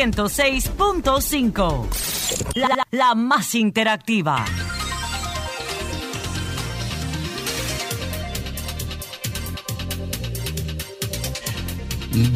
[0.00, 2.54] 106.5.
[2.54, 4.46] La, la, la más interactiva.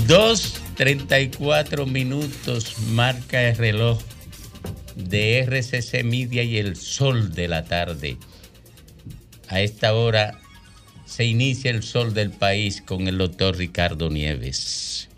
[0.07, 3.99] Dos treinta y cuatro minutos marca el reloj
[4.97, 8.19] de RCC Media y el sol de la tarde.
[9.49, 10.39] A esta hora
[11.07, 15.09] se inicia el sol del país con el doctor Ricardo Nieves.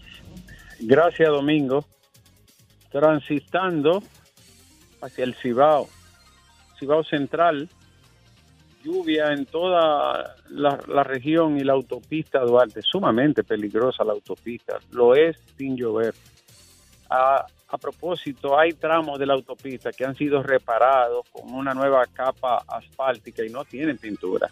[0.78, 1.84] Gracias, Domingo.
[2.90, 4.02] Transitando
[5.02, 5.88] hacia el Cibao,
[6.78, 7.68] Cibao Central,
[8.82, 15.14] lluvia en toda la, la, región y la autopista Duarte, sumamente peligrosa la autopista, lo
[15.14, 16.14] es sin llover.
[17.10, 22.04] A, a propósito, hay tramos de la autopista que han sido reparados con una nueva
[22.06, 24.48] capa asfáltica y no tienen pintura.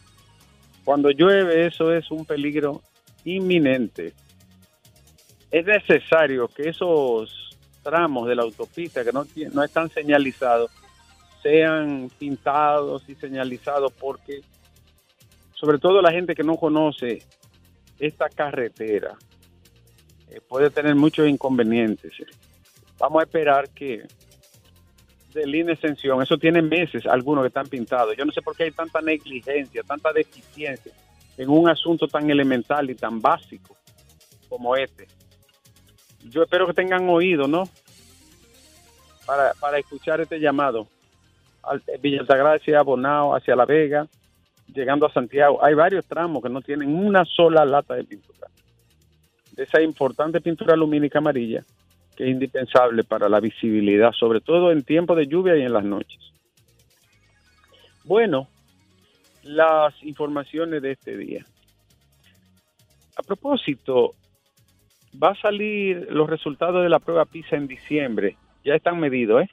[0.85, 2.83] Cuando llueve eso es un peligro
[3.25, 4.13] inminente.
[5.51, 7.44] Es necesario que esos
[7.85, 10.73] tramos de la autopista que no, no están señalizados
[11.45, 14.41] sean pintados y señalizados porque
[15.53, 17.23] sobre todo la gente que no conoce
[17.99, 19.15] esta carretera
[20.31, 22.13] eh, puede tener muchos inconvenientes.
[22.99, 24.05] Vamos a esperar que
[25.35, 28.17] de línea extensión, eso tiene meses algunos que están pintados.
[28.17, 30.93] Yo no sé por qué hay tanta negligencia, tanta deficiencia
[31.37, 33.77] en un asunto tan elemental y tan básico
[34.49, 35.07] como este.
[36.25, 37.65] Yo espero que tengan oído, ¿no?
[39.27, 40.89] Para, para escuchar este llamado.
[42.01, 44.07] Villa Altagracia, Bonao, hacia La Vega,
[44.75, 45.65] llegando a Santiago.
[45.65, 48.49] Hay varios tramos que no tienen una sola lata de pintura.
[49.53, 51.65] De esa importante pintura lumínica amarilla
[52.17, 55.85] que es indispensable para la visibilidad, sobre todo en tiempo de lluvia y en las
[55.85, 56.21] noches.
[58.05, 58.49] Bueno,
[59.43, 61.45] las informaciones de este día.
[63.17, 64.15] A propósito,
[65.23, 68.37] va a salir los resultados de la prueba PISA en diciembre.
[68.65, 69.51] Ya están medidos, ¿eh?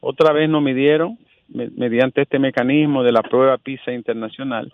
[0.00, 1.18] Otra vez nos midieron
[1.48, 4.72] mediante este mecanismo de la prueba PISA internacional.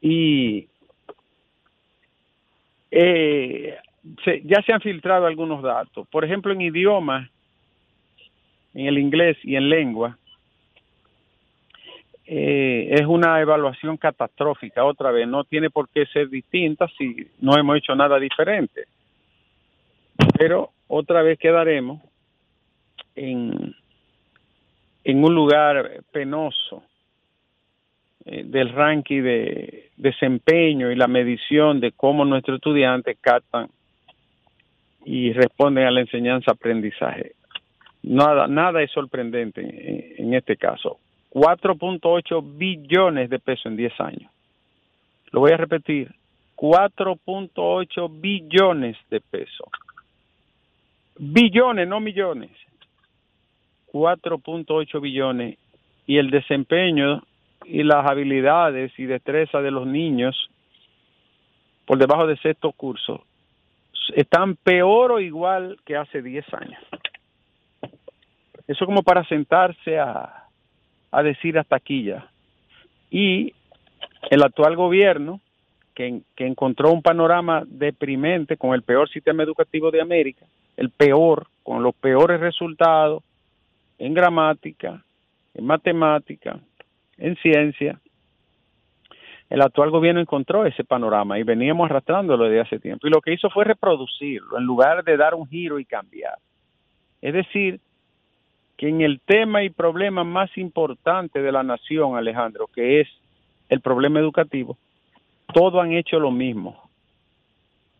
[0.00, 0.68] Y
[2.90, 3.76] eh,
[4.24, 6.06] se, ya se han filtrado algunos datos.
[6.08, 7.30] Por ejemplo, en idioma,
[8.74, 10.18] en el inglés y en lengua,
[12.32, 14.84] eh, es una evaluación catastrófica.
[14.84, 18.84] Otra vez, no tiene por qué ser distinta si no hemos hecho nada diferente.
[20.38, 22.00] Pero otra vez quedaremos
[23.16, 23.74] en,
[25.02, 26.84] en un lugar penoso
[28.24, 33.68] eh, del ranking de desempeño y la medición de cómo nuestros estudiantes captan
[35.04, 37.32] y responden a la enseñanza-aprendizaje.
[38.04, 41.00] Nada, nada es sorprendente en, en este caso.
[41.30, 44.30] 4.8 billones de pesos en 10 años.
[45.30, 46.12] Lo voy a repetir,
[46.56, 49.68] 4.8 billones de pesos.
[51.16, 52.50] Billones, no millones.
[53.92, 55.58] 4.8 billones
[56.06, 57.22] y el desempeño
[57.64, 60.50] y las habilidades y destreza de los niños
[61.86, 63.24] por debajo de sexto curso
[64.14, 66.82] están peor o igual que hace 10 años.
[68.66, 70.39] Eso como para sentarse a,
[71.10, 72.28] a decir hasta aquí ya.
[73.10, 73.54] Y
[74.30, 75.40] el actual gobierno,
[75.94, 81.48] que, que encontró un panorama deprimente con el peor sistema educativo de América, el peor,
[81.62, 83.22] con los peores resultados
[83.98, 85.04] en gramática,
[85.54, 86.58] en matemática,
[87.18, 88.00] en ciencia,
[89.50, 93.06] el actual gobierno encontró ese panorama y veníamos arrastrándolo desde hace tiempo.
[93.06, 96.36] Y lo que hizo fue reproducirlo en lugar de dar un giro y cambiar.
[97.20, 97.80] Es decir,
[98.80, 103.08] que en el tema y problema más importante de la nación, Alejandro, que es
[103.68, 104.78] el problema educativo,
[105.52, 106.88] todos han hecho lo mismo.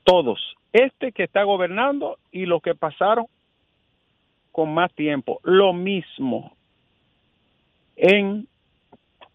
[0.04, 0.40] Todos.
[0.72, 3.26] Este que está gobernando y los que pasaron
[4.52, 5.40] con más tiempo.
[5.42, 6.56] Lo mismo
[7.96, 8.48] en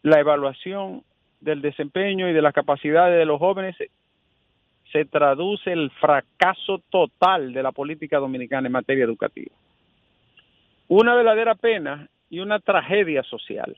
[0.02, 1.04] la evaluación
[1.42, 3.76] del desempeño y de las capacidades de los jóvenes
[4.92, 9.54] se traduce el fracaso total de la política dominicana en materia educativa.
[10.88, 13.76] Una verdadera pena y una tragedia social.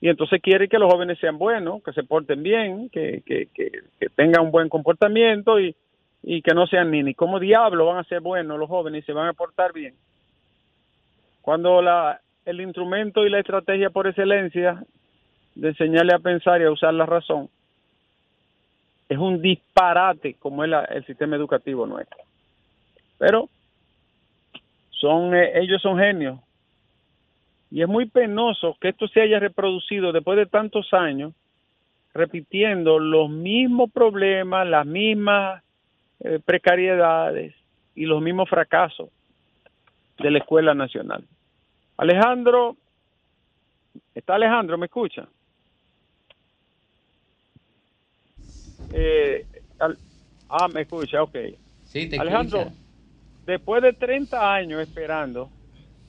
[0.00, 3.70] Y entonces quiere que los jóvenes sean buenos, que se porten bien, que, que, que,
[4.14, 5.74] tengan un buen comportamiento y,
[6.22, 9.06] y que no sean ni, ni como diablo van a ser buenos los jóvenes y
[9.06, 9.94] se van a portar bien.
[11.40, 14.82] Cuando la, el instrumento y la estrategia por excelencia
[15.54, 17.48] de enseñarle a pensar y a usar la razón
[19.08, 22.18] es un disparate como es la, el sistema educativo nuestro.
[23.18, 23.48] Pero
[25.00, 26.40] son eh, ellos son genios
[27.70, 31.34] y es muy penoso que esto se haya reproducido después de tantos años
[32.14, 35.62] repitiendo los mismos problemas, las mismas
[36.20, 37.54] eh, precariedades,
[37.96, 39.08] y los mismos fracasos
[40.18, 41.26] de la Escuela Nacional.
[41.96, 42.76] Alejandro,
[44.14, 44.78] ¿está Alejandro?
[44.78, 45.26] ¿Me escucha?
[48.92, 49.46] Eh,
[50.48, 51.36] ah, me escucha, ok.
[51.84, 52.85] Sí, te Alejandro, escucha.
[53.46, 55.50] Después de 30 años esperando,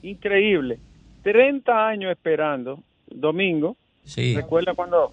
[0.02, 0.78] increíble,
[1.22, 4.34] 30 años esperando, domingo, Sí.
[4.34, 5.12] recuerda cuando,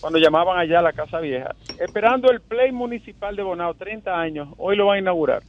[0.00, 4.48] cuando llamaban allá a la Casa Vieja, esperando el Play Municipal de Bonao, 30 años,
[4.58, 5.42] hoy lo van a inaugurar,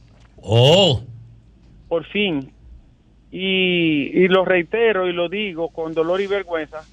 [0.46, 1.00] Oh,
[1.88, 2.50] por fin.
[3.30, 6.84] Y, y lo reitero y lo digo con dolor y vergüenza,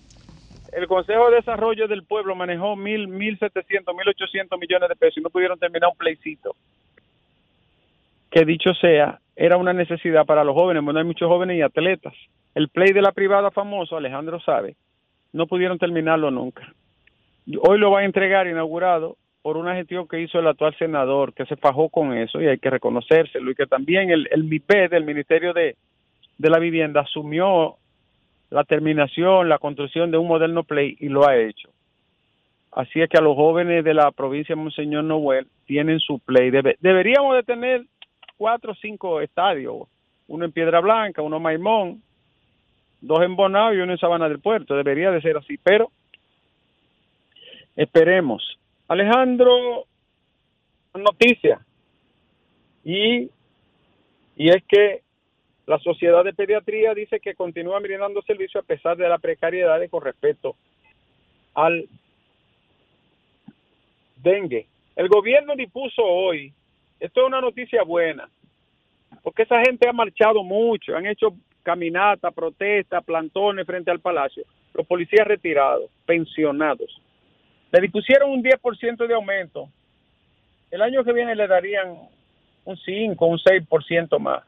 [0.72, 5.18] el Consejo de Desarrollo del Pueblo manejó mil, mil setecientos, mil ochocientos millones de pesos
[5.18, 6.56] y no pudieron terminar un playcito.
[8.32, 12.14] Que dicho sea, era una necesidad para los jóvenes, bueno, hay muchos jóvenes y atletas.
[12.56, 14.76] El play de la privada famoso, Alejandro sabe,
[15.34, 16.74] no pudieron terminarlo nunca.
[17.62, 21.46] Hoy lo va a entregar inaugurado por una gestión que hizo el actual senador, que
[21.46, 25.04] se fajó con eso y hay que reconocérselo, y que también el, el MIPE del
[25.04, 25.76] Ministerio de,
[26.38, 27.76] de la Vivienda asumió
[28.50, 31.70] la terminación, la construcción de un moderno play y lo ha hecho.
[32.72, 36.52] Así es que a los jóvenes de la provincia de Monseñor Noel tienen su play.
[36.52, 37.86] Debe- deberíamos de tener
[38.42, 39.88] cuatro o cinco estadios,
[40.28, 42.02] uno en Piedra Blanca, uno en Maimón,
[43.00, 44.76] dos en Bonao y uno en Sabana del Puerto.
[44.76, 45.92] Debería de ser así, pero
[47.76, 48.58] esperemos.
[48.88, 49.86] Alejandro,
[50.96, 51.64] noticia.
[52.84, 53.30] Y,
[54.36, 55.04] y es que
[55.68, 59.88] la Sociedad de Pediatría dice que continúa brindando servicio a pesar de la precariedad y
[59.88, 60.56] con respecto
[61.54, 61.88] al
[64.16, 64.66] dengue.
[64.96, 66.52] El gobierno dispuso hoy,
[67.02, 68.30] esto es una noticia buena,
[69.24, 74.44] porque esa gente ha marchado mucho, han hecho caminatas, protestas, plantones frente al palacio.
[74.74, 77.02] Los policías retirados, pensionados.
[77.72, 79.68] Le dispusieron un 10% de aumento.
[80.70, 81.98] El año que viene le darían
[82.66, 84.44] un 5, un 6% más.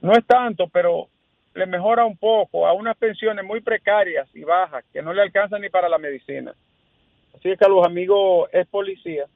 [0.00, 1.08] No es tanto, pero
[1.54, 5.60] le mejora un poco a unas pensiones muy precarias y bajas que no le alcanzan
[5.60, 6.54] ni para la medicina.
[7.36, 9.26] Así es que a los amigos es policía,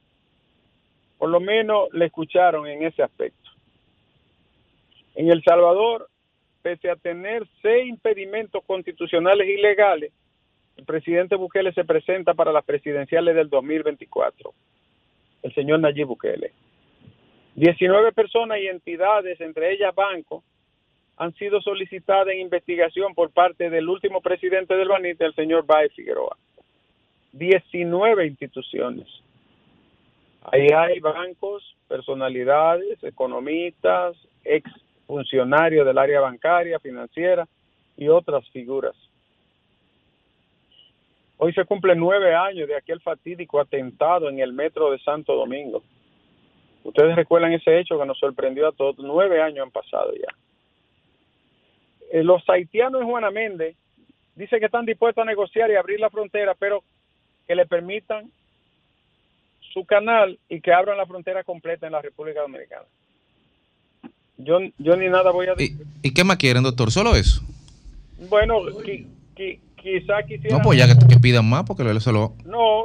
[1.18, 3.50] por lo menos le escucharon en ese aspecto.
[5.14, 6.08] En El Salvador,
[6.62, 10.12] pese a tener seis impedimentos constitucionales y legales,
[10.76, 14.52] el presidente Bukele se presenta para las presidenciales del 2024.
[15.42, 16.52] El señor Nayib Bukele.
[17.54, 20.44] 19 personas y entidades, entre ellas bancos,
[21.16, 25.92] han sido solicitadas en investigación por parte del último presidente del Banite, el señor Baez
[25.94, 26.36] Figueroa.
[27.32, 29.06] 19 instituciones.
[30.52, 34.70] Ahí hay bancos, personalidades, economistas, ex
[35.06, 37.48] funcionarios del área bancaria, financiera
[37.96, 38.94] y otras figuras.
[41.38, 45.82] Hoy se cumplen nueve años de aquel fatídico atentado en el metro de Santo Domingo.
[46.84, 48.98] Ustedes recuerdan ese hecho que nos sorprendió a todos.
[48.98, 50.32] Nueve años han pasado ya.
[52.12, 53.76] Eh, los haitianos en Juana Méndez
[54.36, 56.84] dicen que están dispuestos a negociar y abrir la frontera, pero
[57.48, 58.30] que le permitan
[59.76, 62.86] su canal y que abran la frontera completa en la República Dominicana.
[64.38, 65.86] Yo, yo ni nada voy a ¿Y, decir.
[66.02, 66.90] y qué más quieren, doctor?
[66.90, 67.42] ¿Solo eso?
[68.30, 69.06] Bueno, qui-
[69.36, 70.58] qui- quizá quisieran...
[70.58, 72.34] No, pues ya que, que pidan más, porque lo- se lo...
[72.46, 72.84] No,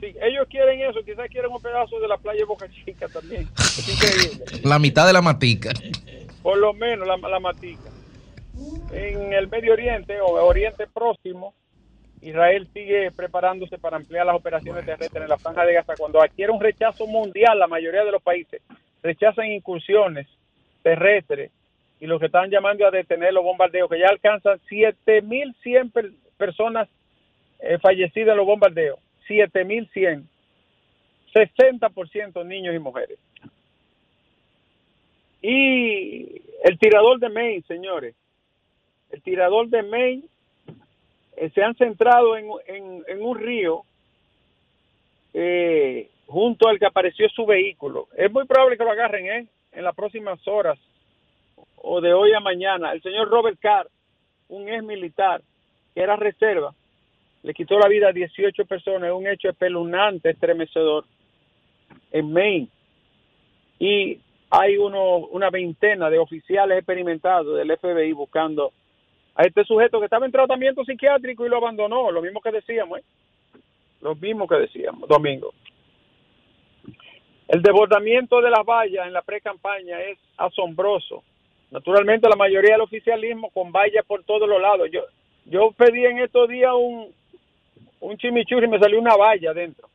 [0.00, 3.48] si ellos quieren eso, quizás quieren un pedazo de la playa de Boca Chica también.
[4.64, 5.72] La mitad de la matica.
[6.42, 7.90] Por lo menos la, la matica.
[8.92, 11.54] En el Medio Oriente o Oriente Próximo,
[12.24, 15.94] Israel sigue preparándose para ampliar las operaciones terrestres en la franja de Gaza.
[15.98, 18.62] Cuando adquiere un rechazo mundial, la mayoría de los países
[19.02, 20.26] rechazan incursiones
[20.82, 21.50] terrestres
[22.00, 26.88] y lo que están llamando a detener los bombardeos, que ya alcanzan 7.100 per- personas
[27.60, 28.98] eh, fallecidas en los bombardeos.
[29.28, 30.24] 7.100.
[31.34, 33.18] 60% niños y mujeres.
[35.42, 38.14] Y el tirador de Maine, señores,
[39.10, 40.22] el tirador de Maine
[41.36, 42.48] eh, se han centrado en,
[43.20, 43.82] un río
[45.32, 48.08] eh, junto al que apareció su vehículo.
[48.16, 49.46] Es muy probable que lo agarren ¿eh?
[49.72, 50.78] en las próximas horas
[51.76, 52.92] o de hoy a mañana.
[52.92, 53.88] El señor Robert Carr,
[54.48, 55.42] un ex militar
[55.94, 56.74] que era reserva,
[57.42, 61.04] le quitó la vida a 18 personas, un hecho espeluznante, estremecedor,
[62.10, 62.68] en Maine.
[63.78, 64.18] Y
[64.50, 68.72] hay uno, una veintena de oficiales experimentados del FBI buscando
[69.34, 73.00] a este sujeto que estaba en tratamiento psiquiátrico y lo abandonó, lo mismo que decíamos,
[73.00, 73.04] ¿eh?
[74.00, 75.52] lo mismo que decíamos, Domingo.
[77.48, 81.22] El desbordamiento de las vallas en la pre-campaña es asombroso.
[81.70, 84.88] Naturalmente la mayoría del oficialismo con vallas por todos los lados.
[84.90, 85.02] Yo
[85.46, 87.12] yo pedí en estos días un,
[88.00, 89.88] un chimichurri y me salió una valla adentro,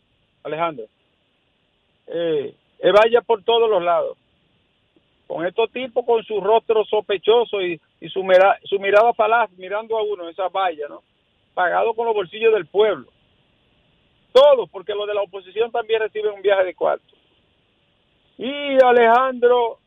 [0.44, 0.86] Alejandro.
[2.08, 2.54] Eh,
[2.84, 4.18] valla por todos los lados.
[5.28, 9.98] con estos tipos con su rostro sospechoso y, y su, mira- su mirada falaz mirando
[9.98, 11.04] a uno en esa valla, ¿no?
[11.54, 13.08] Pagado con los bolsillos del pueblo.
[14.32, 17.16] Todos, porque los de la oposición también reciben un viaje de cuarto.
[18.38, 19.80] Y Alejandro,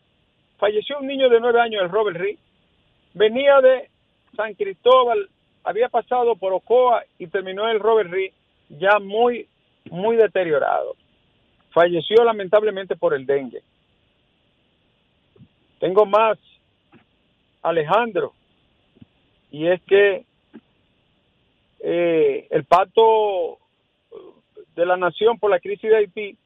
[0.58, 2.38] falleció un niño de nueve años, el Robert Reed.
[3.14, 3.88] Venía de
[4.36, 5.28] San Cristóbal,
[5.64, 8.32] había pasado por Ocoa y terminó el Robert Reed
[8.68, 9.48] ya muy,
[9.90, 10.96] muy deteriorado.
[11.70, 13.62] Falleció lamentablemente por el dengue.
[15.78, 16.38] Tengo más,
[17.62, 18.32] Alejandro,
[19.50, 20.24] y es que
[21.80, 23.58] eh, el pacto
[24.74, 26.36] de la nación por la crisis de Haití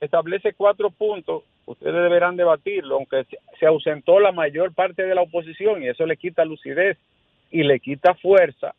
[0.00, 1.44] establece cuatro puntos.
[1.66, 6.06] Ustedes deberán debatirlo, aunque se- se ausentó la mayor parte de la oposición y eso
[6.06, 6.96] le quita lucidez
[7.50, 8.74] y le quita fuerza,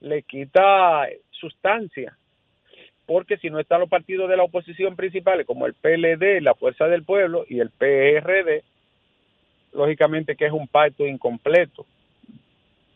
[0.00, 2.16] le quita sustancia.
[3.06, 6.88] Porque si no están los partidos de la oposición principales, como el PLD, la Fuerza
[6.88, 8.64] del Pueblo y el PRD,
[9.76, 11.86] lógicamente que es un pacto incompleto.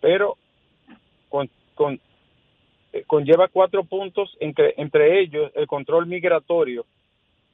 [0.01, 0.37] Pero
[1.29, 2.01] con, con-
[2.93, 6.87] eh, conlleva cuatro puntos, entre, entre ellos el control migratorio,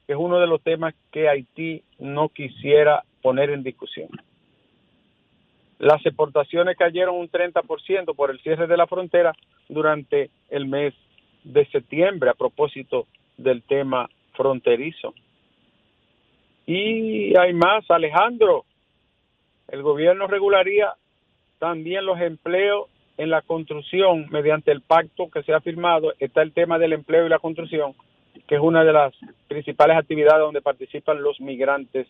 [0.07, 4.09] que es uno de los temas que Haití no quisiera poner en discusión.
[5.79, 9.33] Las exportaciones cayeron un 30% por el cierre de la frontera
[9.69, 10.93] durante el mes
[11.43, 13.07] de septiembre a propósito
[13.37, 15.13] del tema fronterizo.
[16.65, 18.65] Y hay más, Alejandro,
[19.67, 20.93] el gobierno regularía
[21.59, 26.13] también los empleos en la construcción mediante el pacto que se ha firmado.
[26.19, 27.93] Está el tema del empleo y la construcción,
[28.47, 29.13] que es una de las
[29.47, 32.07] principales actividades donde participan los migrantes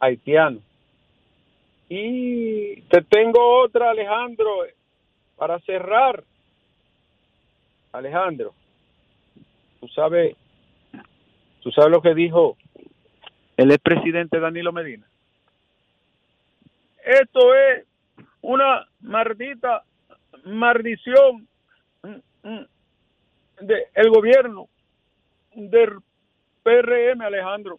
[0.00, 0.62] haitianos.
[1.88, 4.64] Y te tengo otra, Alejandro,
[5.36, 6.24] para cerrar.
[7.92, 8.52] Alejandro,
[9.80, 10.36] tú sabes,
[11.62, 12.56] tú sabes lo que dijo
[13.56, 15.05] el expresidente Danilo Medina.
[17.06, 17.86] Esto es
[18.42, 19.84] una maldita
[20.44, 21.46] maldición
[22.02, 22.66] mm, mm,
[23.60, 24.68] de el gobierno
[25.54, 25.98] del
[26.64, 27.78] PRM, Alejandro.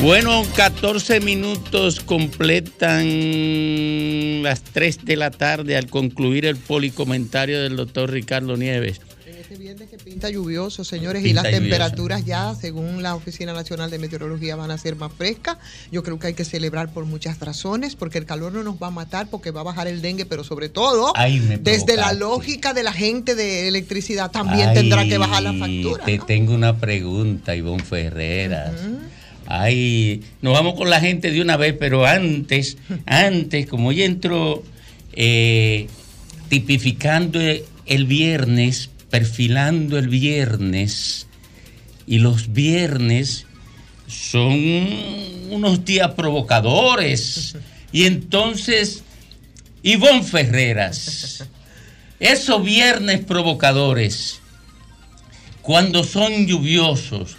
[0.00, 3.04] Bueno, 14 minutos completan
[4.42, 9.00] las 3 de la tarde al concluir el policomentario del doctor Ricardo Nieves.
[9.26, 11.62] En este viernes que pinta lluvioso, señores, y las lluvioso.
[11.62, 15.56] temperaturas ya, según la Oficina Nacional de Meteorología, van a ser más frescas.
[15.90, 18.88] Yo creo que hay que celebrar por muchas razones, porque el calor no nos va
[18.88, 21.14] a matar, porque va a bajar el dengue, pero sobre todo,
[21.60, 26.04] desde la lógica de la gente de electricidad, también Ay, tendrá que bajar la factura.
[26.04, 26.26] Te ¿no?
[26.26, 28.72] tengo una pregunta, Ivonne Ferreras.
[29.46, 34.62] Ay, nos vamos con la gente de una vez, pero antes, antes, como ya entró
[35.12, 35.86] eh,
[36.48, 37.40] tipificando
[37.86, 41.26] el viernes, perfilando el viernes,
[42.06, 43.46] y los viernes
[44.06, 44.54] son
[45.50, 47.56] unos días provocadores.
[47.92, 49.02] Y entonces,
[49.82, 51.44] Ivonne Ferreras,
[52.18, 54.40] esos viernes provocadores,
[55.62, 57.36] cuando son lluviosos,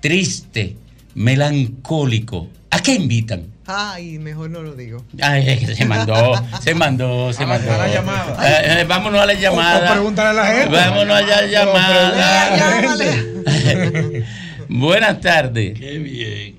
[0.00, 0.72] tristes,
[1.14, 3.44] melancólicos, ¿a qué invitan?
[3.66, 5.04] Ay, mejor no lo digo.
[5.22, 7.72] Ay, se mandó, se mandó, se A la- mandó.
[7.72, 8.48] a la llamada.
[8.48, 9.80] Eh, eh, vámonos a la llamada.
[9.80, 10.76] O- o pregúntale a la gente.
[10.76, 12.56] Vámonos a la No, llamada.
[12.80, 14.24] Llámale.
[14.68, 15.78] Buenas tardes.
[15.78, 16.56] Qué bien.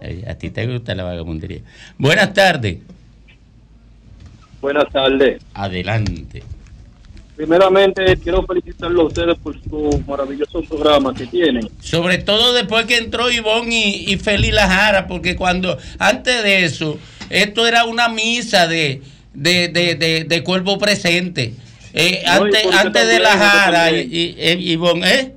[0.00, 1.60] Ay, a ti te gusta la vagabundería.
[1.96, 2.78] Buenas tardes.
[4.60, 5.40] Buenas tardes.
[5.54, 6.42] Adelante.
[7.36, 11.68] Primeramente, quiero felicitarlo a ustedes por su maravilloso programa que tienen.
[11.80, 16.98] Sobre todo después que entró Ivonne y, y Feli Lajara, porque cuando, antes de eso,
[17.30, 21.54] esto era una misa de, de, de, de, de cuerpo presente.
[21.94, 25.34] Eh, No, antes antes de Lajara y, y, y Ivonne, ¿eh?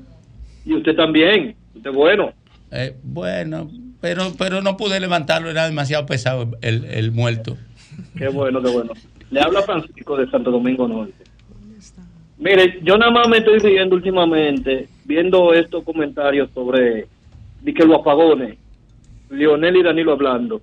[0.66, 1.56] Y usted también.
[1.75, 2.34] Usted bueno.
[2.72, 3.70] Eh, bueno,
[4.02, 7.58] pero, pero no pude levantarlo, era demasiado pesado el, el muerto.
[8.18, 8.92] Qué bueno, qué bueno.
[9.32, 11.25] Le habla Francisco de Santo Domingo Norte.
[12.38, 17.08] Mire, yo nada más me estoy riendo últimamente viendo estos comentarios sobre
[17.62, 18.58] de que los apagones,
[19.30, 20.62] Lionel y Danilo hablando.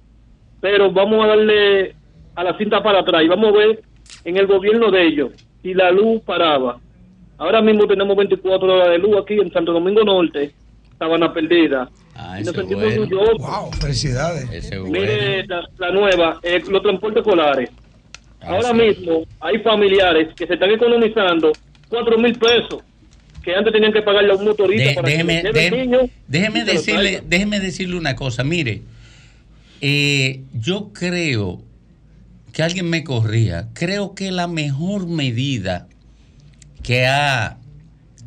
[0.61, 1.95] Pero vamos a darle
[2.35, 3.83] a la cinta para atrás y vamos a ver
[4.25, 5.31] en el gobierno de ellos
[5.62, 6.79] si la luz paraba
[7.43, 10.52] Ahora mismo tenemos 24 horas de luz aquí en Santo Domingo Norte,
[10.97, 11.91] Sabana Perdida.
[12.14, 13.02] Ah, y nos sentimos bueno.
[13.02, 13.38] orgullosos.
[13.38, 14.45] Wow, felicidades.
[14.52, 14.93] Ese es bueno.
[14.93, 17.69] Mire la, la nueva, eh, los transportes escolares.
[18.43, 18.75] Ah, Ahora sí.
[18.75, 21.53] mismo hay familiares que se están economizando
[21.89, 22.83] 4 mil pesos
[23.43, 25.99] que antes tenían que pagarle a un motorista De- para que déjeme, el déjeme- niño
[26.29, 28.45] déjeme decirle, déjeme decirle una cosa.
[28.45, 28.83] Mire,
[29.81, 31.61] eh, yo creo
[32.53, 33.69] que alguien me corría.
[33.73, 35.89] Creo que la mejor medida
[36.83, 37.59] que ha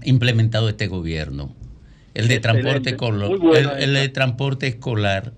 [0.04, 1.54] implementado este gobierno,
[2.14, 2.40] el de Excelente.
[2.42, 5.34] transporte escolar, el, de transporte escolar.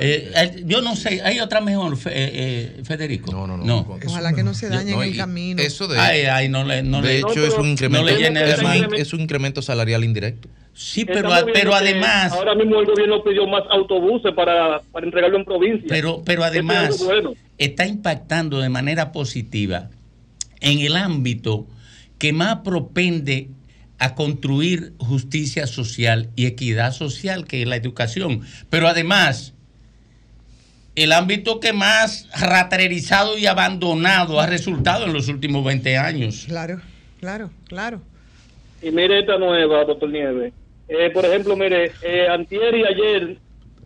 [0.00, 3.32] Eh, eh, yo no sé, ¿hay otra mejor, eh, eh, Federico?
[3.32, 3.98] No, no, no.
[4.06, 5.60] Ojalá que no se dañe No, en el camino.
[5.60, 8.16] Eso de, Ay, ay, no le, no de le- hecho es un incremento, no le
[8.22, 10.48] llene es, un, es incremento salarial indirecto.
[10.72, 15.44] Sí, pero, pero además, Ahora mismo el gobierno pidió más autobuses para, para entregarlo en
[15.44, 15.86] provincia.
[15.88, 17.34] pero, pero Eso es además bueno.
[17.58, 19.90] está impactando de manera positiva
[20.60, 21.66] en el ámbito
[22.18, 23.48] que más propende
[24.00, 28.40] a construir justicia social y equidad social, que es la educación.
[28.70, 29.54] Pero además,
[30.96, 36.46] el ámbito que más raterizado y abandonado ha resultado en los últimos 20 años.
[36.48, 36.80] Claro,
[37.20, 38.00] claro, claro.
[38.82, 40.54] Y mire esta nueva, doctor Nieves.
[40.88, 43.36] Eh, por ejemplo, mire, eh, antier y ayer,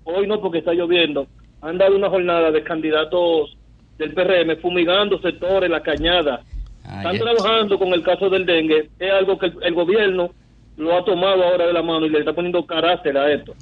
[0.05, 1.27] hoy no porque está lloviendo,
[1.61, 3.57] han dado una jornada de candidatos
[3.99, 6.43] del PRM fumigando sectores, la cañada.
[6.85, 8.91] Están Ay, trabajando con el caso del dengue.
[8.99, 10.33] Es algo que el, el gobierno
[10.77, 13.55] lo ha tomado ahora de la mano y le está poniendo carácter a esto.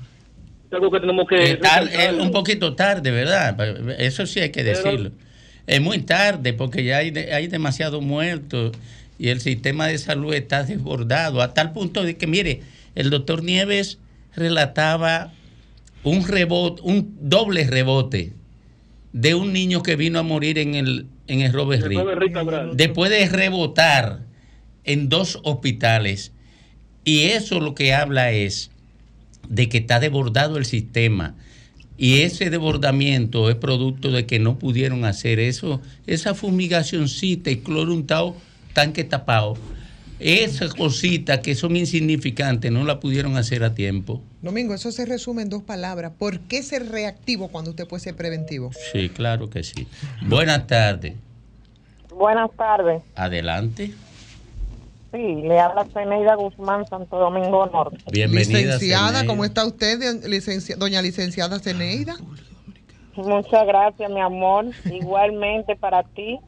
[0.67, 1.37] Es algo que tenemos que...
[1.37, 2.23] Eh, resaltarlo.
[2.23, 3.57] un poquito tarde, ¿verdad?
[4.01, 5.11] Eso sí hay que decirlo.
[5.67, 8.73] Es muy tarde porque ya hay, de- hay demasiados muertos
[9.19, 12.63] y el sistema de salud está desbordado a tal punto de que, mire,
[12.97, 13.99] el doctor Nieves
[14.35, 15.31] relataba
[16.03, 18.33] un rebote, un doble rebote
[19.13, 22.01] de un niño que vino a morir en el, en el Robert Reed
[22.75, 24.21] después de rebotar
[24.85, 26.33] en dos hospitales.
[27.05, 28.71] Y eso lo que habla es
[29.49, 31.35] de que está desbordado el sistema.
[31.99, 37.93] Y ese desbordamiento es producto de que no pudieron hacer eso, esa fumigacioncita y cloro
[37.93, 38.37] untado,
[38.73, 39.57] tanque tapado.
[40.23, 44.21] Esas cositas que son insignificantes no la pudieron hacer a tiempo.
[44.41, 46.13] Domingo, eso se resume en dos palabras.
[46.19, 48.71] ¿Por qué ser reactivo cuando usted puede ser preventivo?
[48.93, 49.87] Sí, claro que sí.
[50.27, 51.15] Buenas tardes.
[52.15, 53.03] Buenas tardes.
[53.17, 53.91] Adelante.
[55.13, 57.99] Sí, le habla Zeneida Guzmán, Santo Domingo Norte.
[58.11, 58.59] Bienvenida.
[58.61, 59.27] licenciada, Zeneida.
[59.27, 62.17] ¿cómo está usted, licencia- doña licenciada Ceneida?
[63.17, 64.67] Muchas gracias, mi amor.
[64.91, 66.39] Igualmente para ti.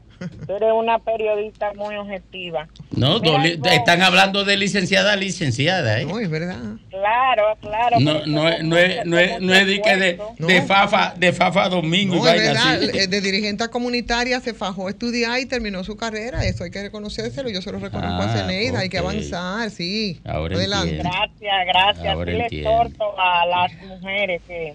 [0.47, 2.69] Tú eres una periodista muy objetiva.
[2.97, 3.71] No, Mira, doli- no.
[3.71, 6.05] están hablando de licenciada a licenciada, ¿eh?
[6.05, 6.59] No, es verdad.
[6.91, 8.01] Claro, claro.
[8.01, 10.47] No, no, es- no es, no es, no es de, que de, No.
[10.47, 12.99] de Fafa, de Fafa Domingo No, es verdad, así.
[12.99, 16.45] eh, de dirigente comunitaria se fajó a estudiar y terminó su carrera.
[16.45, 17.49] Eso hay que reconocérselo.
[17.51, 18.81] Yo se lo reconozco Ah, a Ceneida.
[18.81, 20.21] Hay que avanzar, sí.
[20.25, 20.97] Ahora Adelante.
[20.97, 21.11] entiendo.
[21.11, 22.07] Gracias, gracias.
[22.15, 22.71] Ahora Sí le entiendo.
[22.71, 24.75] exhorto a las mujeres que,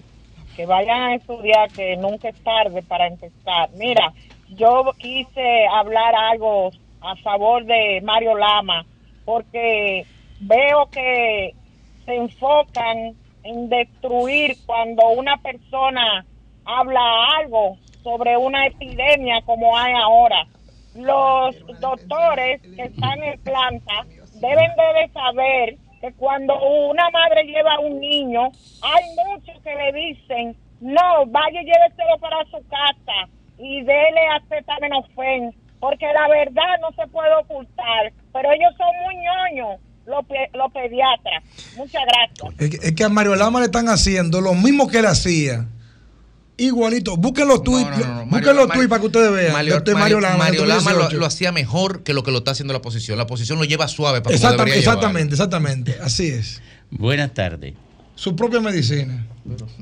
[0.56, 3.70] que vayan a estudiar, que nunca es tarde para empezar.
[3.76, 4.12] Mira,
[4.50, 8.84] yo quise hablar algo a favor de Mario Lama,
[9.24, 10.04] porque
[10.40, 11.54] veo que
[12.04, 16.24] se enfocan en destruir cuando una persona
[16.64, 17.00] habla
[17.38, 20.46] algo sobre una epidemia como hay ahora.
[20.94, 24.04] Los doctores que están en planta
[24.40, 28.50] deben de saber que cuando una madre lleva a un niño,
[28.82, 33.28] hay muchos que le dicen, no, vaya y lléveselo para su casa
[33.62, 39.80] y dele acetaminofén, porque la verdad no se puede ocultar, pero ellos son muy ñoños,
[40.06, 41.42] los, pe- los pediatras.
[41.76, 42.60] Muchas gracias.
[42.60, 45.66] Es que, es que a Mario Lama le están haciendo lo mismo que él hacía.
[46.56, 47.16] Igualito.
[47.16, 47.88] Busquen los tuits.
[47.88, 48.06] No, no, no.
[48.26, 49.52] Busquen Mario- los Mario- tuits para que ustedes vean.
[49.54, 51.18] Mario, Doctor Mario- Lama, Mario Lama lo, 2018.
[51.18, 53.16] lo hacía mejor que lo que lo está haciendo la oposición.
[53.16, 55.96] La oposición lo lleva suave para Exactamente, exactamente, exactamente.
[56.02, 56.60] Así es.
[56.90, 57.74] Buenas tardes.
[58.14, 59.26] Su propia medicina.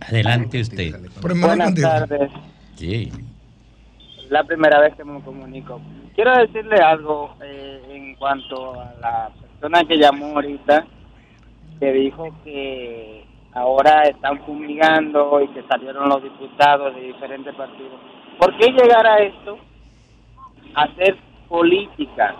[0.02, 0.94] Adelante usted.
[1.20, 2.30] Buenas tardes.
[2.76, 3.10] Sí.
[4.30, 5.80] La primera vez que me comunico.
[6.14, 10.84] Quiero decirle algo eh, en cuanto a la persona que llamó ahorita,
[11.80, 17.98] que dijo que ahora están fumigando y que salieron los diputados de diferentes partidos.
[18.38, 19.58] ¿Por qué llegar a esto?
[20.74, 21.16] Hacer
[21.48, 22.34] política,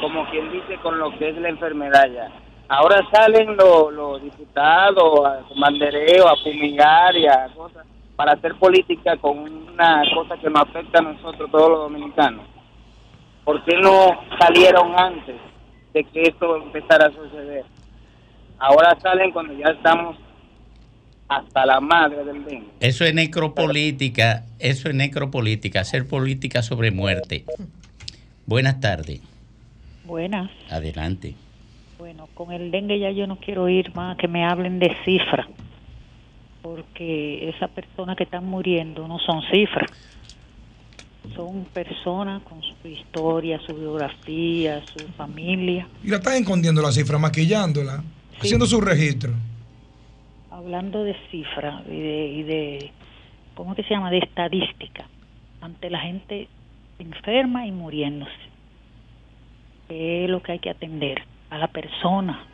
[0.00, 2.28] como quien dice con lo que es la enfermedad ya.
[2.68, 8.54] Ahora salen los, los diputados a con bandereo, a fumigar y a cosas para hacer
[8.56, 12.46] política con una cosa que nos afecta a nosotros todos los dominicanos.
[13.44, 15.36] ¿Por qué no salieron antes
[15.92, 17.64] de que esto empezara a suceder?
[18.58, 20.16] Ahora salen cuando ya estamos
[21.28, 22.68] hasta la madre del dengue.
[22.80, 27.44] Eso es necropolítica, eso es necropolítica, hacer política sobre muerte.
[28.46, 29.20] Buenas tardes.
[30.04, 30.50] Buenas.
[30.70, 31.34] Adelante.
[31.98, 35.46] Bueno, con el dengue ya yo no quiero ir más que me hablen de cifras,
[36.62, 39.90] porque esas personas que están muriendo no son cifras,
[41.34, 45.86] son personas con su historia, su biografía, su familia.
[46.02, 48.02] Y la están escondiendo la cifra, maquillándola,
[48.38, 49.32] haciendo su registro.
[50.50, 52.92] Hablando de cifras y de, y de,
[53.54, 54.10] ¿cómo que se llama?
[54.10, 55.06] De estadística,
[55.60, 56.48] ante la gente
[56.98, 58.32] enferma y muriéndose.
[59.88, 61.22] ¿Qué es lo que hay que atender?
[61.50, 62.46] A la persona.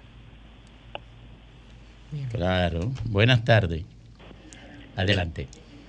[2.32, 2.80] Claro.
[3.04, 3.84] Buenas tardes.
[5.02, 5.46] Adelante.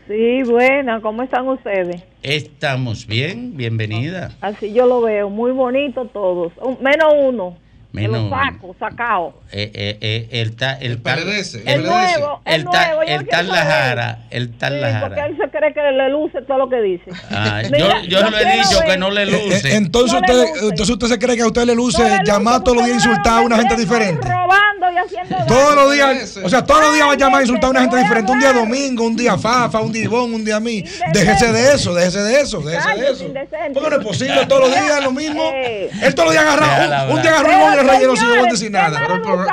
[0.07, 2.01] Sí, buena, ¿cómo están ustedes?
[2.21, 4.31] Estamos bien, bienvenida.
[4.39, 7.57] Así yo lo veo, muy bonito todos, menos uno,
[7.91, 8.35] Menos lo uno.
[8.37, 9.33] saco, sacado.
[9.51, 13.21] Eh, eh, eh, el tal, el tal, El nuevo, el el tal, nuevo, yo el
[13.23, 15.07] no tal Lajara, el tal Sí, Lajara.
[15.07, 17.11] porque él se cree que le luce todo lo que dice.
[17.31, 19.69] Ah, Mira, yo, yo, lo he dicho ver- que no le luce.
[19.69, 22.85] eh, entonces, usted, entonces usted se cree que a usted le luce llamar todos los
[22.85, 24.27] días a insultar a una gente diferente.
[24.27, 27.67] Robando haciendo Todos los días, o sea, todos los días va a llamar a insultar
[27.67, 28.31] a una gente diferente.
[28.31, 30.83] Un día domingo, un día Fafa, un día Ivonne, un día a mí.
[31.13, 33.25] Déjese de eso, déjese de eso, déjese de eso.
[33.73, 35.43] Porque no es posible, todos los días lo mismo.
[35.53, 38.99] Él todos los días agarra, un, un día agarró el Pero, relleno sin decir nada.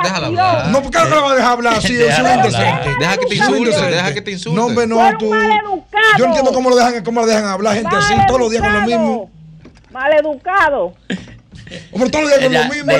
[0.03, 0.67] Déjala hablar.
[0.69, 2.95] No, porque que lo va a dejar hablar así, es un indecente.
[2.99, 4.55] Deja que te un insulte, deja que te insulte.
[4.55, 5.31] No, hombre, no, tú.
[6.17, 8.63] Yo no entiendo cómo lo dejan, cómo lo dejan hablar gente así todos los días
[8.63, 9.31] con lo mismo.
[9.91, 10.93] Maleducado.
[11.91, 12.91] Hombre, todos los días con lo mismo.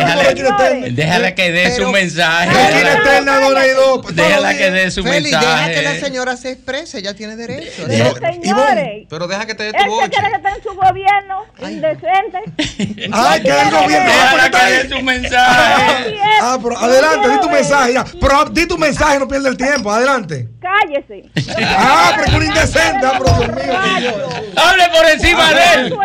[0.91, 2.47] déjala, que dé su mensaje.
[2.51, 5.73] Los Déjala que dé su Feli, deja mensaje.
[5.73, 7.83] que la señora se exprese, ella tiene derecho.
[7.87, 10.09] Pero, señores, Pero deja que te dé tu se boche.
[10.09, 13.09] quiere que esté en su gobierno, indecente.
[13.13, 16.17] Ay, que el gobierno Déjala que dé su mensaje.
[16.41, 18.05] Ah, pero adelante, di tu mensaje ya.
[18.19, 19.91] Pero di tu mensaje, no pierdas el tiempo.
[19.91, 20.47] Adelante.
[20.61, 21.29] Cállese.
[21.59, 23.05] Ah, pero que un indecente.
[23.05, 23.47] Ah, pero Dios
[24.01, 24.11] mío.
[24.55, 25.97] Hable por encima de él.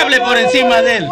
[0.00, 1.08] Hable por encima de él.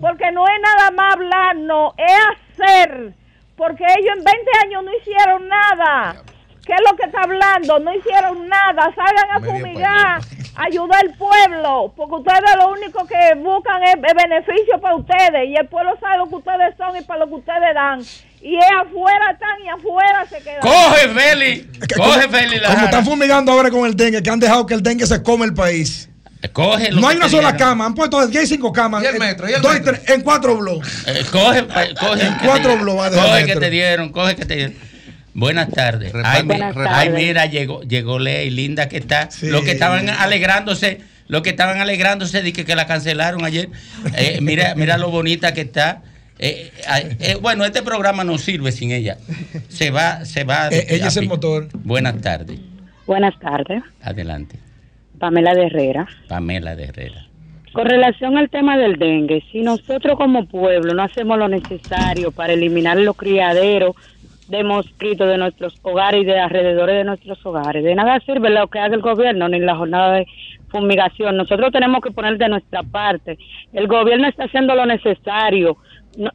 [0.00, 3.14] Porque no es nada más hablar, no, es hacer.
[3.56, 6.22] Porque ellos en 20 años no hicieron nada.
[6.64, 7.78] ¿Qué es lo que está hablando?
[7.78, 8.92] No hicieron nada.
[8.94, 10.20] Salgan a fumigar,
[10.56, 11.92] ayudar al pueblo.
[11.96, 15.48] Porque ustedes lo único que buscan es, es beneficio para ustedes.
[15.48, 18.00] Y el pueblo sabe lo que ustedes son y para lo que ustedes dan.
[18.42, 20.60] Y es afuera están y afuera se quedan.
[20.60, 21.70] Coge, Feli.
[21.96, 22.60] Coge, Feli.
[22.60, 25.46] Como están fumigando ahora con el dengue, que han dejado que el dengue se come
[25.46, 26.10] el país.
[26.52, 29.02] Coge No hay una sola cama, han puesto 10 y 5 camas.
[29.02, 29.48] ¿Y el en- metro?
[29.48, 29.94] ¿Y el dos y metro?
[29.94, 31.06] tres- en cuatro blogs.
[31.08, 31.66] Eh, coge,
[31.98, 32.26] coge.
[32.26, 34.74] En cuatro blogs Coge que te dieron, coge que te dieron.
[35.34, 36.12] Buenas tardes.
[36.24, 39.28] Ay, mi- mira, llegó, llegó Ley, linda que está.
[39.42, 43.68] Lo que estaban alegrándose, lo que estaban alegrándose de que, que la cancelaron ayer.
[44.16, 46.02] Eh, mira, mira lo bonita que está.
[46.38, 49.18] Eh, eh, eh, bueno, este programa no sirve sin ella.
[49.68, 50.68] Se va, se va.
[50.68, 51.68] Eh, ella es el motor.
[51.72, 52.58] Buenas tardes.
[53.06, 54.58] Buenas tardes, Adelante.
[55.18, 56.06] Pamela de Herrera.
[56.28, 57.26] Pamela de Herrera.
[57.72, 62.54] Con relación al tema del dengue, si nosotros como pueblo no hacemos lo necesario para
[62.54, 63.94] eliminar los criaderos
[64.48, 68.68] de mosquitos de nuestros hogares y de alrededores de nuestros hogares, de nada sirve lo
[68.68, 70.26] que haga el gobierno ni la jornada de
[70.68, 71.36] fumigación.
[71.36, 73.38] Nosotros tenemos que poner de nuestra parte.
[73.72, 75.76] El gobierno está haciendo lo necesario.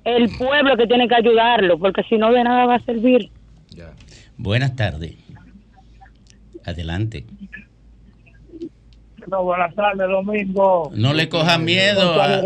[0.04, 3.32] El pueblo que tiene que ayudarlo, porque si no de nada va a servir.
[4.38, 5.16] Buenas tardes.
[6.66, 7.26] Adelante.
[9.28, 10.92] No, buenas tardes, Domingo.
[10.96, 12.42] No le coja miedo a,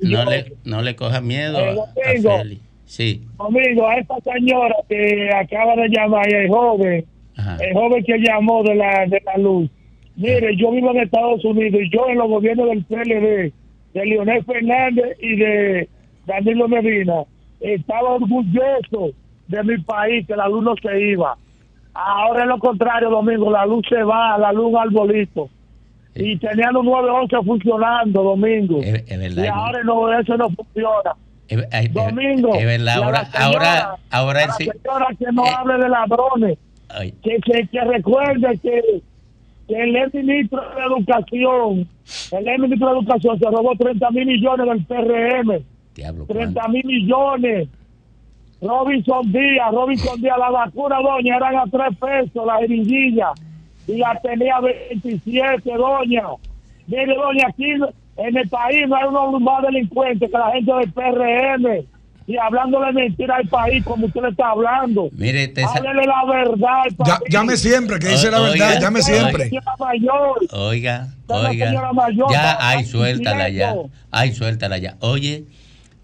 [0.00, 2.38] no le no le coja miedo a Domingo.
[2.38, 2.60] Feli.
[2.84, 3.22] Sí.
[3.38, 7.04] Domingo, a esta señora que acaba de llamar, el joven,
[7.60, 9.70] el joven que llamó de la, de la luz.
[10.16, 13.52] Mire, yo vivo en Estados Unidos y yo en los gobiernos del PLD,
[13.94, 15.88] de Leonel Fernández y de
[16.26, 17.22] Danilo Medina,
[17.60, 19.12] estaba orgulloso
[19.48, 21.36] de mi país, que la luz no se iba.
[21.94, 25.48] Ahora es lo contrario, Domingo, la luz se va, la luz un arbolito.
[26.14, 28.80] Y tenían los 911 funcionando, Domingo.
[28.82, 29.44] Es, es verdad.
[29.44, 31.14] Y ahora no, eso no funciona.
[31.48, 32.54] Es, Domingo.
[32.54, 33.02] es verdad.
[33.02, 36.58] Ahora, señora- ahora, ahora la señora que no hable de ladrones.
[36.88, 37.12] Ay.
[37.22, 39.02] Que, que, que recuerde que,
[39.68, 41.88] que el ex ministro de Educación,
[42.32, 45.64] el ex ministro de Educación se robó 30 mil millones del PRM.
[45.94, 47.68] Diablo, 30 mil millones.
[48.60, 53.28] Robinson Díaz, Robinson Díaz, la vacuna, doña, eran a 3 pesos, la jeringuilla.
[53.92, 56.22] Y la tenía 27, doña.
[56.86, 57.70] Mire, doña, aquí
[58.16, 61.86] en el país no hay unos más delincuentes que la gente del PRM.
[62.26, 65.08] Y hablándole mentira al país como usted le está hablando.
[65.12, 67.28] Mire, te Háblele la verdad al Ya- país.
[67.28, 69.14] llame siempre, que dice la Oiga, verdad, llame oiga.
[69.14, 69.44] siempre.
[69.48, 70.38] Señora mayor.
[70.52, 71.66] Oiga, oiga.
[71.66, 73.74] señora mayor, Ya, ay, suéltala ya.
[74.12, 74.96] Ay, suéltala ya.
[75.00, 75.44] Oye,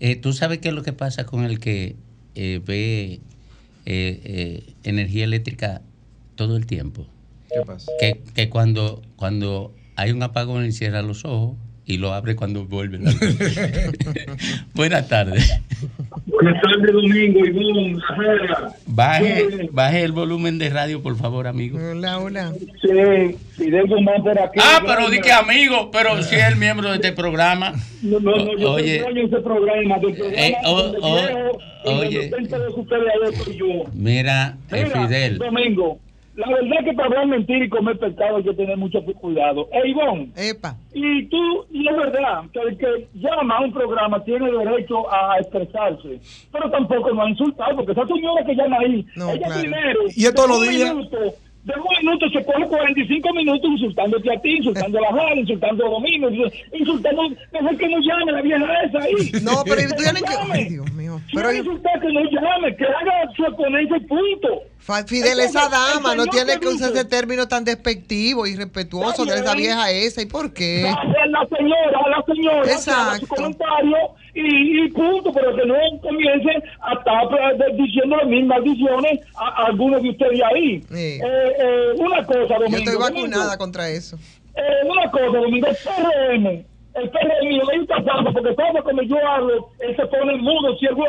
[0.00, 1.94] eh, ¿tú sabes qué es lo que pasa con el que
[2.34, 3.20] eh, ve
[3.84, 5.80] eh, eh, energía eléctrica
[6.34, 7.06] todo el tiempo?
[7.48, 7.90] ¿Qué pasa?
[8.00, 11.56] Que, que cuando, cuando hay un apagón, él cierra los ojos
[11.88, 12.98] y lo abre cuando vuelve.
[14.74, 15.48] Buenas tardes.
[16.26, 17.96] Buenas tardes, Domingo, Ivonne.
[18.86, 21.78] Baje, baje el volumen de radio, por favor, amigo.
[21.78, 22.52] Hola, hola.
[22.82, 24.58] Sí, Fidel Guzmán por aquí.
[24.60, 27.72] Ah, pero di que amigo, pero si es el miembro de este programa.
[28.02, 28.96] No, no, no, yo Oye.
[28.96, 29.98] extraño ese programa.
[29.98, 30.54] Del programa Eh,
[31.84, 32.30] y oye.
[33.56, 33.84] yo.
[33.94, 35.38] Mira, eh, Mira, Fidel.
[35.38, 35.98] Domingo,
[36.36, 39.68] la verdad que para hablar mentira y comer pescado hay que tener mucho cuidado.
[39.72, 40.76] Ey, Ivonne, Epa.
[40.92, 45.38] y tú, y es verdad, que el que llama a un programa tiene derecho a
[45.40, 46.20] expresarse,
[46.52, 49.60] pero tampoco no a insultar, porque esa señora que llama ahí, ella claro.
[49.60, 50.94] primero, Y es todos los de un días.
[50.94, 51.16] minuto,
[51.66, 55.84] de un minuto se coge 45 minutos insultándote a ti, insultando a la Jara, insultando
[55.84, 56.28] a Domingo,
[56.72, 59.32] insultando, mejor que no llame la vieja esa ahí.
[59.42, 60.32] No, pero tienen que.
[60.32, 60.54] llame.
[60.54, 61.20] Ay, Dios mío.
[61.28, 64.62] Si Pero no insultar, que no llame, que haga su y punto.
[65.08, 69.54] Fidel, esa dama no tiene que usar ese término tan despectivo y respetuoso de esa
[69.56, 70.22] vieja esa.
[70.22, 70.82] ¿Y por qué?
[70.82, 73.26] La, la señora, la señora, Exacto.
[73.26, 73.96] su comentario
[74.36, 79.66] y, y punto, pero que no comience a estar diciendo las mismas maldiciones a, a
[79.66, 80.82] algunos de ustedes ahí.
[80.88, 80.94] Sí.
[80.94, 81.20] Eh,
[81.58, 82.70] eh, una cosa, Domingo.
[82.70, 84.16] Yo estoy Domingo, vacunada contra eso.
[84.54, 86.46] eh, una cosa, Domingo, el PRM,
[86.94, 91.04] el PRM, no está pasando, porque todo cuando yo hablo, él se pone mudo, ciego,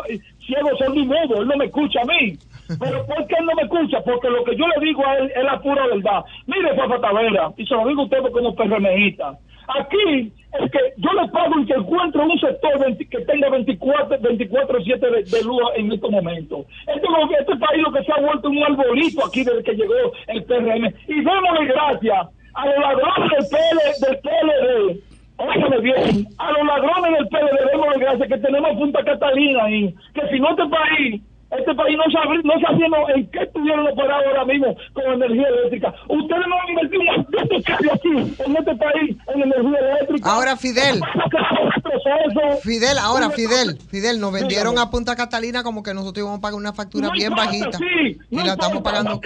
[0.46, 2.38] ciego, sordo y mudo, él no me escucha a mí.
[2.80, 4.02] Pero ¿por qué él no me escucha?
[4.04, 6.24] Porque lo que yo le digo a él es la pura verdad.
[6.46, 9.38] Mire, Papa Tavera, y se lo digo a usted como PRMista.
[9.68, 14.18] Aquí, es que yo le pago y que encuentre un sector 20 que tenga 24
[14.18, 16.66] 24-7 de, de luz en este momento.
[16.88, 17.08] Este,
[17.40, 19.94] este país lo que se ha vuelto un arbolito aquí desde que llegó
[20.28, 20.86] el PRM.
[21.08, 25.00] Y démosle gracias a los ladrones del, PL, del PLD.
[25.40, 29.94] Óigame bien, a los ladrones del PLD démosle gracias que tenemos Punta Catalina ahí.
[30.14, 31.22] Que si no este país
[31.52, 35.94] este país no sabe, no sabíamos en qué estuvieron operados ahora mismo con energía eléctrica.
[36.10, 40.30] Ustedes no han invertido un maldito cambio aquí, en este país, en energía eléctrica.
[40.30, 41.02] Ahora, Fidel.
[42.64, 46.58] Fidel, ahora, Fidel, Fidel, nos vendieron a Punta Catalina como que nosotros íbamos a pagar
[46.60, 47.78] una factura No bien importa, bajita.
[47.78, 49.22] sí, y no la estamos pagando.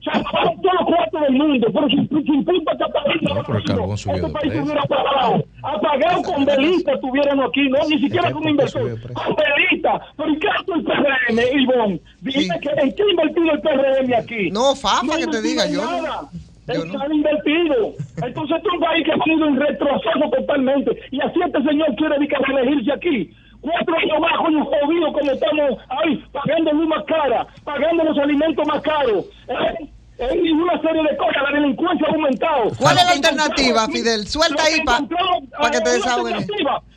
[0.00, 0.04] Ok.
[0.04, 3.34] Se acabaron todos los cuartos del mundo, pero sin, sin Punta Catalina.
[3.34, 5.44] No, pero el carbón subió este país estuviera apagado.
[5.62, 9.00] Apagado con velita estuvieran aquí, no, ni siquiera con un inversor.
[9.12, 10.00] Con velita.
[10.16, 12.00] Pero ¿y qué hace el PRM, Ivonne?
[12.20, 14.50] Dime que, en qué ha invertido el PRM aquí.
[14.50, 16.02] No, Fafa, No que te diga, yo no.
[16.02, 16.28] nada.
[16.68, 17.94] Está invertido.
[18.22, 20.90] Entonces, este es un país que ha venido en retroceso totalmente.
[21.10, 23.30] Y así este señor quiere dedicar a elegirse aquí.
[23.60, 28.66] Cuatro años más, coño, jodido, como estamos ahí, pagando luz más cara, pagando los alimentos
[28.66, 29.24] más caros.
[29.48, 32.62] Eh, eh, y una serie de cosas, la delincuencia ha aumentado.
[32.78, 34.26] ¿Cuál es la alternativa, Fidel?
[34.26, 35.00] Suelta ahí pa-
[35.58, 36.46] encontramos, pa' que te desahoguen.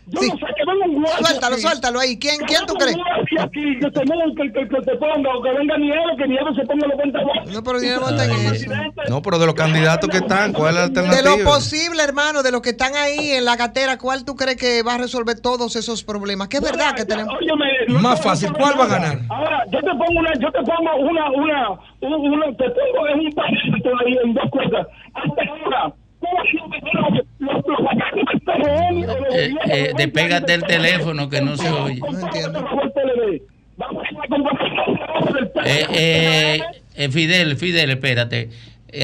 [0.07, 0.27] Yo Sí.
[0.27, 1.61] no sé, que venga un guardia Suéltalo, aquí.
[1.61, 2.19] suéltalo ahí.
[2.19, 2.97] ¿Quién, quién tú crees?
[3.39, 6.65] aquí, que ponga, que, que, que se ponga, o que venga Nieve, que Nieve se
[6.65, 7.53] ponga los pantalones.
[7.53, 8.71] No, pero Nieve no está en eso.
[9.09, 11.37] No, pero de los candidatos que están, ¿cuál es la De alternativa?
[11.37, 14.83] lo posible, hermano, de los que están ahí en la gatera, ¿cuál tú crees que
[14.83, 16.49] va a resolver todos esos problemas?
[16.49, 17.33] Que es verdad que tenemos.
[17.33, 19.19] Óyeme, no Más te- fácil, te ¿cuál va a ganar?
[19.29, 21.69] Ahora, yo te pongo una, yo te pongo una, una,
[22.01, 23.33] un- una, te pongo en un
[24.05, 24.87] ahí en dos cosas.
[25.13, 25.93] Hasta ahora,
[26.31, 30.53] ¿cómo ha sido mejor los, los ataques del PRM, o los Eh, eh, de despégate
[30.53, 31.99] el teléfono que no se oye.
[31.99, 32.65] No entiendo.
[35.65, 36.61] Eh, eh,
[36.95, 38.49] eh, Fidel, Fidel, espérate.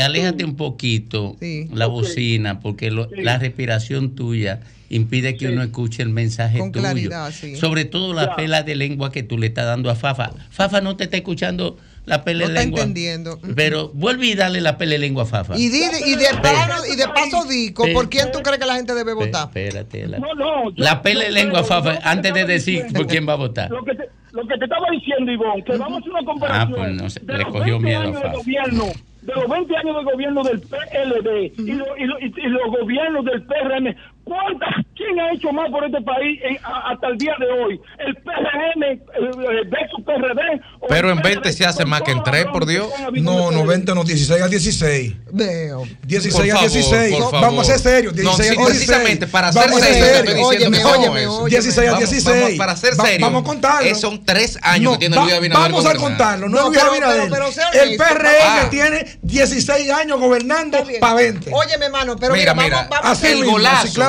[0.04, 1.38] Aléjate un poquito
[1.74, 4.60] la bocina porque lo- la respiración tuya
[4.90, 6.82] impide que uno escuche el mensaje Con tuyo.
[6.84, 7.32] claridad.
[7.56, 10.32] Sobre todo la pela de lengua que tú le estás dando a Fafa.
[10.50, 11.78] Fafa no te está escuchando
[12.08, 12.80] la pela No de está lengua.
[12.82, 13.40] entendiendo.
[13.56, 15.56] Pero vuelve y dale la pela de lengua a Fafa.
[15.58, 17.86] Y, di- y de plano, y de paso, Dico.
[17.94, 19.48] ¿por quién tú crees que la gente debe votar?
[19.48, 20.08] Espérate.
[20.08, 23.38] La, No, no, yo- la yo- lengua, Fafa, antes de decir por quién va a
[23.38, 23.70] votar.
[23.70, 26.74] Lo que te, lo que te estaba diciendo, Ivonne, que vamos a hacer una comparación.
[26.74, 28.38] Ah, pues no sé, de le los cogió 20 miedo a años de Fafa.
[28.38, 28.86] gobierno,
[29.22, 32.68] de los 20 años de gobierno del PLD y, lo- y lo- y- y los
[32.80, 33.96] gobiernos del PRM.
[34.28, 34.70] ¿Cuántas?
[34.96, 37.80] ¿Quién ha hecho más por este país en- a- hasta el día de hoy?
[38.00, 40.60] ¿El PRM eh, eh, versus PRD?
[40.90, 42.88] Pero el en 20 se hace más que en 3, por Dios.
[43.14, 45.14] No, no, 20, no, 16 a 16.
[45.32, 45.84] Veo.
[46.04, 47.16] 16 Por a favor, 16.
[47.16, 47.42] por No.
[47.42, 48.14] Vamos a ser serios.
[48.16, 48.68] No, 16 sí, a 16.
[48.68, 50.86] precisamente, para Vamos ser a serios, no óyeme, es.
[50.86, 51.20] óyeme.
[51.50, 52.42] 16 a Vamos- 16.
[52.42, 53.96] vamos- para ser Va- serios, Vamos a contarlo.
[53.96, 56.50] son tres años No, que tiene va- Luis Abinader Vamos a contarlo.
[56.50, 57.22] No, No, Luis Abinader.
[57.30, 57.98] pero- pero sea el.
[57.98, 58.68] PRM Ah.
[58.70, 61.52] tiene 16 años gobernando para 20.
[61.54, 63.38] Óyeme, hermano, pero mira, mira, mira, vamos, a así hacer-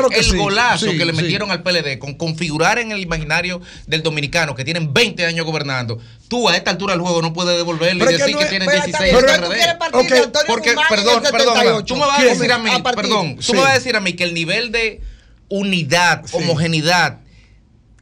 [0.08, 0.36] claro que el sí.
[0.36, 4.64] golazo Sí, que le metieron al PLD con configurar en el imaginario del dominicano que
[4.64, 8.14] tienen 20 años gobernando, tú a esta altura del juego no puedes devolverle Pero y
[8.14, 9.56] es que decir no que, tienen Pero 16 también, en tú PRD.
[9.56, 11.84] quieres partir Ok, de Antonio Porque, Guzmán perdón, perdón, 78.
[11.86, 14.00] tú me vas a decir a mí, A perdón, tú me vas a decir a
[14.00, 15.00] mí que el nivel de
[15.48, 17.18] unidad, homogeneidad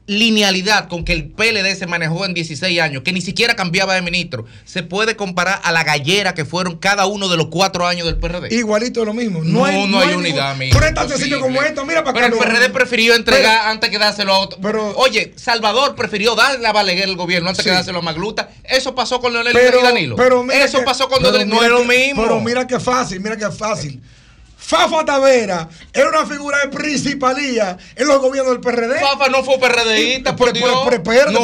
[0.07, 4.03] linealidad con que el PLD se manejó en 16 años, que ni siquiera cambiaba de
[4.03, 8.07] ministro, se puede comparar a la gallera que fueron cada uno de los cuatro años
[8.07, 8.55] del PRD.
[8.55, 9.40] Igualito de lo mismo.
[9.42, 10.71] No, no hay, unidad, ningún-.
[10.75, 11.85] Pero es tan sencillo como esto.
[11.85, 12.38] Mira para Pero el.
[12.49, 14.59] PRD prefirió entregar antes que dárselo a otro.
[14.97, 17.71] Oye, Salvador prefirió darle a Balaguer el gobierno antes Sí.
[17.71, 18.51] que dárselo a Magluta.
[18.64, 20.16] Eso pasó con Leonel Pero, y Danilo.
[20.16, 21.49] pero mira Eso que- pasó con pero Leonel.
[21.49, 22.23] No es lo mismo.
[22.23, 24.01] Pero mira qué fácil, mira qué fácil.
[24.66, 28.98] Fafa Tavera era una figura de principalía en los gobiernos del PRD.
[29.00, 30.88] Fafa no fue PRDista, por Pero- Dios.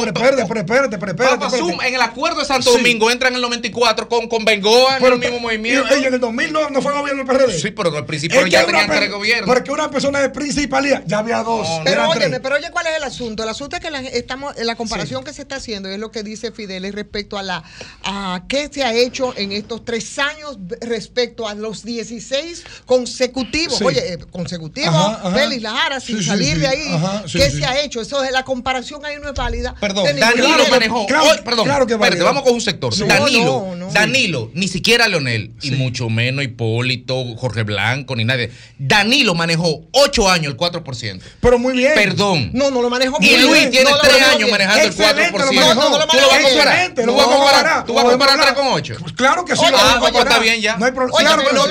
[0.09, 2.79] espérate, Fafa en el acuerdo de Santo Sí.
[2.79, 5.97] Domingo entra en el 94 con, con Bengoa en Pero- el mismo movimiento.
[5.97, 7.59] Y, y en el 2000 no, no fue gobierno del PRD.
[7.61, 9.47] Sí, pero al principio Es que ya tres gobiernos.
[9.49, 11.67] Porque una persona de principalía, ya había dos.
[11.85, 12.41] Pero óyeme, tres.
[12.43, 13.45] pero oye, ¿cuál es el asunto?
[13.45, 16.25] El asunto es que la, estamos, la comparación que se está haciendo es lo que
[16.25, 17.63] dice Fidel es respecto a la
[18.05, 22.65] a qué se ha hecho en estos tres años respecto a los 16
[23.13, 23.79] consecutivos.
[23.79, 23.85] Sí.
[23.85, 25.17] Oye, eh, consecutivos.
[25.35, 26.61] Félix Lajara, sin Sí, salir sí.
[26.61, 26.89] de ahí.
[26.95, 28.01] Ajá, ¿Qué se ha hecho?
[28.01, 29.75] Eso es la comparación ahí no es válida.
[29.81, 31.07] Perdón, Danilo manejó.
[31.07, 32.95] claro- perdón, claro que espérate, vamos con un sector.
[32.95, 33.05] Sí.
[33.05, 33.93] Danilo, No, no, no.
[33.93, 38.51] Danilo, ni siquiera Leonel, y mucho menos Hipólito, Jorge Blanco, ni nadie.
[38.79, 41.23] Danilo manejó ocho años el 4%.
[41.41, 41.93] Pero muy bien.
[41.95, 42.51] Perdón.
[42.53, 43.43] No, no lo manejó Y bien.
[43.43, 45.45] Luis tiene No tres años manejando el Excelente, 4%.
[45.45, 45.75] lo manejó.
[45.75, 47.85] No, no lo ¿Tú lo vas a manejó ¿Tú lo vas a comparar?
[47.87, 48.95] ¿Tú vas a comparar vamos a 3 con 8?
[49.01, 49.63] Pues Claro que sí.
[49.75, 50.77] Ah, a pues está bien ya.
[50.77, 51.37] No hay problema.
[51.53, 51.67] No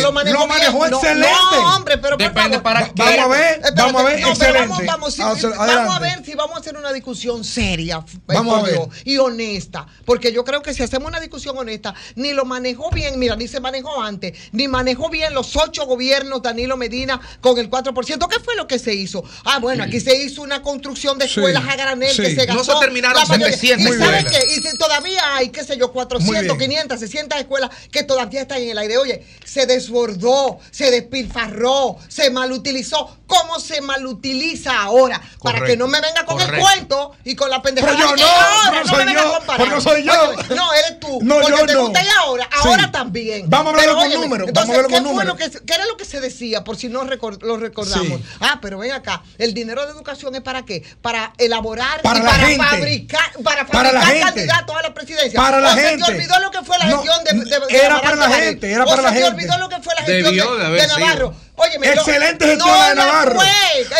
[0.00, 0.88] lo manejó, no lo manejó.
[0.88, 1.28] No, excelente.
[1.52, 2.62] No, hombre, pero por Depende favor.
[2.62, 2.92] para qué.
[2.96, 4.60] Vamos a ver, Espérate, vamos a ver, no, excelente.
[4.68, 8.18] Vamos, vamos, sí, Hacer- vamos a ver si vamos a hacer una discusión seria eh,
[8.26, 8.78] Vamos a ver.
[9.04, 9.86] Y honesta.
[10.04, 13.48] Porque yo creo que si hacemos una discusión honesta, ni lo manejó bien, mira, ni
[13.48, 18.28] se manejó antes, ni manejó bien los ocho gobiernos Danilo Medina con el 4%.
[18.28, 19.22] ¿Qué fue lo que se hizo?
[19.44, 22.22] Ah, bueno, aquí se hizo una construcción de Sí, escuelas a granel sí.
[22.22, 22.74] que se No gastó.
[22.74, 23.56] se terminaron la mayoría.
[23.56, 24.24] 700 ¿Y escuelas.
[24.32, 24.54] qué?
[24.56, 26.70] Y si todavía hay, qué sé yo, Muy 400, bien.
[26.70, 28.98] 500, 600 escuelas que todavía están en el aire.
[28.98, 30.21] Oye, se desbordó,
[30.70, 33.16] se despilfarró, se malutilizó.
[33.26, 35.20] ¿Cómo se malutiliza ahora?
[35.42, 37.96] Para que no me venga con el cuento y con la pendejada.
[37.96, 39.62] Pero yo no, ahora no no me venga yo, a comparar.
[39.64, 40.12] pero no soy yo.
[40.12, 41.18] Oye, no, eres tú.
[41.22, 41.80] No, porque yo te no.
[41.84, 42.68] gusta y ahora, Sí.
[42.68, 43.48] ahora también.
[43.48, 46.04] Vamos a hablar Pero, con números, Entonces, vamos a ¿qué, que, ¿qué era lo que
[46.04, 46.62] se decía?
[46.62, 48.20] Por si no recor- lo recordamos.
[48.20, 48.24] Sí.
[48.40, 49.22] Ah, pero ven acá.
[49.38, 50.82] ¿El dinero de educación es para qué?
[51.00, 52.64] Para elaborar Para y la para gente.
[52.64, 54.20] fabricar, para la fabricar gente.
[54.26, 55.40] candidatos a la presidencia.
[55.40, 56.04] Para la ¿O se gente.
[56.04, 58.84] te olvidó lo que fue la gestión de, de- de era para la gente, era
[58.84, 59.36] ¿O para la se te gente.
[59.36, 61.28] olvidó lo que fue la Debió de, haber de Navarro?
[61.32, 61.52] sido.
[61.54, 63.34] Óyeme, no- Excelente gestión no la de lo Navarro.
[63.40, 63.48] fue.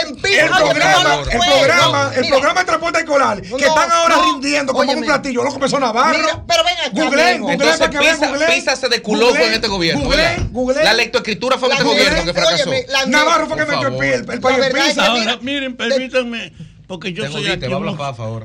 [0.08, 1.46] En Pisa, El programa, no lo el fue.
[1.46, 4.82] programa, No, el mira, programa de transporte escolar, que No, están ahora no, rindiendo como
[4.84, 5.00] óyeme.
[5.00, 6.18] un platillo, loco empezó Navarro.
[6.18, 7.44] Mira, pero ven acá, Googleen, viejo.
[7.44, 8.50] googleen Entonces Pisa, googleen.
[8.54, 8.88] Pisa se
[9.28, 10.04] Googleen, con este gobierno.
[10.50, 10.84] googleen.
[10.84, 12.70] La lectoescritura fue en este La gobierno que googleen, fracasó.
[12.70, 15.06] óyeme, la- Navarro fue que metió el pie, el, La país Pisa.
[15.06, 16.52] Ahora, miren, permítanme,
[16.86, 17.66] porque yo soy aquí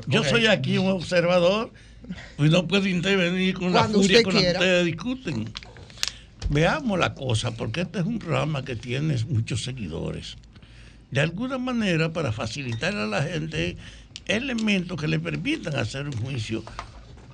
[0.08, 1.72] yo soy aquí un observador
[2.38, 5.54] y no puedo intervenir con la Cuando furia usted con la que ustedes discuten.
[6.50, 10.38] Veamos la cosa, porque este es un programa que tiene muchos seguidores.
[11.12, 13.76] De alguna manera, para facilitar a la gente
[14.28, 16.64] elementos que le permitan hacer un juicio,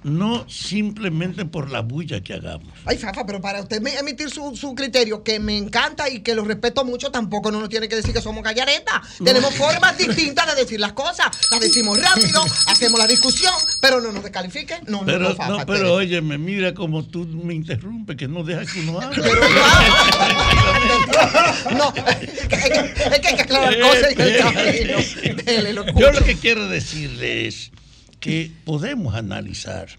[0.04, 2.68] no simplemente por la bulla que hagamos.
[2.86, 6.36] Ay, Fafa, pero para usted me- emitir su, su criterio, que me encanta y que
[6.36, 8.96] lo respeto mucho, tampoco no nos tiene que decir que somos gallaretas.
[9.24, 11.28] Tenemos formas distintas de decir las cosas.
[11.52, 14.82] Las decimos rápido, hacemos la discusión, pero no nos descalifiquen.
[14.88, 15.66] No, no, Pero, no, no, Fafa.
[15.66, 15.90] pero espere.
[15.92, 19.24] óyeme, mira como tú me interrumpes, que no dejas que uno hable.
[21.78, 26.00] No, es que, es que hay que aclarar cosas en el camino.
[26.00, 27.72] Yo lo que quiero decirle es
[28.24, 29.90] que podemos analizar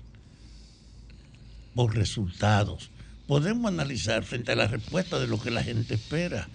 [1.74, 2.90] por resultados,
[3.26, 6.48] podemos analizar frente a la respuesta de lo que la gente espera,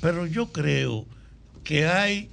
[0.00, 1.04] pero yo creo
[1.64, 2.30] que hay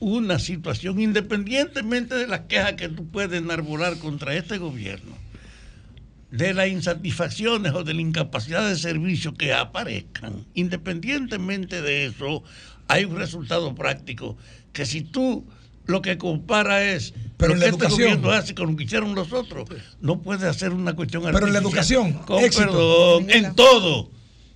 [0.00, 5.16] una situación, independientemente de las quejas que tú puedes enarbolar contra este gobierno,
[6.32, 12.42] de las insatisfacciones o de la incapacidad de servicio que aparezcan, independientemente de eso,
[12.88, 14.36] hay un resultado práctico
[14.72, 15.46] que si tú
[15.86, 18.08] lo que compara es Pero lo en que la este educación.
[18.20, 19.68] gobierno hace con lo que hicieron los otros,
[20.00, 22.66] no puede hacer una cuestión Pero en la educación, Con éxito.
[22.66, 24.10] perdón, en todo.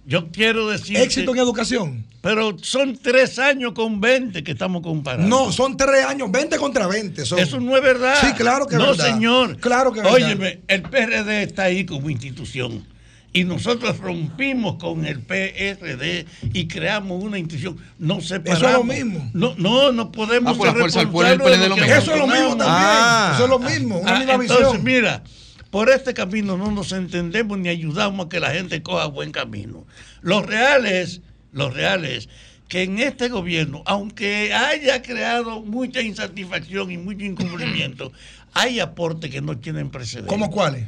[0.06, 0.96] Yo quiero decir.
[0.96, 2.06] Éxito en educación.
[2.22, 5.28] Pero son tres años con 20 que estamos comparando.
[5.28, 7.24] No, son tres años, 20 contra 20.
[7.24, 7.38] son.
[7.38, 8.14] Eso no es verdad.
[8.20, 9.06] Sí, claro que no, verdad.
[9.06, 9.56] señor.
[9.58, 10.16] Claro que es verdad.
[10.26, 12.84] Óyeme, el PRD está ahí como institución.
[13.32, 17.76] Y nosotros rompimos con el PRD y creamos una institución.
[17.98, 18.58] No separamos.
[18.62, 19.30] Eso es lo mismo.
[19.34, 21.92] No, no, no podemos Ah, pues la Fuerza del Pueblo PLD lo mismo.
[21.92, 22.66] Eso es lo mismo también.
[22.68, 23.32] Ah.
[23.34, 24.84] Eso es lo mismo, una Ah, misma entonces, visión.
[24.84, 25.22] mira,
[25.70, 29.86] por este camino no nos entendemos ni ayudamos a que la gente coja buen camino.
[30.22, 31.20] Lo real es,
[31.52, 32.28] lo real es
[32.66, 38.10] que en este gobierno, aunque haya creado mucha insatisfacción y mucho incumplimiento,
[38.54, 40.28] hay aportes que no tienen precedentes.
[40.32, 40.84] ¿Cómo cuáles?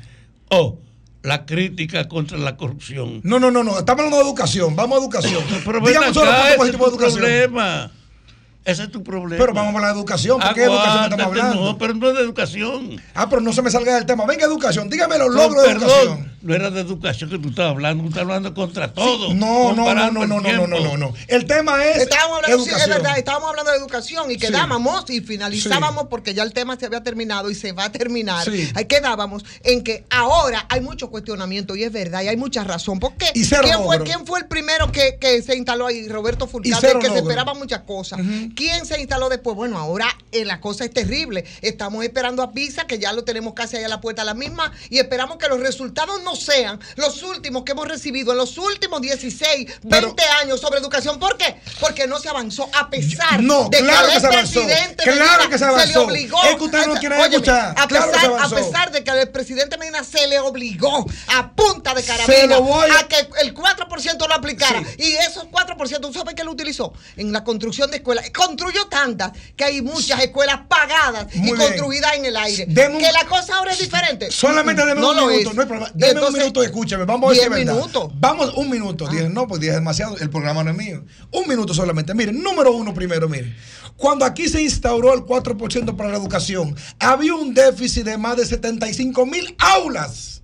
[0.49, 0.79] O
[1.23, 3.21] la crítica contra la corrupción.
[3.23, 3.79] No, no, no, no.
[3.79, 4.75] Estamos hablando de educación.
[4.77, 5.43] Vamos a educación.
[5.65, 7.21] Pero Dígame solo acá, ese de es tu educación.
[7.21, 7.91] problema.
[8.65, 9.41] Ese es tu problema.
[9.43, 10.39] Pero vamos a la educación.
[10.41, 11.65] ¿Por qué educación estamos hablando?
[11.65, 13.01] No, pero no es de educación.
[13.15, 14.25] Ah, pero no se me salga del tema.
[14.25, 14.89] Venga, educación.
[14.89, 16.32] Dígame los No, logros de educación.
[16.43, 19.35] No era de educación que tú estabas hablando, tú estás hablando contra todo.
[19.35, 21.15] No, no, no, no, no, no, no, no, no, no.
[21.29, 24.41] El tema es Estábamos hablando, sí, es verdad, estábamos hablando de educación y Sí.
[24.41, 28.45] quedábamos y finalizábamos porque ya el tema se había terminado y se va a terminar.
[28.45, 28.71] Sí.
[28.75, 32.99] Ahí quedábamos en que ahora hay mucho cuestionamiento y es verdad y hay mucha razón.
[32.99, 33.27] ¿Por qué?
[33.35, 36.09] Y cero ¿Quién, fue, quién fue el primero que, que se instaló ahí?
[36.09, 36.49] Roberto
[36.81, 38.21] cero que se esperaba muchas cosas.
[38.55, 39.57] ¿Quién se instaló después?
[39.57, 41.45] Bueno, ahora eh, la cosa es terrible.
[41.63, 44.35] Estamos esperando a PISA, que ya lo tenemos casi ahí a la puerta de la
[44.35, 48.57] misma, y esperamos que los resultados no sean los últimos que hemos recibido en los
[48.59, 51.19] últimos 16, 20 años sobre educación.
[51.19, 51.57] ¿Por qué?
[51.81, 54.61] Porque no se avanzó a pesar No, de claro que avanzó.
[54.61, 56.43] presidente Claro Medina que se le obligó.
[56.45, 57.75] Es que ustedes no quieren Óyeme, escuchar.
[57.79, 61.51] A Claro que pesar, a pesar de que al presidente Medina se le obligó a
[61.53, 64.83] punta de carabina a- a que el 4% lo aplicara.
[64.99, 66.93] Y esos 4%, ¿tú sabes qué lo utilizó?
[67.17, 68.31] En la construcción de escuelas.
[68.31, 71.57] Construyó tantas que hay muchas escuelas pagadas y bien.
[71.57, 72.65] construidas en el aire.
[72.69, 74.31] Deme que la cosa ahora es diferente.
[74.31, 75.55] Solamente deme no un lo minuto, es.
[75.57, 75.91] no hay problema.
[75.95, 77.05] Y Deme un minuto, escúchame.
[77.05, 77.81] Vamos a ver si diez es verdad.
[77.81, 78.09] minutos.
[78.11, 78.17] Ah.
[78.19, 79.09] Vamos, un minuto.
[79.09, 80.17] Dije, no, pues dije demasiado.
[80.19, 81.05] El programa no es mío.
[81.31, 82.15] Un minuto solamente.
[82.15, 83.55] Miren, número uno primero, miren.
[83.97, 88.47] Cuando aquí se instauró el 4% para la educación, había un déficit de más de
[88.47, 90.42] 75 mil aulas.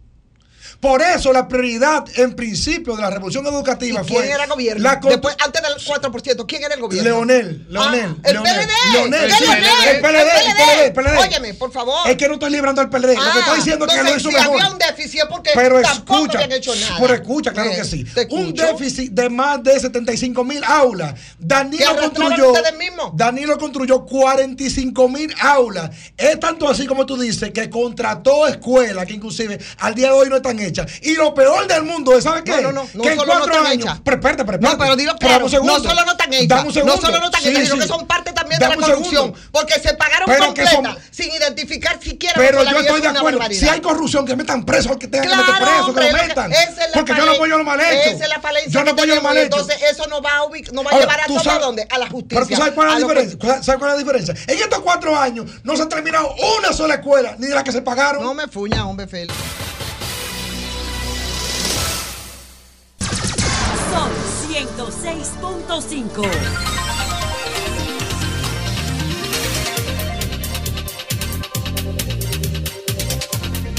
[0.81, 4.81] Por eso la prioridad en principio de la revolución educativa ¿Y quién fue era gobierno?
[4.85, 7.09] la constru- Después, antes del 4%, ¿quién era el gobierno?
[7.11, 8.93] Leonel, Leonel, Ah, el Leonel, PLD.
[8.93, 9.65] Leonel, ¿Qué sí, Leonel?
[9.65, 11.19] el PLD, el PLD, el PLD.
[11.19, 12.09] Óyeme, por favor.
[12.09, 13.09] Es que no estoy librando al PLD.
[13.17, 14.55] lo que Ah, estoy diciendo es que lo hizo si mejor.
[14.63, 16.97] había un déficit porque Pero tampoco escucha, habían hecho nada.
[17.01, 18.07] pero escucha, claro Eh, que sí.
[18.31, 21.15] Un déficit de más de 75 mil aulas.
[21.15, 22.53] ¿Que Danilo construyó?
[23.15, 25.91] Danilo construyó 45 mil aulas.
[26.17, 30.29] Es tanto así como tú dices que contrató escuelas que inclusive al día de hoy
[30.29, 30.68] no están hechas.
[31.03, 32.51] Y lo peor del mundo es, ¿sabes qué?
[32.63, 34.01] No, no, no, no que en no cuatro están años.
[34.05, 34.85] Pero espérate, pero No, espérate.
[34.85, 35.45] pero dilo claro.
[35.49, 36.65] No solo no están hechas.
[36.65, 37.81] No solo no están Sí, hechas, sino sí.
[37.83, 39.21] que son parte también Dame de la un segundo.
[39.21, 39.51] corrupción.
[39.53, 43.09] Porque se pagaron Pero que completas son- sin identificar siquiera Pero yo estoy es de
[43.09, 43.39] acuerdo.
[43.39, 43.61] barbaridad.
[43.61, 46.13] Si hay corrupción, que metan preso al que tenga que meter Claro, preso, hombre, que
[46.13, 46.53] lo metan.
[46.53, 48.11] esa es la Porque yo no apoyo lo mal hecho.
[48.11, 49.45] Esa es la falencia Yo no apoyo lo mal hecho.
[49.59, 51.59] Entonces, eso nos va a, ubic- nos va a Ahora, llevar a ¿tú todo a
[51.59, 51.87] dónde?
[51.91, 52.29] A la justicia.
[52.41, 53.63] Pero tú sabes cuál es la diferencia.
[53.63, 54.35] ¿Sabes cuál es la diferencia?
[54.47, 57.73] En estos cuatro años no se ha terminado una sola escuela, ni de las que
[57.73, 58.23] se pagaron.
[58.23, 59.35] No me fuña, hombre, Félix.
[63.91, 64.11] Sol
[64.49, 66.29] 106.5.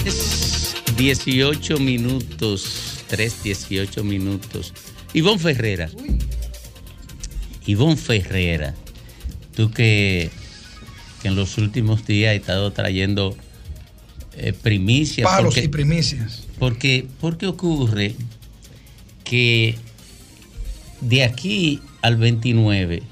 [0.05, 4.74] Es 18 minutos, 3, 18 minutos.
[5.14, 5.89] Ivonne Ferrera.
[7.66, 8.74] Ivonne Ferrera,
[9.55, 10.30] tú que,
[11.22, 13.36] que en los últimos días has estado trayendo
[14.38, 15.26] eh, primicias.
[15.30, 16.43] Palos porque- y primicias.
[16.57, 18.16] porque, porque ocurre
[19.24, 19.76] que
[21.02, 23.04] de aquí al 29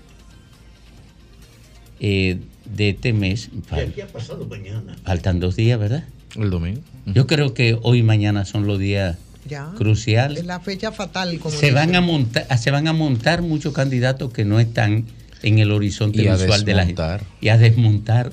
[2.00, 4.96] eh, de este mes, fal- ¿Qué ha pasado mañana?
[5.04, 6.04] faltan dos días, ¿verdad?
[6.36, 6.82] El domingo.
[7.06, 9.18] Yo creo que hoy y mañana son los días
[9.48, 9.72] Ya.
[9.78, 10.40] cruciales.
[10.40, 11.40] Es la fecha fatal.
[11.40, 15.06] Como Se van, a montar, se van a montar muchos candidatos que no están
[15.42, 17.02] en el horizonte Y visual de la gente.
[17.02, 17.24] desmontar.
[17.42, 18.32] Y a desmontar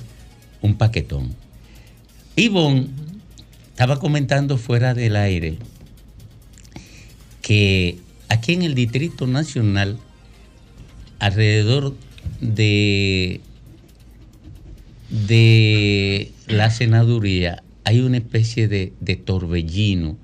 [0.61, 1.35] un paquetón.
[2.37, 2.89] Ivonne
[3.71, 5.59] estaba comentando fuera del aire
[7.43, 7.99] que
[8.29, 9.99] aquí en el Distrito Nacional,
[11.19, 11.95] alrededor
[12.41, 13.41] de,
[15.11, 20.17] de la senaduría, hay una especie de, de torbellino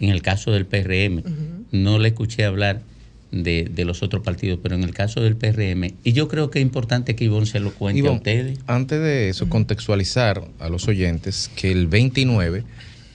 [0.00, 1.22] en el caso del PRM.
[1.72, 2.82] No le escuché hablar
[3.30, 6.60] de, de los otros partidos, pero en el caso del PRM, y yo creo que
[6.60, 8.58] es importante que Ivonne se lo cuente a ustedes.
[8.66, 12.64] Antes de eso, contextualizar a los oyentes que el 29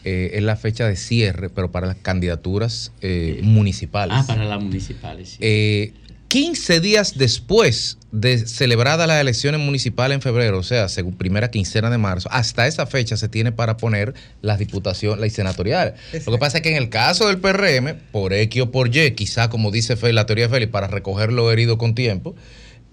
[0.04, 4.18] eh, es la fecha de cierre, pero para las candidaturas eh, municipales.
[4.20, 5.30] Ah, para las municipales.
[5.30, 5.38] sí.
[5.42, 5.94] Eh,
[6.34, 11.92] 15 días después de celebrada las elecciones municipales en febrero, o sea, según primera quincena
[11.92, 15.94] de marzo, hasta esa fecha se tiene para poner las diputaciones, las senatoriales.
[16.26, 19.12] Lo que pasa es que en el caso del PRM, por X o por Y,
[19.12, 22.34] quizá como dice la teoría de Félix, para recoger lo herido con tiempo,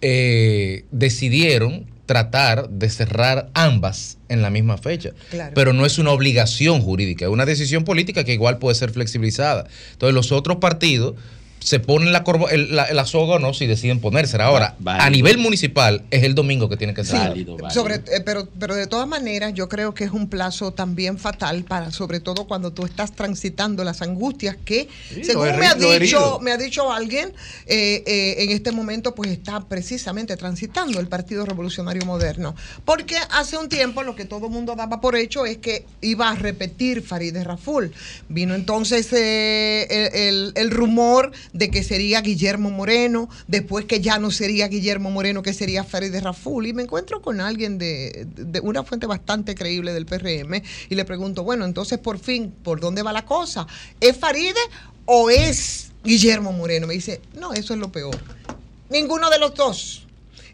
[0.02, 5.10] eh, decidieron tratar de cerrar ambas en la misma fecha.
[5.30, 5.52] Claro.
[5.54, 9.68] Pero no es una obligación jurídica, es una decisión política que igual puede ser flexibilizada.
[9.92, 11.14] Entonces los otros partidos
[11.60, 14.46] se ponen la, corbo- el- la, la soga o no si deciden ponérsela.
[14.46, 15.04] Ahora, Válido.
[15.06, 17.18] a nivel municipal es el domingo que tiene que ser.
[17.28, 17.70] Válido, válido.
[17.70, 21.64] Sobre, eh, pero, pero de todas maneras, yo creo que es un plazo también fatal
[21.64, 26.38] para, sobre todo cuando tú estás transitando las angustias que, Sí, según me ha dicho,
[26.40, 27.32] me ha dicho alguien,
[27.66, 32.54] eh, eh, en este momento, pues está precisamente transitando el Partido Revolucionario Moderno,
[32.84, 36.30] porque hace un tiempo lo que todo el mundo daba por hecho es que iba
[36.30, 37.92] a repetir Farideh Raful.
[38.28, 44.18] Vino entonces eh, el, el- el rumor de que sería Guillermo Moreno, después que ya
[44.18, 46.66] no sería Guillermo Moreno, que sería Farideh Raful.
[46.66, 51.04] Y me encuentro con alguien de, de una fuente bastante creíble del PRM y le
[51.04, 53.66] pregunto, bueno, entonces por fin, ¿por dónde va la cosa?
[54.00, 54.54] ¿Es Farideh
[55.06, 56.86] o es Guillermo Moreno?
[56.86, 58.18] Me dice, no, eso es lo peor.
[58.90, 60.06] Ninguno de los dos.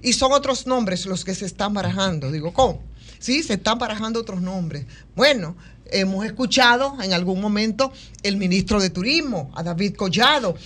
[0.02, 2.30] Y son otros nombres los que se están barajando.
[2.30, 2.82] Digo, ¿cómo?
[3.18, 4.84] Sí, se están barajando otros nombres.
[5.14, 5.56] Bueno,
[5.90, 10.56] hemos escuchado en algún momento el ministro de Turismo, a David Collado,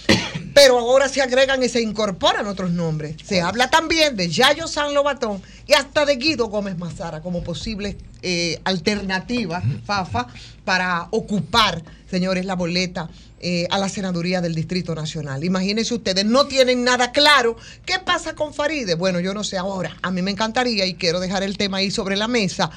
[0.54, 3.16] pero ahora se agregan y se incorporan otros nombres.
[3.24, 7.96] Se habla también de Yayo San Lobatón y hasta de Guido Gómez Mazara como posible
[8.22, 10.26] eh, alternativa, FAFA,
[10.64, 13.08] para ocupar, señores, la boleta
[13.42, 15.42] eh, a la senaduría del Distrito Nacional.
[15.44, 17.56] Imagínense ustedes, no tienen nada claro.
[17.86, 18.94] ¿Qué pasa con Faride?
[18.94, 19.96] Bueno, yo no sé ahora.
[20.02, 22.70] A mí me encantaría y quiero dejar el tema ahí sobre la mesa.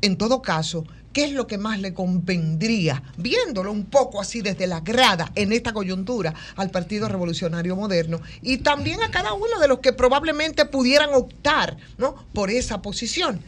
[0.00, 4.66] En todo caso, ¿qué es lo que más le convendría, viéndolo un poco así desde
[4.66, 9.68] la grada en esta coyuntura, al Partido Revolucionario Moderno y también a cada uno de
[9.68, 12.26] los que probablemente pudieran optar ¿no?
[12.32, 13.40] por esa posición?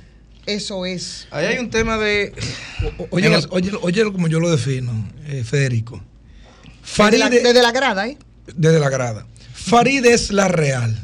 [0.47, 1.27] Eso es.
[1.31, 2.35] Ahí hay un tema de.
[3.11, 4.93] Oye, oye, oye como yo lo defino,
[5.27, 6.03] eh, Federico.
[6.99, 8.19] Desde la, desde la grada, ¿eh?
[8.55, 9.27] Desde la grada.
[9.55, 11.01] Farid es la real.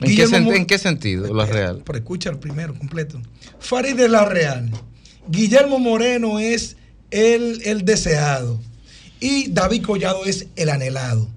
[0.00, 1.82] ¿En, qué, sen- en qué sentido la real?
[1.84, 3.20] Pero escucha el primero completo.
[3.60, 4.70] Farid es la real.
[5.28, 6.76] Guillermo Moreno es
[7.10, 8.60] el, el deseado.
[9.20, 11.28] Y David Collado es el anhelado.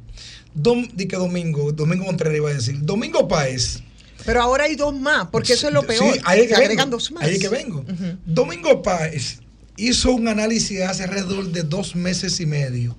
[0.53, 2.77] Dom, di que Domingo, Domingo Contreras iba a decir.
[2.81, 3.81] Domingo Páez.
[4.25, 6.13] Pero ahora hay dos más, porque eso es lo peor.
[6.13, 7.23] Sí, ahí es se que agregan vengo, dos más.
[7.23, 7.85] Ahí es que vengo.
[8.25, 9.39] Domingo Páez
[9.77, 12.97] hizo un análisis hace alrededor de dos meses y medio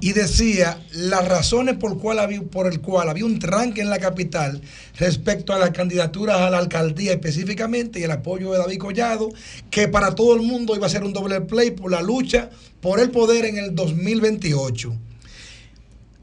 [0.00, 3.98] y decía las razones por, cual había, por el cual había un tranque en la
[3.98, 4.60] capital
[4.98, 9.28] respecto a las candidaturas a la alcaldía específicamente y el apoyo de David Collado,
[9.70, 13.00] que para todo el mundo iba a ser un doble play por la lucha por
[13.00, 14.92] el poder en el 2028.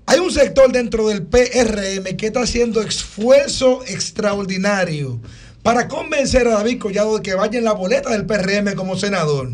[0.08, 5.20] Hay un sector dentro del PRM que está haciendo esfuerzo extraordinario
[5.62, 9.52] para convencer a David Collado de que vaya en la boleta del PRM como senador.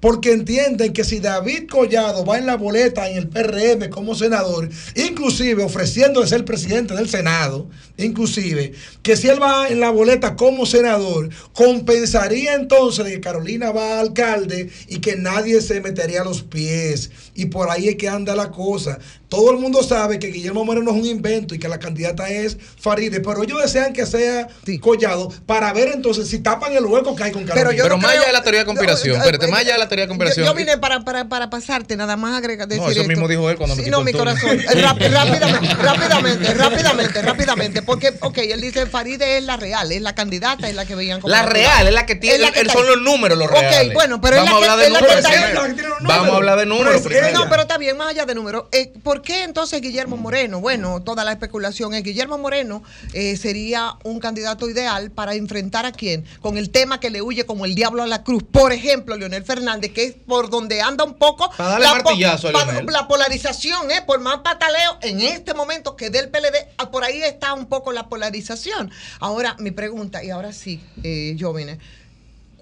[0.00, 4.68] Porque entienden que si David Collado va en la boleta en el PRM como senador,
[4.94, 8.72] inclusive ofreciendo de ser presidente del Senado, inclusive,
[9.02, 14.00] que si él va en la boleta como senador, compensaría entonces que Carolina va a
[14.00, 17.10] alcalde y que nadie se metería los pies.
[17.36, 18.98] Y por ahí es que anda la cosa.
[19.28, 22.56] Todo el mundo sabe que Guillermo Moreno es un invento y que la candidata es
[22.80, 24.46] Faride, pero ellos desean que sea
[24.80, 27.70] Collado para ver entonces si tapan el hueco que hay con Carolina.
[27.70, 29.78] Pero, yo no más creo- allá de la teoría de conspiración, espérate, más allá de
[29.80, 30.46] la teoría de conspiración.
[30.46, 32.68] yo vine para, para, para pasarte, nada más agregar.
[32.68, 33.08] Decir No, eso esto.
[33.08, 34.50] mismo dijo él cuando me Sí, quitó no, mi corazón.
[34.58, 37.82] Eh, rápi- rápidamente, rápidamente, rápidamente, rápidamente.
[37.82, 41.20] Porque, ok, él dice Faride es la real, es la candidata, es la que veían
[41.20, 41.32] como.
[41.34, 43.92] La real es la que tiene, la que son los números los Ok, reales.
[43.94, 45.72] bueno, pero es Vamos la que- de es la que números ahí.
[45.74, 45.96] primero.
[46.00, 47.02] Vamos a hablar de números
[47.32, 48.64] No, pero está bien, más allá de números.
[48.72, 50.60] Eh, ¿Por qué entonces Guillermo Moreno?
[50.60, 55.92] Bueno, toda la especulación es Guillermo Moreno eh, sería un candidato ideal para enfrentar a
[55.92, 56.24] quién?
[56.40, 58.42] Con el tema que le huye como el diablo a la cruz.
[58.42, 62.48] Por ejemplo, Leonel Fernández, que es por donde anda un poco Para darle la, martillazo
[62.48, 62.86] a pa- Leonel.
[62.86, 64.02] la polarización, ¿eh?
[64.06, 67.92] por más pataleo en este momento que del PLD, ah, por ahí está un poco
[67.92, 68.90] la polarización.
[69.20, 71.78] Ahora, mi pregunta, y ahora sí, eh, Jóvenes.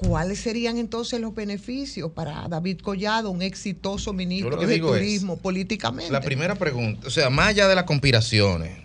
[0.07, 6.13] ¿Cuáles serían entonces los beneficios para David Collado, un exitoso ministro de es, turismo políticamente?
[6.13, 8.77] La primera pregunta, o sea, más allá de las conspiraciones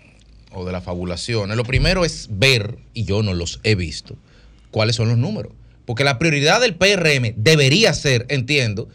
[0.52, 4.16] o de las fabulaciones, lo primero es ver, y yo no los he visto,
[4.70, 5.52] cuáles son los números.
[5.84, 8.88] Porque la prioridad del PRM debería ser, entiendo,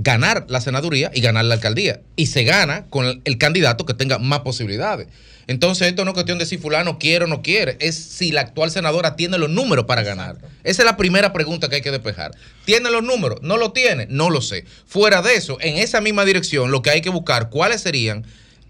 [0.00, 2.00] ganar la senaduría y ganar la alcaldía.
[2.16, 5.08] Y se gana con el, el candidato que tenga más posibilidades.
[5.48, 8.42] Entonces, esto no es cuestión de si fulano quiere o no quiere, es si la
[8.42, 10.36] actual senadora tiene los números para ganar.
[10.62, 12.32] Esa es la primera pregunta que hay que despejar.
[12.66, 13.40] ¿Tiene los números?
[13.42, 14.06] ¿No lo tiene?
[14.10, 14.66] No lo sé.
[14.86, 18.26] Fuera de eso, en esa misma dirección, lo que hay que buscar, cuáles serían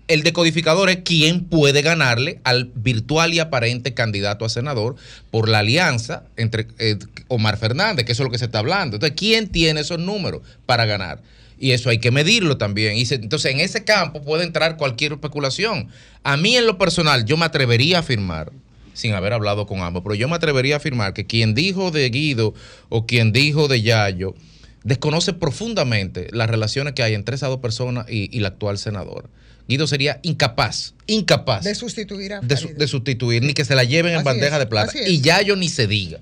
[0.09, 4.97] el decodificador es quién puede ganarle al virtual y aparente candidato a senador
[5.31, 6.99] por la alianza entre eh,
[7.29, 8.97] Omar Fernández, que eso es lo que se está hablando.
[8.97, 11.21] Entonces, ¿quién tiene esos números para ganar?
[11.61, 12.97] Y eso hay que medirlo también.
[12.97, 15.89] Y entonces, en ese campo puede entrar cualquier especulación.
[16.23, 18.51] A mí, en lo personal, yo me atrevería a afirmar,
[18.95, 22.09] sin haber hablado con ambos, pero yo me atrevería a afirmar que quien dijo de
[22.09, 22.55] Guido
[22.89, 24.35] o quien dijo de Yayo
[24.85, 29.29] desconoce profundamente las relaciones que hay entre esas dos personas y, y la actual senadora.
[29.69, 33.85] Guido sería incapaz, incapaz de sustituir a de, su- de sustituir, ni que se la
[33.85, 34.93] lleven en Así bandeja es, de plata.
[35.07, 36.19] Y Yayo ni se diga.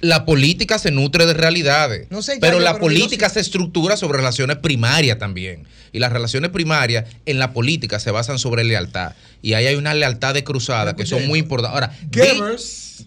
[0.00, 3.96] La política se nutre de realidades, No sé, pero la pero Guido política se estructura
[3.96, 5.64] sobre relaciones primarias también.
[5.92, 9.12] Y las relaciones primarias en la política se basan sobre lealtad.
[9.42, 11.74] Y ahí hay una lealtad de cruzada que son muy importantes.
[11.74, 13.04] Ahora, Goebbels,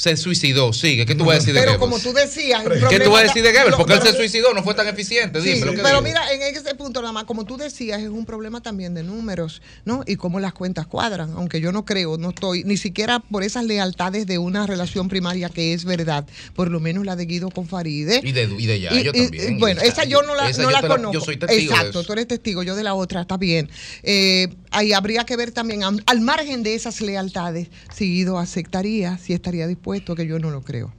[0.00, 0.72] se suicidó.
[0.72, 1.04] Sigue.
[1.04, 2.02] ¿Qué tú vas a decir de Pero Goebbels?
[2.02, 3.70] como tú decías, el ¿Qué tú vas a decir de Goebbels?
[3.72, 5.42] lo- Porque él se suicidó, no fue tan eficiente.
[5.42, 6.02] Sí, Dime lo que pero digo.
[6.02, 9.60] mira, en ese punto nada más, como tú decías, es un problema también de números,
[9.84, 10.02] ¿no?
[10.06, 13.64] Y cómo las cuentas cuadran, aunque yo no creo, no estoy, ni siquiera por esas
[13.66, 17.68] lealtades de una relación primaria que es verdad, por lo menos la de Guido con
[17.68, 18.22] Faride.
[18.24, 19.58] Y de, y de Yayo Y- y- también.
[19.58, 21.12] bueno, y esa yo no la, Esa no yo la conozco.
[21.12, 23.68] Yo soy testigo Exacto, de tú eres testigo, yo de la otra, está bien.
[24.02, 29.18] Eh, ahí habría que ver también, am- al margen de esas lealtades, si Guido aceptaría,
[29.18, 30.92] si estaría dispuesto, que yo no lo creo.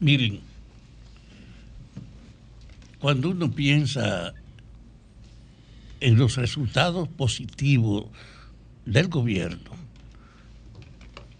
[0.00, 0.40] Miren,
[2.98, 4.32] cuando uno piensa
[6.00, 8.06] en los resultados positivos
[8.84, 9.70] del gobierno,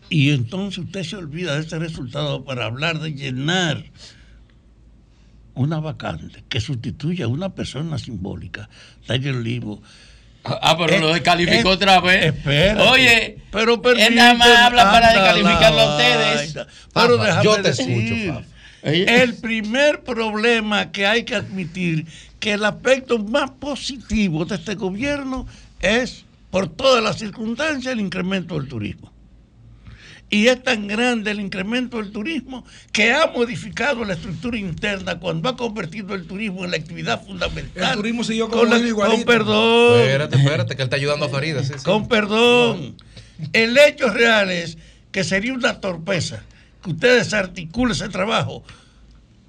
[0.09, 3.85] y entonces usted se olvida de ese resultado para hablar de llenar
[5.55, 8.69] una vacante que sustituya a una persona simbólica,
[9.07, 9.83] Tiger Livo.
[10.63, 12.27] Ah, pero lo descalificó otra vez.
[12.27, 12.83] Espérate.
[12.83, 16.59] Oye, pero él nada más habla para descalificarlo a ustedes.
[16.95, 18.43] Pero déjame yo te decir, escucho.
[18.83, 22.07] El primer problema que hay que admitir
[22.39, 25.47] que el aspecto más positivo de este gobierno
[25.81, 29.13] es, por todas las circunstancias, el incremento del turismo.
[30.29, 35.49] Y es tan grande el incremento del turismo que ha modificado la estructura interna cuando
[35.49, 37.91] ha convertido el turismo en la actividad fundamental.
[37.93, 40.01] El turismo siguió como con, la- con perdón.
[40.01, 41.63] Espérate, espérate, que él está ayudando a Farida.
[41.63, 41.85] sí, sí.
[41.85, 42.97] Con perdón.
[43.53, 44.79] El hecho real es
[45.13, 46.43] que sería una torpeza
[46.83, 48.65] que ustedes articulen ese trabajo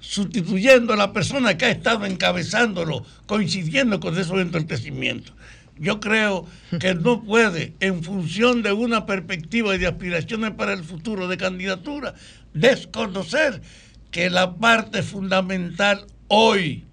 [0.00, 5.34] sustituyendo a la persona que ha estado encabezándolo, coincidiendo con esos entorpecimientos.
[5.80, 6.46] Yo creo
[6.80, 11.36] que no puede, en función de una perspectiva y de aspiraciones para el futuro de
[11.36, 12.14] candidatura,
[12.52, 13.60] desconocer
[14.10, 16.84] que la parte fundamental hoy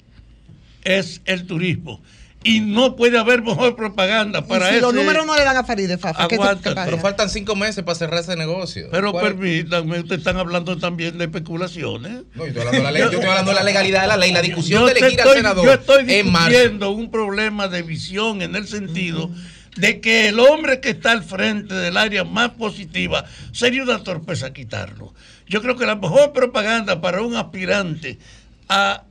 [0.83, 2.01] es el turismo.
[2.45, 4.81] Y no puede haber mejor propaganda para y si ese...
[4.81, 6.27] los números no le dan a Faride, Fafa.
[6.27, 8.87] Pero faltan cinco meses para cerrar ese negocio.
[8.91, 12.21] Pero ¿Cuál- permítanme, ustedes están hablando también de especulaciones.
[12.35, 14.17] No, yo estoy hablando de la ley, yo estoy hablando de la legalidad de la
[14.17, 18.43] ley, la discusión Yo de elegir al senador Yo estoy discutiendo un problema de visión
[18.43, 19.31] en el sentido
[19.75, 24.53] de que el hombre que está al frente del área más positiva sería una torpeza
[24.53, 25.13] quitarlo.
[25.47, 28.19] Yo creo que la mejor propaganda para un aspirante
[28.69, 29.03] a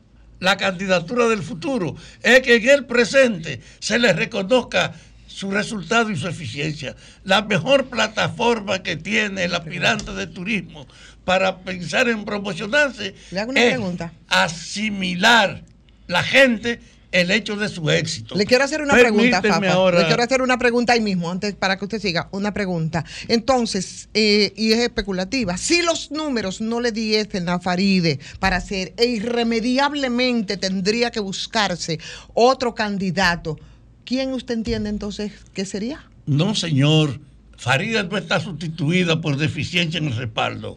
[0.45, 4.93] la candidatura del futuro es que en el presente se le reconozca
[5.27, 6.95] su resultado y su eficiencia.
[7.25, 10.87] La mejor plataforma que tiene el aspirante de turismo
[11.25, 14.13] para pensar en promocionarse Le hago una es pregunta.
[14.29, 15.63] asimilar
[16.07, 16.81] la gente
[17.15, 18.35] el hecho de su éxito.
[18.35, 19.71] Le quiero hacer una pregunta, Fafa.
[19.73, 22.29] ahora- Le quiero hacer una pregunta ahí mismo, antes para que usted siga.
[22.33, 23.05] Una pregunta.
[23.29, 25.57] Entonces, eh, y es especulativa.
[25.57, 31.99] Si los números no le diesen a Faride para hacer, e irremediablemente tendría que buscarse
[32.35, 33.59] otro candidato,
[34.05, 36.05] ¿quién usted entiende entonces que sería?
[36.27, 37.21] No, señor.
[37.57, 40.77] Farida no está sustituida por deficiencia en el respaldo.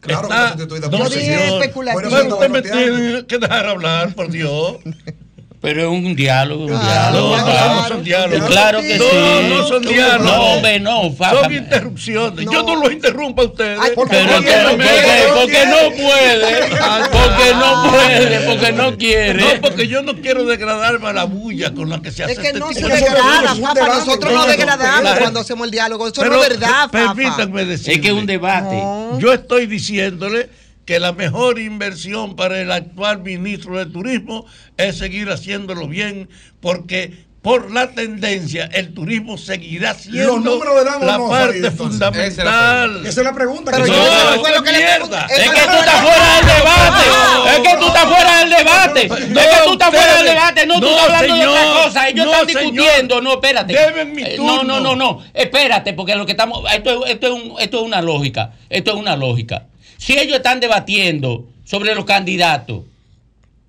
[0.00, 1.60] Claro que Está- está sustituida no, por Yo dije señor.
[1.62, 2.10] especulativo.
[2.10, 4.76] Pero usted me Bueno, bueno, tiene que dejar hablar, por Dios.
[5.62, 7.36] Pero es un diálogo, un Claro, diálogo.
[7.36, 7.68] No, claro.
[7.74, 8.48] no, no son diálogos.
[8.50, 9.48] Claro que no, sí.
[9.50, 10.24] No, son diálogos.
[10.24, 11.42] No, hombre, no, Fafa.
[11.42, 12.46] Son interrupciones.
[12.46, 12.52] No.
[12.52, 13.78] Yo no los interrumpo a ustedes.
[13.78, 16.70] Ay, porque Pero no quiere, no, no porque, quiere, porque no puede,
[17.12, 19.42] porque no puede, porque no quiere.
[19.54, 22.38] No, porque yo no quiero degradarme a la bulla con la que se hace Es
[22.38, 23.80] que este no se degrada, debate.
[23.82, 26.06] Nosotros No, no no, degradamos la- cuando hacemos el diálogo.
[26.08, 27.14] Eso Pero no es verdad, Fafa.
[27.14, 27.92] Permítanme decir.
[27.94, 28.76] Es que es un debate.
[28.76, 29.18] No.
[29.18, 30.48] Yo estoy diciéndole
[30.90, 34.44] que la mejor inversión para el actual ministro de Turismo
[34.76, 36.28] es seguir haciéndolo bien,
[36.58, 41.28] porque por la tendencia el turismo seguirá siendo Los números le dan o la no,
[41.28, 43.06] parte Farid, fundamental.
[43.06, 43.70] Esa es la pregunta.
[43.70, 45.26] Pero yo no qué fue lo que mierda.
[45.26, 47.06] Es que tú estás fuera del debate.
[47.08, 47.46] No.
[47.46, 49.08] Es que tú estás fuera del debate.
[49.08, 50.66] No, Es que tú estás fuera del debate.
[50.66, 52.08] No, tú estás hablando de otra cosa.
[52.08, 52.62] Ellos No, están señor.
[52.72, 53.20] discutiendo.
[53.22, 53.72] No, espérate.
[53.74, 54.56] Deben mi Eh, turno.
[54.56, 55.24] No, no, no, no.
[55.32, 56.64] Espérate, porque lo que estamos.
[56.74, 58.52] Esto, es- esto, es un- esto es una lógica.
[58.68, 59.66] Esto es una lógica.
[60.00, 62.84] Si ellos están debatiendo sobre los candidatos,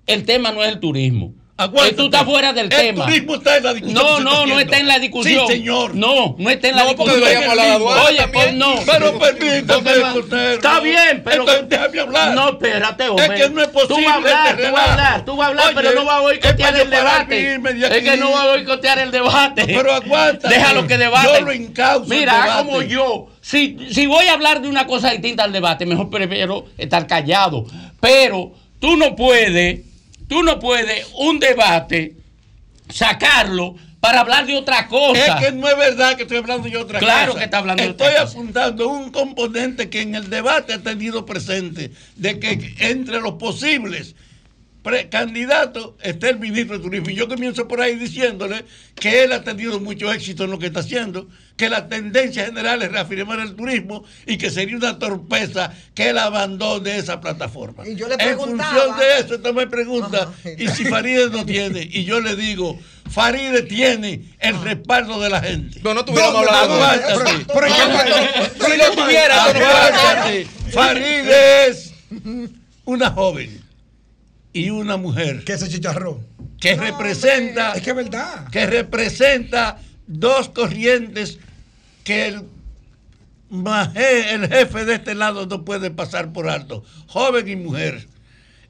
[0.06, 1.34] el tema no es el turismo.
[1.58, 3.04] Eh, Tú estás fuera del el tema.
[3.04, 4.02] turismo está en la discusión.
[4.02, 5.46] No, no, no está en la discusión.
[5.46, 5.94] Sí, señor.
[5.94, 7.22] No, no está en la No, discusión.
[7.22, 8.74] Oye, pues no.
[8.86, 9.90] Pero permítame,
[10.54, 11.42] Está bien, pero.
[11.42, 12.34] Entonces, déjame hablar.
[12.34, 13.26] No, espérate, hombre.
[13.26, 15.36] Es que no es posible Tú vas a hablar, este tú vas a hablar, tú
[15.36, 17.58] vas a hablar, Oye, pero no vas a boicotear el debate.
[17.58, 19.64] de Es que no vas a boicotear el debate.
[19.66, 20.48] Pero aguanta.
[20.48, 21.28] Déjalo que debate.
[21.38, 22.08] Yo lo encauzo.
[22.08, 23.28] Mira, como yo.
[23.42, 27.66] Si, si voy a hablar de una cosa distinta al debate, mejor prefiero estar callado.
[28.00, 29.80] Pero tú no puedes,
[30.28, 32.16] tú no puedes un debate
[32.88, 35.38] sacarlo para hablar de otra cosa.
[35.38, 37.12] Es que no es verdad que estoy hablando de otra cosa.
[37.12, 38.32] Claro que está hablando de Estoy otra cosa.
[38.32, 44.14] apuntando un componente que en el debate ha tenido presente, de que entre los posibles
[44.82, 47.10] precandidato esté el ministro de Turismo.
[47.10, 48.64] Y yo comienzo por ahí diciéndole
[48.94, 52.82] que él ha tenido mucho éxito en lo que está haciendo, que la tendencia general
[52.82, 57.86] es reafirmar el turismo y que sería una torpeza que él abandone esa plataforma.
[57.86, 61.88] Y yo le en función de eso, usted me pregunta, y si Faride no tiene,
[61.90, 62.78] y yo le digo,
[63.08, 65.80] Faride tiene el respaldo de la gente.
[65.82, 67.46] No, no estuviéramos hablando de eso.
[67.54, 68.66] Pero-.
[68.66, 70.46] Si lo tuviera, no fuera Aguántate.
[70.72, 71.92] Faride es
[72.84, 73.61] una joven
[74.52, 76.20] y una mujer que se chicharró
[76.60, 78.48] que representa es que es verdad.
[78.50, 81.38] que representa dos corrientes
[82.04, 82.44] que el
[83.94, 88.08] el jefe de este lado no puede pasar por alto joven y mujer.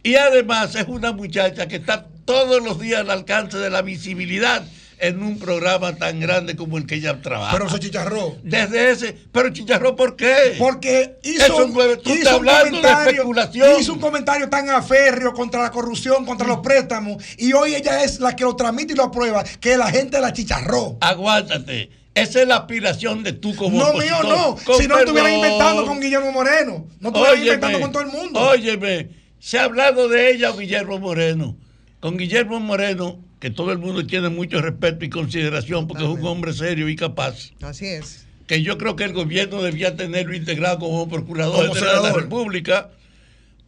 [0.02, 4.64] Y además es una muchacha que está todos los días al alcance de la visibilidad
[5.02, 7.52] en un programa tan grande como el que ella trabaja.
[7.52, 8.36] Pero se chicharró.
[8.44, 10.54] Desde ese, pero chicharró ¿por qué?
[10.58, 11.56] Porque hizo, Eso
[12.02, 13.80] tú hizo estás un hablando de comentario- especulación.
[13.80, 18.20] hizo un comentario tan aférreo contra la corrupción, contra los préstamos, y hoy ella es
[18.20, 20.96] la que lo transmite y lo aprueba, que la gente la chicharró.
[21.00, 21.90] Aguántate.
[22.14, 24.56] Esa es la aspiración de tú como No, mío, no.
[24.64, 25.44] Con Si no estuvieran perdón.
[25.46, 26.86] inventando con Guillermo Moreno.
[27.00, 28.38] No estuvieran Óyeme, inventando con todo el mundo.
[28.40, 29.08] Óyeme,
[29.40, 31.56] se ha hablado de ella o Guillermo Moreno.
[32.00, 36.24] Con Guillermo Moreno, que todo el mundo tiene mucho respeto y consideración porque es un
[36.24, 37.50] hombre serio y capaz.
[37.60, 38.24] Así es.
[38.46, 42.12] Que yo creo que el gobierno debía tenerlo integrado como procurador Como de la.
[42.12, 42.90] República.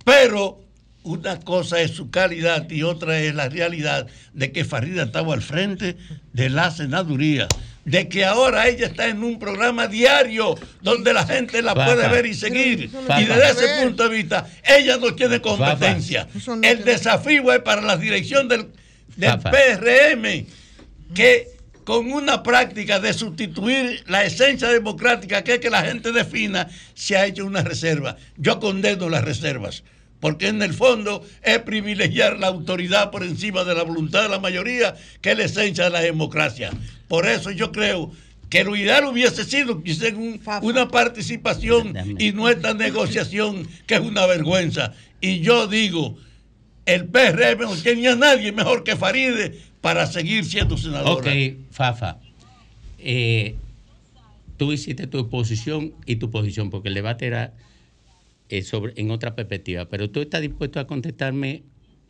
[0.04, 0.60] Pero
[1.02, 5.42] una cosa es su calidad y otra es la realidad de que Farida estaba al
[5.42, 5.96] frente
[6.32, 7.48] de la senaduría.
[7.84, 11.94] De que ahora ella está en un programa diario donde la gente la Fafa.
[11.96, 12.90] puede ver y seguir.
[12.90, 13.20] Fafa.
[13.20, 16.28] Y desde ese punto de vista, ella no tiene competencia.
[16.46, 18.68] No El tiene- desafío es para la dirección del,
[19.16, 19.30] del.
[19.52, 20.46] PRM
[21.14, 21.48] que
[21.84, 27.16] con una práctica de sustituir la esencia democrática que es que la gente defina, se
[27.16, 28.16] ha hecho una reserva.
[28.38, 29.82] Yo condeno las reservas,
[30.18, 34.38] porque en el fondo es privilegiar la autoridad por encima de la voluntad de la
[34.40, 36.70] mayoría, que es la esencia de la democracia.
[37.06, 38.10] Por eso yo creo
[38.48, 44.00] que lo ideal hubiese sido hicieran un- una participación y no esta negociación que es
[44.00, 44.94] una vergüenza.
[45.20, 46.16] Y yo digo,
[46.86, 51.18] el PRM no tenía nadie mejor que Faride para seguir siendo senador.
[51.18, 51.28] Ok,
[51.70, 52.18] Fafa.
[52.98, 53.56] eh,
[54.56, 57.52] tú hiciste tu posición y tu posición, porque el debate era
[58.48, 59.86] eh, sobre, en otra perspectiva.
[59.86, 61.62] Pero tú estás dispuesto a contestarme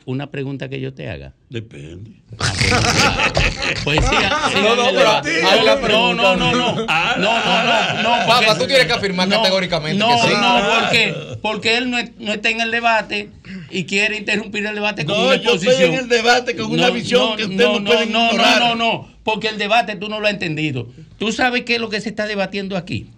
[0.05, 1.33] una pregunta que yo te haga.
[1.49, 2.11] Depende.
[3.83, 6.23] Pues siga No, no, no, pregunta.
[6.23, 10.27] no, no, no, no, no, no, no, porque- tú tienes que afirmar categóricamente no, que
[10.27, 10.33] sí.
[10.39, 13.29] No, porque, porque él no, es- no está en el debate
[13.71, 15.93] y quiere interrumpir el debate con No, una yo estoy exposición.
[15.93, 18.59] en el debate con una visión que ustedes no pueden no, ignorar.
[18.59, 20.87] No, no, no, porque el debate tú no lo has entendido.
[21.17, 23.09] ¿Tú sabes qué es lo que se está debatiendo aquí?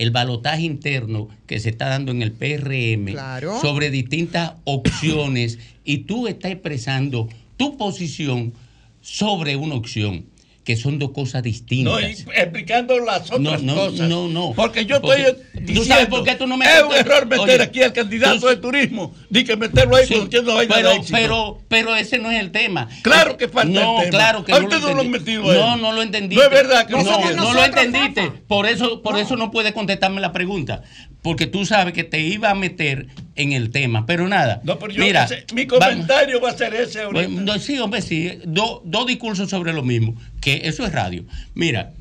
[0.00, 3.60] El balotaje interno que se está dando en el PRM Claro.
[3.60, 7.28] sobre distintas opciones y tú estás expresando
[7.58, 8.54] tu posición
[9.02, 10.24] sobre una opción,
[10.64, 11.92] que son dos cosas distintas.
[11.92, 14.08] No, y explicando las otras No, no, cosas.
[14.08, 14.52] no, no.
[14.54, 17.26] Porque yo Porque- estoy ¿tú diciendo, sabes por qué tú no me es un error
[17.26, 19.14] meter Oye, aquí al candidato tú- de turismo.
[19.30, 21.18] Di que meterlo ahí Sí, una vaina pero, de éxito.
[21.18, 22.88] pero, pero ese no es el tema.
[23.02, 24.10] Claro que falta no, el tema.
[24.10, 25.60] claro que no usted no lo metido a él.
[25.60, 26.36] No, no lo entendiste.
[26.36, 28.30] No es verdad que no, no no, lo entendiste.
[28.46, 30.82] Por eso, por eso no puedes contestarme la pregunta.
[31.22, 34.06] Porque tú sabes que te iba a meter en el tema.
[34.06, 34.60] Pero nada.
[34.64, 37.28] No, pero yo mira, mi comentario va a ser ese ahorita.
[37.28, 38.38] no, sí, hombre, sí.
[38.46, 40.14] Do- dos discursos sobre lo mismo.
[40.40, 41.24] Que eso es radio.
[41.54, 41.92] Mira,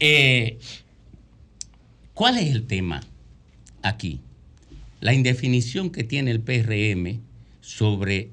[0.00, 0.58] eh,
[2.14, 3.02] ¿cuál es el tema
[3.82, 4.20] aquí?
[5.00, 7.20] La indefinición que tiene el PRM
[7.60, 8.30] sobre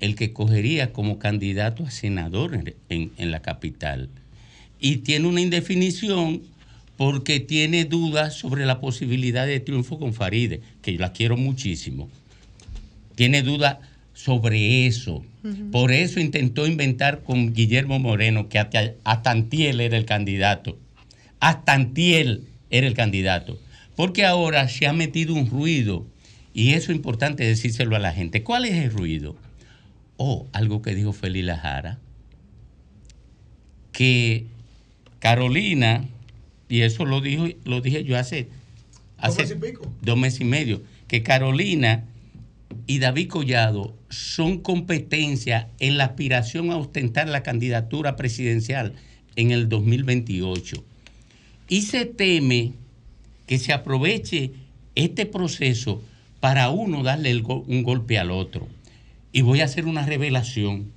[0.00, 4.08] el que cogería como candidato a senador en, en- en la capital.
[4.80, 6.42] Y tiene una indefinición
[6.96, 12.08] porque tiene dudas sobre la posibilidad de triunfo con Faride, que yo la quiero muchísimo.
[13.14, 13.78] Tiene dudas
[14.22, 15.24] sobre eso.
[15.72, 20.78] Por eso intentó inventar con Guillermo Moreno que hasta, hasta Antiel era el candidato.
[21.40, 23.58] Hasta Antiel era el candidato.
[23.96, 26.06] Porque ahora se ha metido un ruido.
[26.54, 28.44] Y eso es importante decírselo a la gente.
[28.44, 29.34] ¿Cuál es el ruido?
[30.18, 31.98] Oh, algo que dijo Félix Lajara.
[33.90, 34.46] Que
[35.18, 36.04] Carolina,
[36.68, 38.48] y eso lo, dijo, lo dije yo hace,
[39.18, 39.92] hace meses y pico.
[40.00, 42.04] dos meses y medio, que Carolina
[42.86, 48.92] y David Collado son competencia en la aspiración a ostentar la candidatura presidencial
[49.36, 50.84] en el 2028.
[51.68, 52.72] Y se teme
[53.46, 54.52] que se aproveche
[54.94, 56.02] este proceso
[56.40, 58.68] para uno darle el go- un golpe al otro.
[59.32, 60.90] Y voy a hacer una revelación.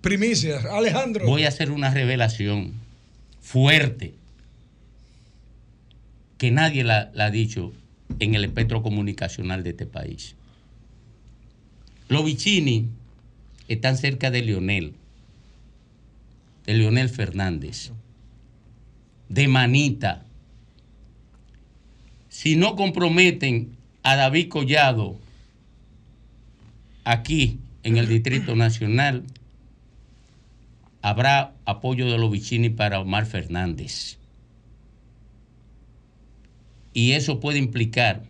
[0.00, 1.26] Primicias, Alejandro.
[1.26, 2.72] Voy a hacer una revelación
[3.40, 4.14] fuerte
[6.38, 7.72] que nadie la, la ha dicho
[8.20, 10.35] en el espectro comunicacional de este país.
[12.08, 12.88] Los Vicini
[13.68, 14.94] están cerca de Leonel,
[16.64, 17.90] de Leonel Fernández,
[19.28, 20.24] de Manita.
[22.28, 25.18] Si no comprometen a David Collado
[27.02, 29.24] aquí en el Distrito Nacional,
[31.02, 34.18] habrá apoyo de los Vicini para Omar Fernández.
[36.92, 38.22] Y eso puede implicar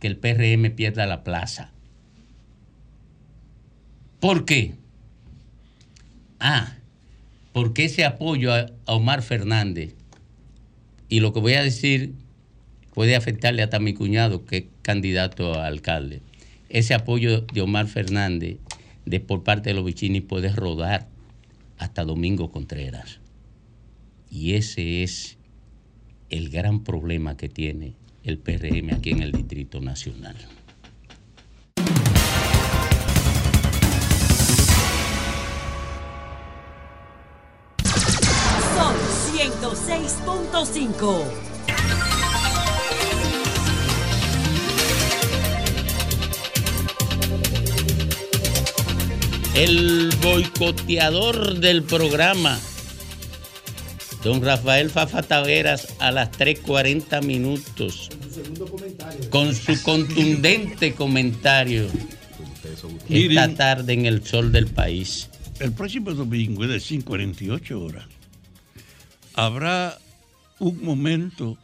[0.00, 1.72] que el PRM pierda la plaza.
[4.20, 4.74] ¿Por qué?
[6.40, 6.76] Ah,
[7.52, 9.94] porque ese apoyo a Omar Fernández,
[11.08, 12.12] y lo que voy a decir
[12.94, 16.20] puede afectarle hasta a mi cuñado, que es candidato a alcalde,
[16.68, 18.58] ese apoyo de Omar Fernández
[19.06, 21.08] de, por parte de los Vicini puede rodar
[21.78, 23.20] hasta Domingo Contreras.
[24.30, 25.38] Y ese es
[26.28, 27.94] el gran problema que tiene
[28.24, 30.36] el PRM aquí en el Distrito Nacional.
[39.88, 41.24] 106.5.
[49.54, 52.60] El boicoteador del programa,
[54.22, 58.10] don Rafael Fafa Taveras, a las 3.40 minutos,
[59.30, 61.88] con su contundente comentario
[63.08, 65.30] esta tarde en el sol del país.
[65.60, 68.04] El próximo domingo es de 5:48 horas.
[69.38, 69.96] Habrá
[70.58, 71.56] un momento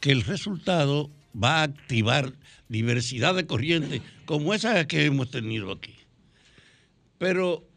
[0.00, 2.32] que el resultado va a activar
[2.70, 5.94] diversidad de corrientes como esa que hemos tenido aquí.
[7.18, 7.68] Pero,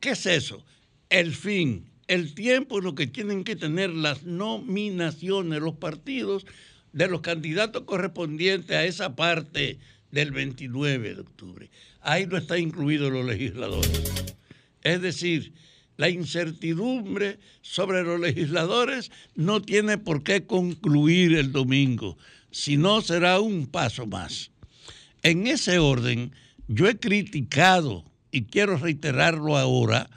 [0.00, 0.64] ¿qué es eso?
[1.08, 6.46] El fin, el tiempo en lo que tienen que tener las nominaciones, los partidos
[6.92, 9.78] de los candidatos correspondientes a esa parte
[10.10, 11.70] del 29 de octubre.
[12.00, 14.02] Ahí no está incluido los legisladores.
[14.82, 15.52] Es decir,
[16.00, 22.16] la incertidumbre sobre los legisladores no tiene por qué concluir el domingo,
[22.50, 24.50] sino será un paso más.
[25.22, 26.32] En ese orden,
[26.68, 30.08] yo he criticado, y quiero reiterarlo ahora,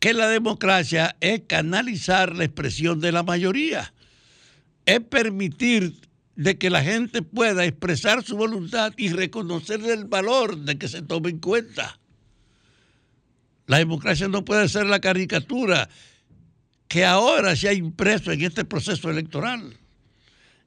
[0.00, 3.92] que la democracia es canalizar la expresión de la mayoría,
[4.86, 6.00] es permitir
[6.34, 11.02] de que la gente pueda expresar su voluntad y reconocer el valor de que se
[11.02, 11.99] tome en cuenta.
[13.70, 15.88] La democracia no puede ser la caricatura
[16.88, 19.78] que ahora se ha impreso en este proceso electoral.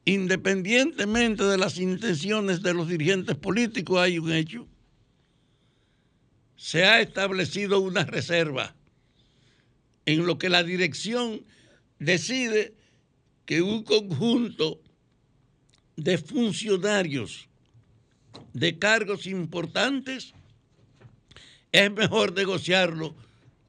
[0.05, 4.69] Independientemente de las intenciones de los dirigentes políticos, hay un hecho.
[6.55, 8.73] Se ha establecido una reserva
[10.05, 11.43] en lo que la dirección
[11.99, 12.73] decide
[13.45, 14.79] que un conjunto
[15.97, 17.49] de funcionarios
[18.53, 20.33] de cargos importantes
[21.73, 23.15] es mejor negociarlo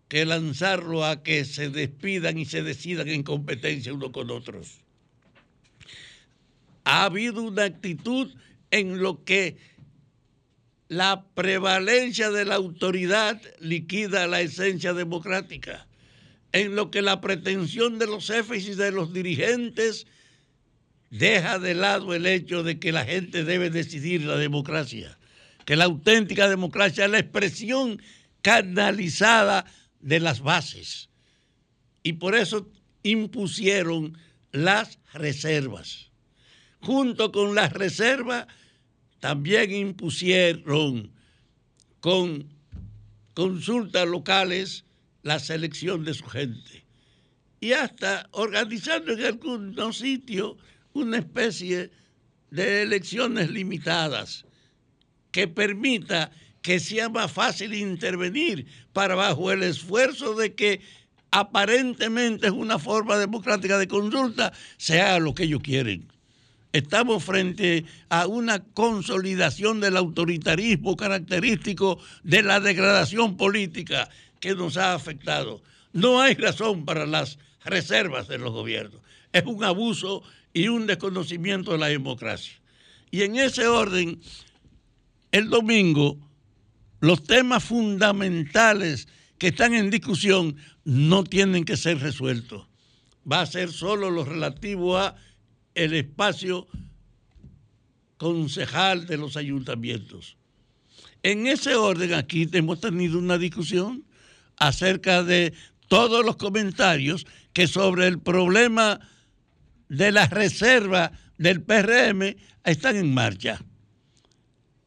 [0.08, 4.78] que lanzarlo a que se despidan y se decidan en competencia unos con otros.
[6.84, 8.30] Ha habido una actitud
[8.70, 9.56] en lo que
[10.88, 15.86] la prevalencia de la autoridad liquida la esencia democrática,
[16.52, 20.06] en lo que la pretensión de los jefes y de los dirigentes
[21.10, 25.16] deja de lado el hecho de que la gente debe decidir la democracia,
[25.64, 28.00] que la auténtica democracia es la expresión
[28.42, 29.64] canalizada
[30.00, 31.08] de las bases.
[32.02, 32.68] Y por eso
[33.02, 34.18] impusieron
[34.52, 36.10] las reservas.
[36.80, 38.46] Junto con las reservas,
[39.20, 41.12] también impusieron
[42.00, 42.52] con
[43.32, 44.84] consultas locales
[45.22, 46.84] la selección de su gente.
[47.60, 50.56] Y hasta organizando en algunos sitios
[50.92, 51.90] una especie
[52.50, 54.44] de elecciones limitadas
[55.34, 56.30] que permita
[56.62, 60.80] que sea más fácil intervenir para bajo el esfuerzo de que
[61.32, 66.06] aparentemente es una forma democrática de consulta, se haga lo que ellos quieren.
[66.72, 74.08] Estamos frente a una consolidación del autoritarismo característico de la degradación política
[74.38, 75.62] que nos ha afectado.
[75.92, 79.00] No hay razón para las reservas de los gobiernos.
[79.32, 80.22] Es un abuso
[80.52, 82.54] y un desconocimiento de la democracia.
[83.10, 84.20] Y en ese orden,
[85.34, 86.16] el domingo,
[87.00, 90.54] los temas fundamentales que están en discusión
[90.84, 92.68] no tienen que ser resueltos.
[93.30, 95.16] Va a ser solo lo relativo a
[95.74, 96.68] el espacio
[98.16, 100.36] concejal de los ayuntamientos.
[101.24, 104.04] En ese orden aquí hemos tenido una discusión
[104.56, 105.52] acerca de
[105.88, 109.00] todos los comentarios que sobre el problema
[109.88, 113.60] de la reserva del PRM están en marcha.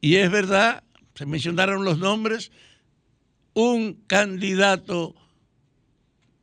[0.02, 0.84] Y es verdad,
[1.16, 2.52] se mencionaron los nombres,
[3.54, 5.16] un candidato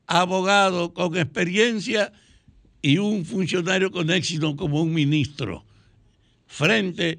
[0.07, 2.13] abogado con experiencia
[2.83, 5.65] y un funcionario con éxito como un ministro,
[6.47, 7.19] frente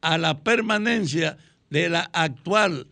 [0.00, 1.36] a la permanencia
[1.68, 2.86] de la actual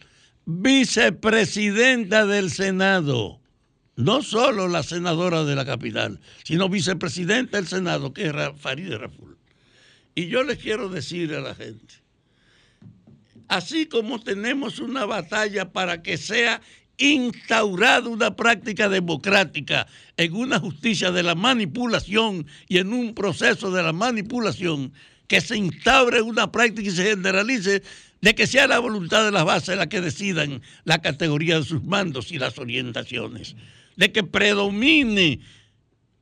[0.44, 3.40] vicepresidenta del Senado,
[3.96, 9.38] no solo la senadora de la capital, sino vicepresidenta del Senado, que es Farideh Raful.
[10.14, 12.03] Y yo les quiero decir a la gente,
[13.48, 16.60] así como tenemos una batalla para que sea
[16.98, 19.86] instaurada una práctica democrática
[20.16, 24.92] en una justicia de la manipulación y en un proceso de la manipulación,
[25.26, 27.82] que se instaure una práctica y se generalice
[28.20, 31.82] de que sea la voluntad de las bases la que decidan la categoría de sus
[31.82, 33.56] mandos y las orientaciones,
[33.96, 35.40] de que predomine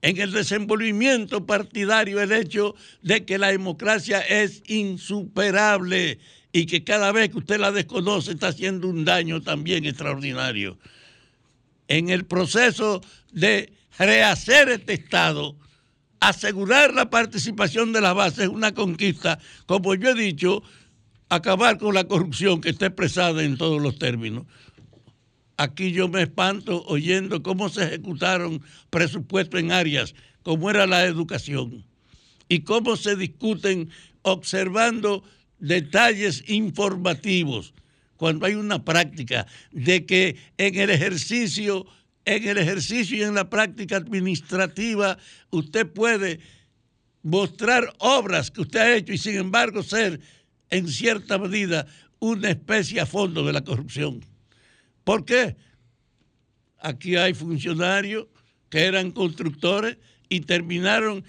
[0.02, 6.18] en el desenvolvimiento partidario el hecho de que la democracia es insuperable
[6.52, 10.78] y que cada vez que usted la desconoce está haciendo un daño también extraordinario.
[11.88, 13.00] En el proceso
[13.32, 15.56] de rehacer este Estado,
[16.20, 20.62] asegurar la participación de la base es una conquista, como yo he dicho,
[21.28, 24.44] acabar con la corrupción que está expresada en todos los términos.
[25.56, 31.84] Aquí yo me espanto oyendo cómo se ejecutaron presupuestos en áreas como era la educación
[32.48, 33.90] y cómo se discuten
[34.22, 35.24] observando
[35.62, 37.72] detalles informativos
[38.16, 41.86] cuando hay una práctica de que en el ejercicio
[42.24, 45.18] en el ejercicio y en la práctica administrativa
[45.50, 46.40] usted puede
[47.22, 50.20] mostrar obras que usted ha hecho y sin embargo ser
[50.70, 51.86] en cierta medida
[52.18, 54.24] una especie a fondo de la corrupción.
[55.04, 55.56] ¿Por qué?
[56.78, 58.26] Aquí hay funcionarios
[58.68, 59.98] que eran constructores
[60.28, 61.24] y terminaron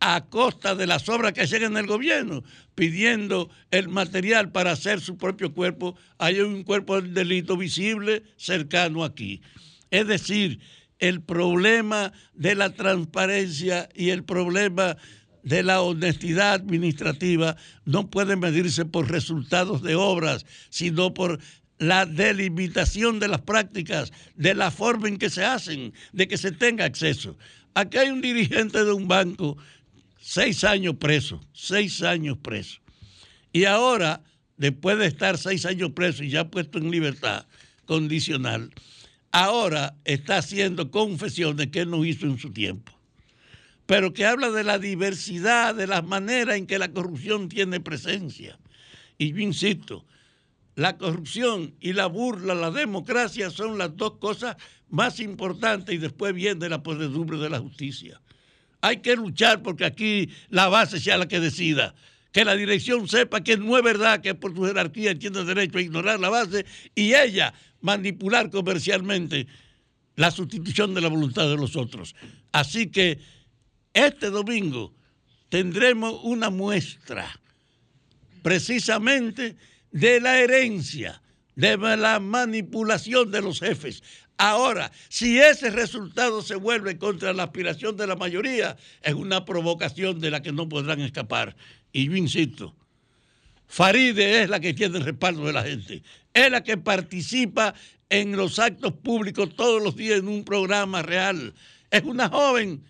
[0.00, 2.42] a costa de las obras que hacían en el gobierno,
[2.74, 5.96] pidiendo el material para hacer su propio cuerpo.
[6.18, 9.42] Hay un cuerpo de delito visible cercano aquí.
[9.90, 10.60] Es decir,
[10.98, 14.96] el problema de la transparencia y el problema
[15.42, 21.40] de la honestidad administrativa no puede medirse por resultados de obras, sino por
[21.78, 26.52] la delimitación de las prácticas, de la forma en que se hacen, de que se
[26.52, 27.38] tenga acceso.
[27.74, 29.56] Aquí hay un dirigente de un banco,
[30.20, 32.80] seis años preso, seis años preso.
[33.52, 34.22] Y ahora,
[34.56, 37.46] después de estar seis años preso y ya puesto en libertad
[37.86, 38.70] condicional,
[39.32, 42.92] ahora está haciendo confesiones que él no hizo en su tiempo,
[43.86, 48.58] pero que habla de la diversidad, de las maneras en que la corrupción tiene presencia.
[49.18, 50.04] Y yo insisto,
[50.76, 54.56] la corrupción y la burla, la democracia son las dos cosas
[54.88, 58.20] más importantes y después viene la podredumbre de la justicia.
[58.80, 61.94] Hay que luchar porque aquí la base sea la que decida.
[62.32, 65.82] Que la dirección sepa que no es verdad que por su jerarquía tiene derecho a
[65.82, 66.64] ignorar la base
[66.94, 69.46] y ella manipular comercialmente
[70.16, 72.14] la sustitución de la voluntad de los otros.
[72.52, 73.18] Así que
[73.92, 74.94] este domingo
[75.48, 77.40] tendremos una muestra
[78.42, 79.56] precisamente
[79.90, 81.20] de la herencia,
[81.56, 84.02] de la manipulación de los jefes.
[84.42, 90.18] Ahora, si ese resultado se vuelve contra la aspiración de la mayoría, es una provocación
[90.18, 91.54] de la que no podrán escapar.
[91.92, 92.74] Y yo insisto,
[93.66, 97.74] Faride es la que tiene el respaldo de la gente, es la que participa
[98.08, 101.52] en los actos públicos todos los días en un programa real.
[101.90, 102.82] Es una joven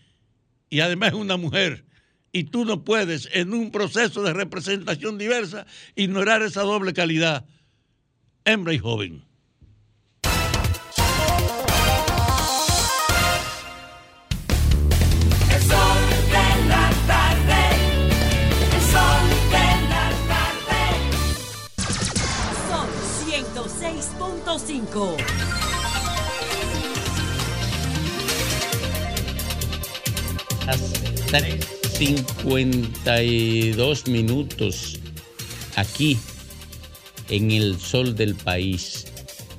[0.69, 1.85] y además es una mujer.
[2.31, 7.45] Y tú no puedes, en un proceso de representación diversa, ignorar esa doble calidad,
[8.45, 9.25] hembra y joven.
[24.59, 25.17] 105.
[30.67, 30.93] Las
[31.31, 34.99] 3.52 minutos
[35.77, 36.19] aquí
[37.29, 39.05] en el sol del país,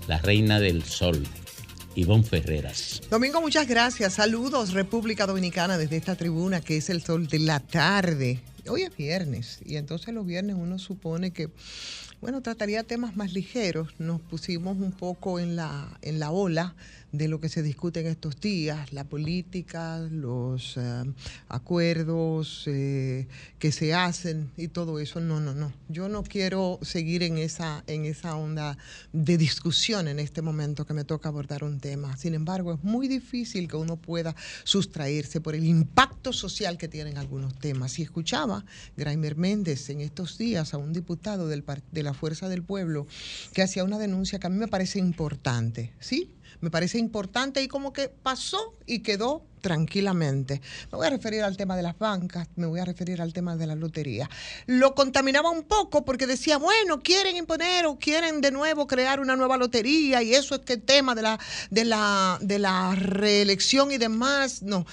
[0.09, 1.23] la reina del sol.
[1.95, 3.01] Ivonne Ferreras.
[3.09, 4.15] Domingo, muchas gracias.
[4.15, 8.41] Saludos, República Dominicana, desde esta tribuna que es el sol de la tarde.
[8.67, 11.49] Hoy es viernes y entonces los viernes uno supone que
[12.21, 13.89] bueno, trataría temas más ligeros.
[13.99, 16.75] Nos pusimos un poco en la, en la ola
[17.11, 21.03] de lo que se discute en estos días, la política, los eh,
[21.49, 23.27] acuerdos eh,
[23.59, 25.19] que se hacen y todo eso.
[25.19, 25.73] No, no, no.
[25.89, 28.77] Yo no quiero seguir en esa, en esa onda
[29.11, 32.15] de discusión en este momento que me toca abordar un tema.
[32.17, 37.17] Sin embargo, es muy difícil que uno pueda sustraerse por el impacto social que tienen
[37.17, 37.99] algunos temas.
[37.99, 42.63] Y escuchaba Graimer Méndez en estos días a un diputado del, de la Fuerza del
[42.63, 43.05] Pueblo
[43.53, 46.29] que hacía una denuncia que a mí me parece importante, ¿sí?
[46.61, 50.61] Me parece importante y como que pasó y quedó tranquilamente.
[50.91, 53.55] Me voy a referir al tema de las bancas, me voy a referir al tema
[53.55, 54.29] de la lotería.
[54.65, 59.35] Lo contaminaba un poco porque decía, bueno, quieren imponer o quieren de nuevo crear una
[59.35, 61.39] nueva lotería y eso es que el tema de la,
[61.69, 64.61] de la, de la reelección y demás.
[64.63, 64.85] No,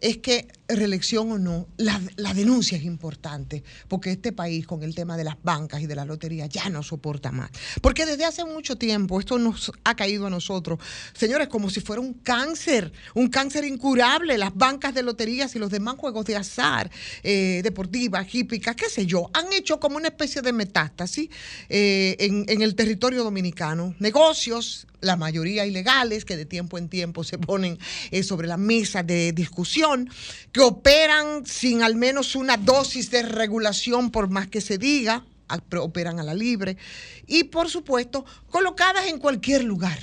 [0.00, 1.98] es que reelección o no, la,
[2.34, 6.04] denuncia es importante, porque este país con el tema de las bancas y de la
[6.04, 7.50] lotería ya no soporta más.
[7.80, 10.78] Porque desde hace mucho tiempo esto nos ha caído a nosotros,
[11.14, 15.70] señores, como si fuera un cáncer, un cáncer incurable, las bancas de loterías y los
[15.70, 16.90] demás juegos de azar,
[17.22, 21.30] eh, deportivas, hípicas, qué sé yo, han hecho como una especie de metástasis
[21.68, 23.94] eh, en, en el territorio dominicano.
[23.98, 27.78] Negocios, la mayoría ilegales, que de tiempo en tiempo se ponen
[28.10, 30.10] eh, sobre la mesa de discusión,
[30.58, 35.24] que operan sin al menos una dosis de regulación, por más que se diga,
[35.78, 36.76] operan a la libre,
[37.28, 40.00] y por supuesto, colocadas en cualquier lugar.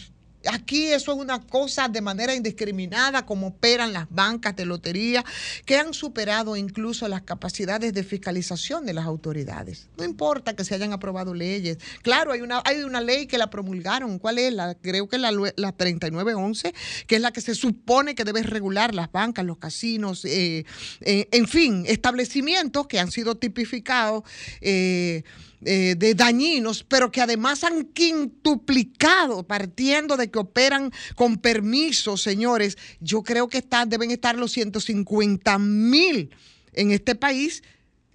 [0.51, 5.23] Aquí eso es una cosa de manera indiscriminada, como operan las bancas de lotería,
[5.65, 9.87] que han superado incluso las capacidades de fiscalización de las autoridades.
[9.97, 11.77] No importa que se hayan aprobado leyes.
[12.01, 14.19] Claro, hay una, hay una ley que la promulgaron.
[14.19, 14.53] ¿Cuál es?
[14.81, 16.73] Creo que la, la 3911,
[17.07, 20.65] que es la que se supone que debe regular las bancas, los casinos, eh,
[21.01, 24.23] eh, en fin, establecimientos que han sido tipificados.
[24.61, 25.23] eh,
[25.63, 32.77] eh, de dañinos, pero que además han quintuplicado, partiendo de que operan con permiso, señores.
[32.99, 36.29] Yo creo que están, deben estar los 150 mil
[36.73, 37.63] en este país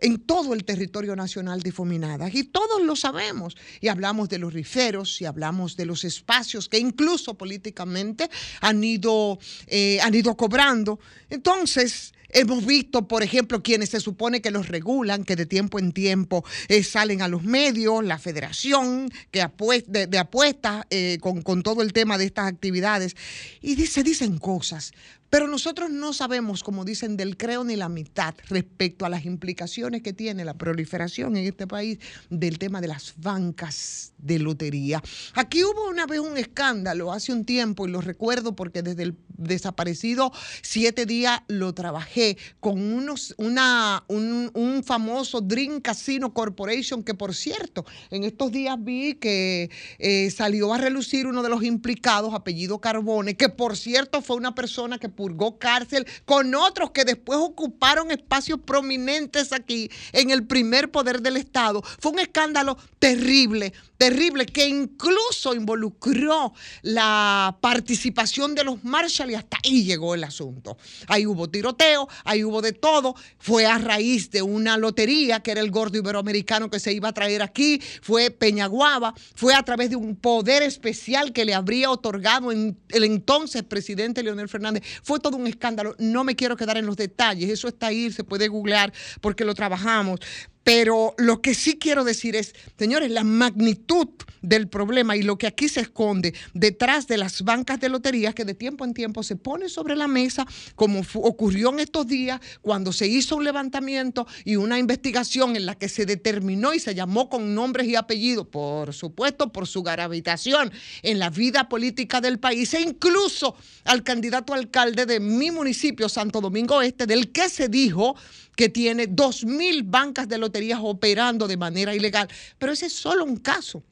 [0.00, 2.34] en todo el territorio nacional difuminadas.
[2.34, 3.56] Y todos lo sabemos.
[3.80, 8.30] Y hablamos de los riferos y hablamos de los espacios que incluso políticamente
[8.60, 10.98] han ido, eh, han ido cobrando.
[11.28, 15.92] Entonces, hemos visto, por ejemplo, quienes se supone que los regulan, que de tiempo en
[15.92, 21.62] tiempo eh, salen a los medios, la federación que apues- de, de apuestas eh, con,
[21.62, 23.16] todo el tema de estas actividades.
[23.60, 24.92] Y se dicen cosas.
[25.30, 30.02] Pero nosotros no sabemos, como dicen, del creo ni la mitad respecto a las implicaciones
[30.02, 35.02] que tiene la proliferación en este país del tema de las bancas de lotería.
[35.34, 39.16] Aquí hubo una vez un escándalo hace un tiempo, y lo recuerdo porque desde el
[39.28, 47.14] desaparecido siete días lo trabajé con unos, una, un, un famoso Dream Casino Corporation que,
[47.14, 52.34] por cierto, en estos días vi que eh, salió a relucir uno de los implicados,
[52.34, 57.38] apellido Carbone, que por cierto fue una persona que purgó cárcel con otros que después
[57.38, 61.82] ocuparon espacios prominentes aquí en el primer poder del Estado.
[61.98, 69.58] Fue un escándalo terrible, terrible, que incluso involucró la participación de los Marshall y hasta
[69.62, 70.78] ahí llegó el asunto.
[71.06, 73.14] Ahí hubo tiroteo, ahí hubo de todo.
[73.38, 77.12] Fue a raíz de una lotería que era el gordo iberoamericano que se iba a
[77.12, 82.52] traer aquí, fue Peñaguaba, fue a través de un poder especial que le habría otorgado
[82.52, 84.82] el entonces presidente Leonel Fernández.
[85.02, 85.94] Fue todo un escándalo.
[85.98, 89.54] No me quiero quedar en los detalles, eso está ahí, se puede googlear porque lo
[89.54, 90.20] trabajamos.
[90.62, 94.08] Pero lo que sí quiero decir es, señores, la magnitud
[94.42, 98.44] del problema y lo que aquí se esconde detrás de las bancas de loterías que
[98.44, 102.92] de tiempo en tiempo se pone sobre la mesa, como ocurrió en estos días cuando
[102.92, 107.28] se hizo un levantamiento y una investigación en la que se determinó y se llamó
[107.28, 110.72] con nombres y apellidos, por supuesto, por su gravitación
[111.02, 116.40] en la vida política del país e incluso al candidato alcalde de mi municipio, Santo
[116.40, 118.16] Domingo Este, del que se dijo
[118.60, 122.28] que tiene 2.000 bancas de loterías operando de manera ilegal.
[122.58, 123.82] Pero ese es solo un caso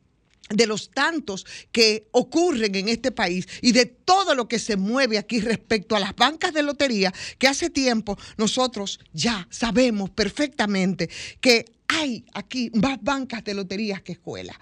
[0.51, 5.17] de los tantos que ocurren en este país y de todo lo que se mueve
[5.17, 11.09] aquí respecto a las bancas de lotería, que hace tiempo nosotros ya sabemos perfectamente
[11.41, 14.59] que hay aquí más bancas de loterías que escuelas.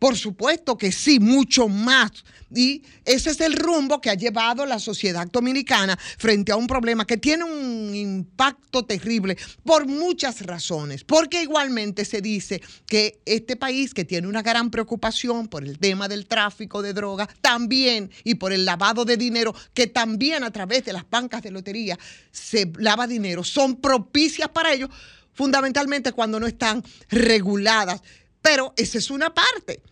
[0.00, 2.10] Por supuesto que sí, mucho más.
[2.52, 7.06] Y ese es el rumbo que ha llevado la sociedad dominicana frente a un problema
[7.06, 11.04] que tiene un impacto terrible por muchas razones.
[11.04, 16.08] Porque igualmente se dice que este país que tiene una gran preocupación por el tema
[16.08, 20.82] del tráfico de drogas, también y por el lavado de dinero, que también a través
[20.86, 21.98] de las bancas de lotería
[22.32, 24.88] se lava dinero, son propicias para ello,
[25.34, 28.02] fundamentalmente cuando no están reguladas.
[28.42, 29.82] Pero esa es una parte.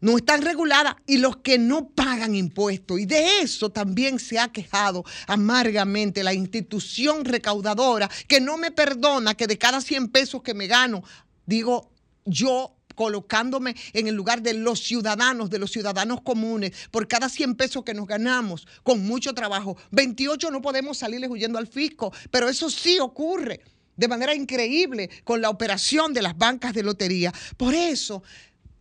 [0.00, 3.00] no están reguladas y los que no pagan impuestos.
[3.00, 9.34] Y de eso también se ha quejado amargamente la institución recaudadora que no me perdona
[9.34, 11.02] que de cada 100 pesos que me gano,
[11.46, 11.90] digo
[12.26, 17.54] yo colocándome en el lugar de los ciudadanos, de los ciudadanos comunes, por cada 100
[17.54, 19.76] pesos que nos ganamos con mucho trabajo.
[19.90, 23.62] 28 no podemos salirles huyendo al fisco, pero eso sí ocurre
[23.96, 27.32] de manera increíble con la operación de las bancas de lotería.
[27.56, 28.22] Por eso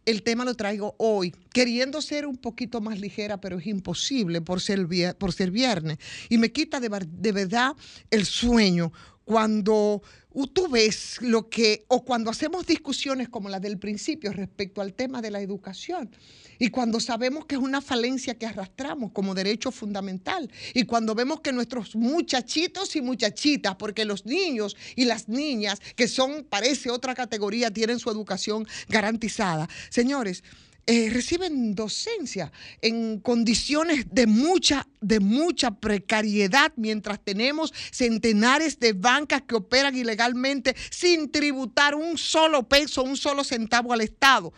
[0.06, 4.60] el tema lo traigo hoy, queriendo ser un poquito más ligera, pero es imposible por
[4.60, 4.88] ser,
[5.18, 5.98] por ser viernes.
[6.30, 7.74] Y me quita de, de verdad
[8.10, 8.92] el sueño
[9.26, 10.02] cuando
[10.54, 15.22] tú ves lo que, o cuando hacemos discusiones como la del principio respecto al tema
[15.22, 16.10] de la educación,
[16.60, 21.42] y cuando sabemos que es una falencia que arrastramos como derecho fundamental, y cuando vemos
[21.42, 27.16] que nuestros muchachitos y muchachitas, porque los niños y las niñas, que son, parece otra
[27.16, 29.70] categoría, tienen su educación garantizada.
[29.90, 30.44] Señores,
[30.86, 32.52] eh, reciben docencia
[32.82, 40.76] en condiciones de mucha, de mucha precariedad, mientras tenemos centenares de bancas que operan ilegalmente
[40.90, 44.52] sin tributar un solo peso, un solo centavo al Estado.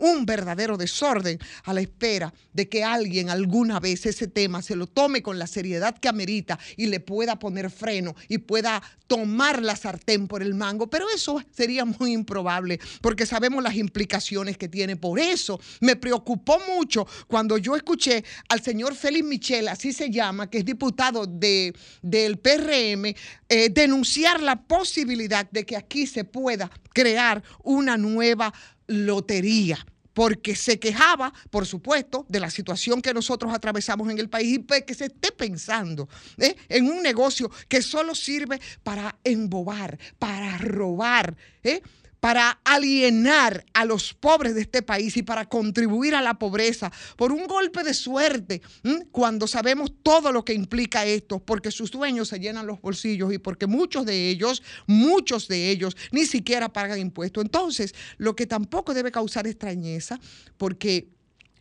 [0.00, 4.86] Un verdadero desorden a la espera de que alguien alguna vez ese tema se lo
[4.86, 9.76] tome con la seriedad que amerita y le pueda poner freno y pueda tomar la
[9.76, 10.88] sartén por el mango.
[10.90, 14.96] Pero eso sería muy improbable porque sabemos las implicaciones que tiene.
[14.96, 20.48] Por eso me preocupó mucho cuando yo escuché al señor Félix Michel, así se llama,
[20.48, 23.14] que es diputado de, del PRM,
[23.48, 28.52] eh, denunciar la posibilidad de que aquí se pueda crear una nueva
[28.90, 34.58] lotería porque se quejaba, por supuesto, de la situación que nosotros atravesamos en el país
[34.58, 36.56] y que se esté pensando ¿eh?
[36.68, 41.80] en un negocio que solo sirve para embobar, para robar, ¿eh?
[42.20, 47.32] Para alienar a los pobres de este país y para contribuir a la pobreza por
[47.32, 48.60] un golpe de suerte,
[49.10, 53.38] cuando sabemos todo lo que implica esto, porque sus dueños se llenan los bolsillos y
[53.38, 57.42] porque muchos de ellos, muchos de ellos ni siquiera pagan impuestos.
[57.42, 60.20] Entonces, lo que tampoco debe causar extrañeza,
[60.58, 61.08] porque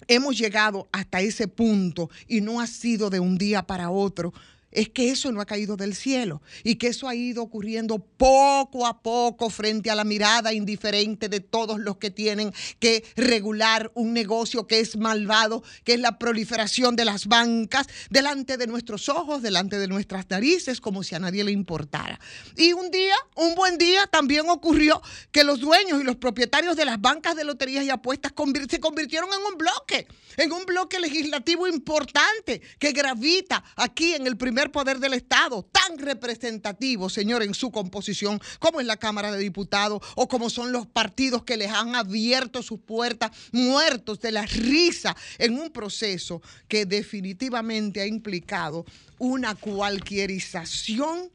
[0.07, 4.33] hemos llegado hasta ese punto y no ha sido de un día para otro.
[4.71, 8.85] Es que eso no ha caído del cielo y que eso ha ido ocurriendo poco
[8.85, 14.13] a poco frente a la mirada indiferente de todos los que tienen que regular un
[14.13, 19.41] negocio que es malvado, que es la proliferación de las bancas delante de nuestros ojos,
[19.41, 22.19] delante de nuestras narices, como si a nadie le importara.
[22.55, 25.01] Y un día, un buen día, también ocurrió
[25.31, 28.33] que los dueños y los propietarios de las bancas de loterías y apuestas
[28.69, 34.37] se convirtieron en un bloque, en un bloque legislativo importante que gravita aquí en el
[34.37, 39.39] primer poder del Estado, tan representativo, señor, en su composición, como es la Cámara de
[39.39, 44.45] Diputados o como son los partidos que les han abierto sus puertas, muertos de la
[44.45, 48.85] risa en un proceso que definitivamente ha implicado
[49.17, 51.31] una cualquierización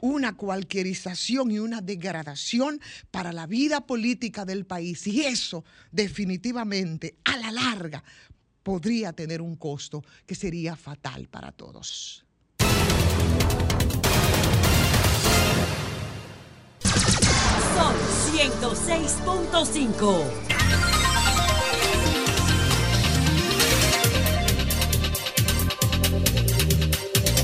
[0.00, 2.80] una cualquierización y una degradación
[3.10, 5.04] para la vida política del país.
[5.08, 8.04] Y eso definitivamente, a la larga,
[8.62, 12.24] podría tener un costo que sería fatal para todos.
[17.74, 17.94] Son
[18.32, 20.24] 106.5.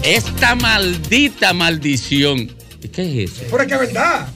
[0.02, 2.52] Esta maldita maldición.
[2.92, 3.42] ¿Qué es eso?
[3.50, 4.28] Pero es que es verdad.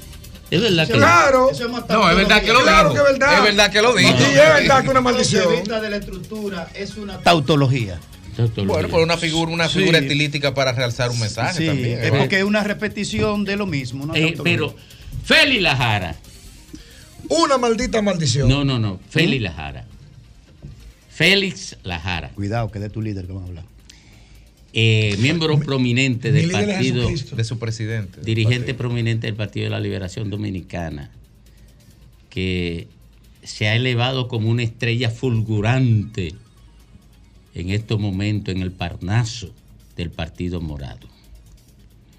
[0.51, 1.51] Es verdad que Claro.
[1.91, 3.05] No, es verdad que lo Claro dijo.
[3.05, 3.35] que es verdad.
[3.37, 4.11] Es verdad que lo dijo.
[4.19, 5.65] Y es verdad que una maldición.
[5.65, 8.01] de la estructura es una tautología.
[8.67, 9.81] Bueno, por una figura, una Sí.
[9.81, 11.99] figura estilística para realzar un mensaje Sí, también.
[12.03, 14.05] es porque es una repetición de lo mismo.
[14.05, 14.75] una Eh, pero
[15.25, 16.17] Feli Lajara.
[17.29, 18.49] Una maldita maldición.
[18.49, 19.01] No, no, no.
[19.11, 19.85] Feli Lajara.
[21.11, 22.29] Félix Lajara.
[22.31, 23.65] Cuidado, que de tu líder que vamos a hablar.
[24.73, 27.09] Eh, miembro prominente del partido.
[27.09, 28.21] De su presidente.
[28.21, 31.11] dirigente prominente del Partido de la Liberación Dominicana,
[32.31, 32.87] que
[33.43, 36.35] se ha elevado como una estrella fulgurante
[37.55, 39.53] en estos momentos en el Parnaso
[39.97, 41.09] del Partido Morado.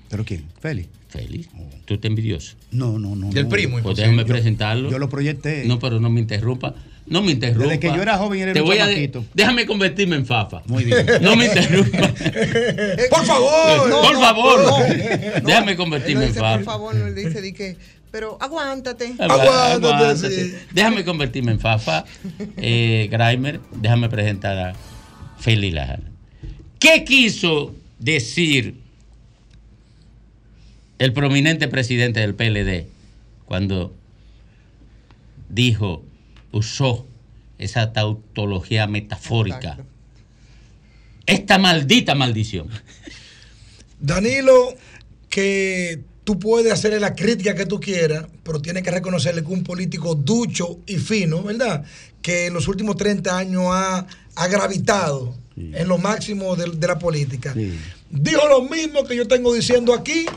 [0.09, 0.45] ¿Pero quién?
[0.59, 0.89] Félix.
[1.09, 1.49] Félix,
[1.85, 2.55] ¿tú estás envidioso?
[2.71, 3.31] No, no, no.
[3.31, 3.49] Del no.
[3.49, 4.01] primo, Pues imposible.
[4.03, 4.91] déjame Yo- presentarlo.
[4.91, 5.63] Yo lo proyecté.
[5.65, 6.75] No, pero no me interrumpa.
[7.07, 7.63] No me interrumpa.
[7.65, 9.25] Desde que yo era joven era Te un voy a de- chamaquito.
[9.33, 10.61] Déjame convertirme en Fafa.
[10.67, 11.03] Muy bien.
[11.21, 11.97] No me interrumpa.
[13.09, 13.89] Por favor.
[14.03, 14.63] por favor.
[14.63, 15.41] no.
[15.47, 16.63] Déjame convertirme no en dice, por Fafa.
[16.63, 17.75] favor, no le dice, di que,
[18.11, 19.15] pero aguántate.
[19.17, 20.29] Aguántate, Aguántate.
[20.45, 20.53] sí.
[20.73, 22.05] Déjame convertirme en Fafa.
[22.57, 24.73] Eh, Grimer, déjame presentar a
[25.39, 26.03] Feli Lajara.
[26.79, 28.75] ¿Qué quiso decir
[30.99, 32.87] el prominente presidente del PLD
[33.45, 33.93] cuando
[35.49, 36.03] dijo,
[36.51, 37.07] usó
[37.57, 39.79] esa tautología metafórica.
[41.25, 42.69] Esta maldita maldición.
[43.99, 44.75] Danilo,
[45.29, 45.99] que
[46.29, 50.13] tú puedes hacerle la crítica que tú quieras, pero tienes que reconocerle que un político
[50.13, 51.83] ducho y fino, ¿verdad?
[52.21, 56.99] Que en los últimos 30 años ha, ha gravitado en lo máximo de, de la
[56.99, 57.55] política.
[58.11, 60.27] Dijo lo mismo que yo tengo diciendo aquí.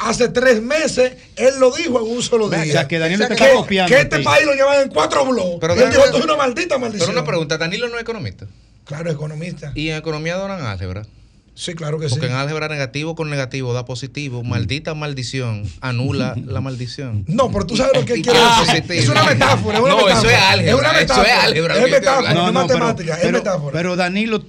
[0.00, 2.62] Hace tres meses, él lo dijo en un solo día.
[2.62, 4.88] O sea, que Danilo te que, está copiando que a este país lo lleva en
[4.88, 5.58] cuatro blogs.
[5.60, 7.10] Pero él dijo, esto es una maldita maldición.
[7.10, 8.48] Pero una pregunta, Danilo no es economista.
[8.84, 9.70] Claro, economista.
[9.76, 11.06] Y en economía donan álgebra.
[11.54, 12.14] Sí, claro que sí.
[12.14, 14.42] Porque en álgebra negativo con negativo da positivo.
[14.42, 17.24] Maldita maldición anula la maldición.
[17.28, 18.92] No, pero tú sabes lo que él quiere Ah, decir.
[18.92, 19.76] Es una metáfora.
[19.78, 20.32] Es una No, eso metáfora.
[20.32, 21.42] es álgebra, Es una eso es metáfora.
[21.44, 23.72] álgebra, Es metáfora, no es No, no, pero- matemática, es metáfora.
[23.72, 24.44] pero Danilo,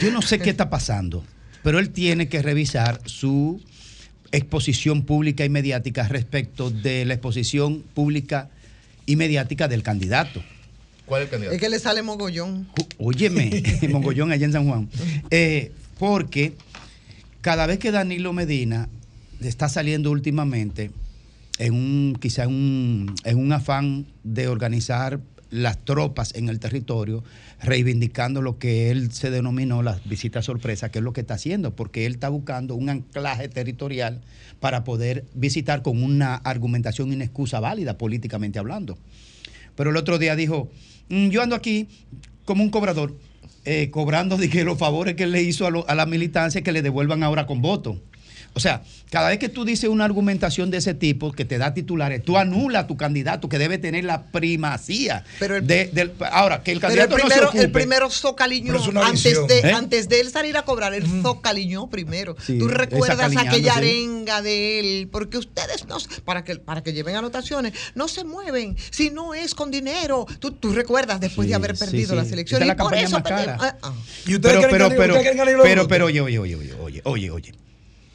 [0.00, 1.22] yo no sé qué está pasando,
[1.62, 3.60] pero él tiene que revisar su
[4.32, 8.48] exposición pública y mediática respecto de la exposición pública
[9.04, 10.42] y mediática del candidato.
[11.04, 11.54] ¿Cuál es el candidato?
[11.56, 12.68] Es que le sale mogollón.
[12.98, 14.88] Óyeme, Mongollón allá en San Juan.
[15.30, 15.72] Eh,
[16.02, 16.54] porque
[17.42, 18.88] cada vez que Danilo Medina
[19.40, 20.90] está saliendo últimamente
[21.60, 25.20] en un, quizá en un, en un afán de organizar
[25.50, 27.22] las tropas en el territorio,
[27.60, 31.76] reivindicando lo que él se denominó las visitas sorpresa, que es lo que está haciendo,
[31.76, 34.22] porque él está buscando un anclaje territorial
[34.58, 38.98] para poder visitar con una argumentación y una excusa válida políticamente hablando.
[39.76, 40.68] Pero el otro día dijo,
[41.10, 41.86] "Mm, yo ando aquí
[42.44, 43.14] como un cobrador,
[43.64, 46.72] eh, cobrando que los favores que él le hizo a, lo- a la militancia que
[46.72, 48.00] le devuelvan ahora con voto.
[48.54, 51.72] O sea, cada vez que tú dices una argumentación de ese tipo que te da
[51.72, 55.24] titulares, tú anulas a tu candidato que debe tener la primacía.
[55.40, 57.62] de- del- ahora, que el Pero el candidato no se primero, ocupe.
[57.64, 58.08] el primero
[58.82, 59.72] Pero una antes de, ¿Eh?
[59.72, 62.36] antes de él salir a cobrar, el zocaliñó primero.
[62.44, 63.78] Sí, Tú recuerdas aquella sí.
[63.78, 68.76] arenga de él, porque ustedes no, para que para que lleven anotaciones, no se mueven
[68.90, 70.26] si no es con dinero.
[70.40, 72.16] Tú, tú recuerdas después de haber perdido sí.
[72.16, 73.36] las elecciones es la y por eso más cara.
[73.36, 73.60] perdieron.
[73.64, 73.92] Ah, ah.
[74.26, 75.86] ¿Y ustedes pero, pero, pero, pero, votos?
[75.88, 77.52] pero, oye, oye, oye, oye, oye, oye, oye.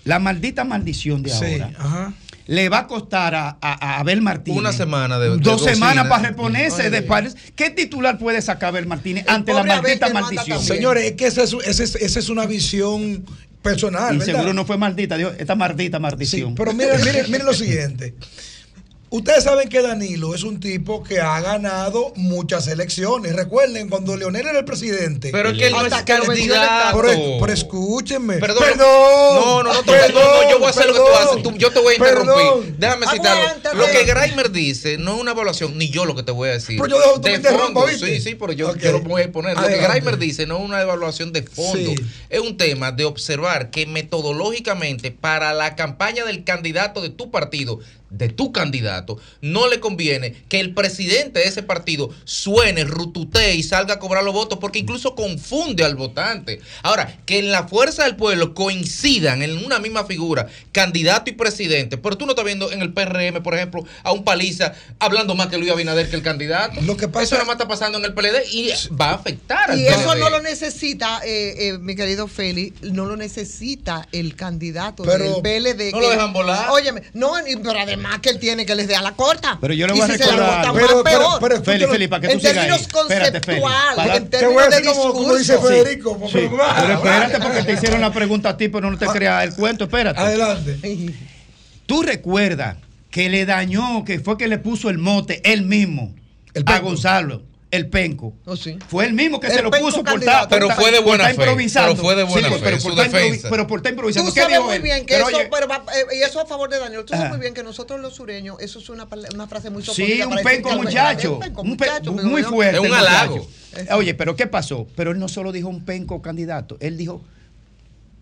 [0.07, 2.13] La maldita maldición de Sí, ahora ajá.
[2.47, 6.07] le va a costar a, a, a Abel Martínez Una semana de- de dos semanas
[6.07, 7.09] para reponerse Ay, de Dios.
[7.09, 7.35] pares.
[7.55, 10.61] ¿Qué titular puede sacar Abel Martínez ante la maldita maldición?
[10.63, 13.25] Señores, es que esa es, esa es- esa es una visión
[13.61, 14.15] personal.
[14.15, 14.33] y ¿verdad?
[14.33, 16.55] seguro no fue maldita, dijo, esta maldita maldición.
[16.55, 18.15] Pero miren, miren, miren lo siguiente.
[19.09, 23.37] Ustedes saben que Danilo es un tipo que ha ganado muchas elecciones.
[23.37, 25.29] Recuerden, cuando Leonel era el presidente.
[25.31, 27.01] Pero es que él no es candidato.
[27.01, 28.35] Pero, pero escúchenme.
[28.37, 28.63] Perdón.
[28.65, 28.85] Perdón.
[28.85, 31.43] No, no, no, te- no, no, yo voy a hacer lo que tú perdón, haces.
[31.43, 32.33] Tú- yo te voy a interrumpir.
[32.35, 32.75] perdón.
[32.77, 33.73] Déjame citarlo.
[33.75, 36.53] Lo que Grimer dice no es una evaluación, ni yo lo que te voy a
[36.53, 36.77] decir.
[36.81, 38.07] Pero yo dejo- de fondo, ¿viste?
[38.15, 38.77] sí, sí, pero yo, Ok.
[38.79, 39.55] yo lo voy a exponer.
[39.57, 39.77] Lo que.
[39.77, 41.91] Grimer dice no es una evaluación de fondo.
[41.91, 41.95] Sí.
[42.29, 47.79] Es un tema de observar que metodológicamente para la campaña del candidato de tu partido,
[48.09, 53.63] de tu candidato, no le conviene que el presidente de ese partido suene, rututee y
[53.63, 56.61] salga a cobrar los votos porque incluso confunde al votante.
[56.83, 61.97] Ahora, que en la fuerza del pueblo coincidan en una misma figura, candidato y presidente,
[61.97, 65.47] pero tú no estás viendo en el PRM, por ejemplo, a un paliza hablando más
[65.47, 66.79] que Luis Abinader que el candidato.
[66.81, 69.71] Lo que pasa Eso nada más está pasando en el PLD y va a afectar
[69.71, 70.19] al Y eso PLD.
[70.19, 75.41] no lo necesita, eh, eh, mi querido Félix, no lo necesita el candidato Pero del
[75.41, 75.91] PLD.
[75.91, 76.69] no lo dejan volar.
[76.69, 79.57] Óyeme, no, pero además que él tiene que les dé a la corta.
[79.61, 81.63] Pero yo le Y voy a recordar más, Pero- pero-.
[81.63, 82.81] Félix, Félix, para que en tú sigas términos.
[82.81, 83.63] Espérate, Félix.
[83.65, 85.75] conceptuales, en términos de decir como, como dice discurso.
[85.83, 86.19] Federico.
[86.27, 89.05] Sí, pero- ah, pero espérate porque te hicieron la pregunta a ti, pero no te
[89.07, 90.19] creas el cuento, espérate.
[90.19, 90.79] Adelante.
[91.85, 92.77] Tú recuerdas
[93.09, 96.13] que le dañó, que fue que le puso el mote él mismo
[96.65, 98.33] a Gonzalo, el penco.
[98.87, 100.43] Fue él mismo que El se lo penco puso por candidato.
[100.43, 101.91] estar, Pero fue de buena fe, improvisando.
[101.93, 103.49] pero fue de buena fe, pero su por estar improvi- defensa.
[103.49, 104.29] pero por estar improvisando.
[104.31, 106.45] Tú ¿Qué sabes muy bien que Pero eso, oye, pero va- eh, y eso a
[106.45, 107.03] favor de Daniel.
[107.05, 110.35] Tú sabes muy bien que nosotros los sureños, eso es una, frase muy Sí, un
[110.43, 111.33] penco que el- muchacho.
[111.33, 111.67] un penco un
[112.31, 112.77] muy fuerte.
[112.77, 113.47] Es un el halago.
[113.91, 114.87] Oye, pero ¿qué pasó?
[114.95, 117.21] Pero él no solo dijo un penco candidato, él dijo,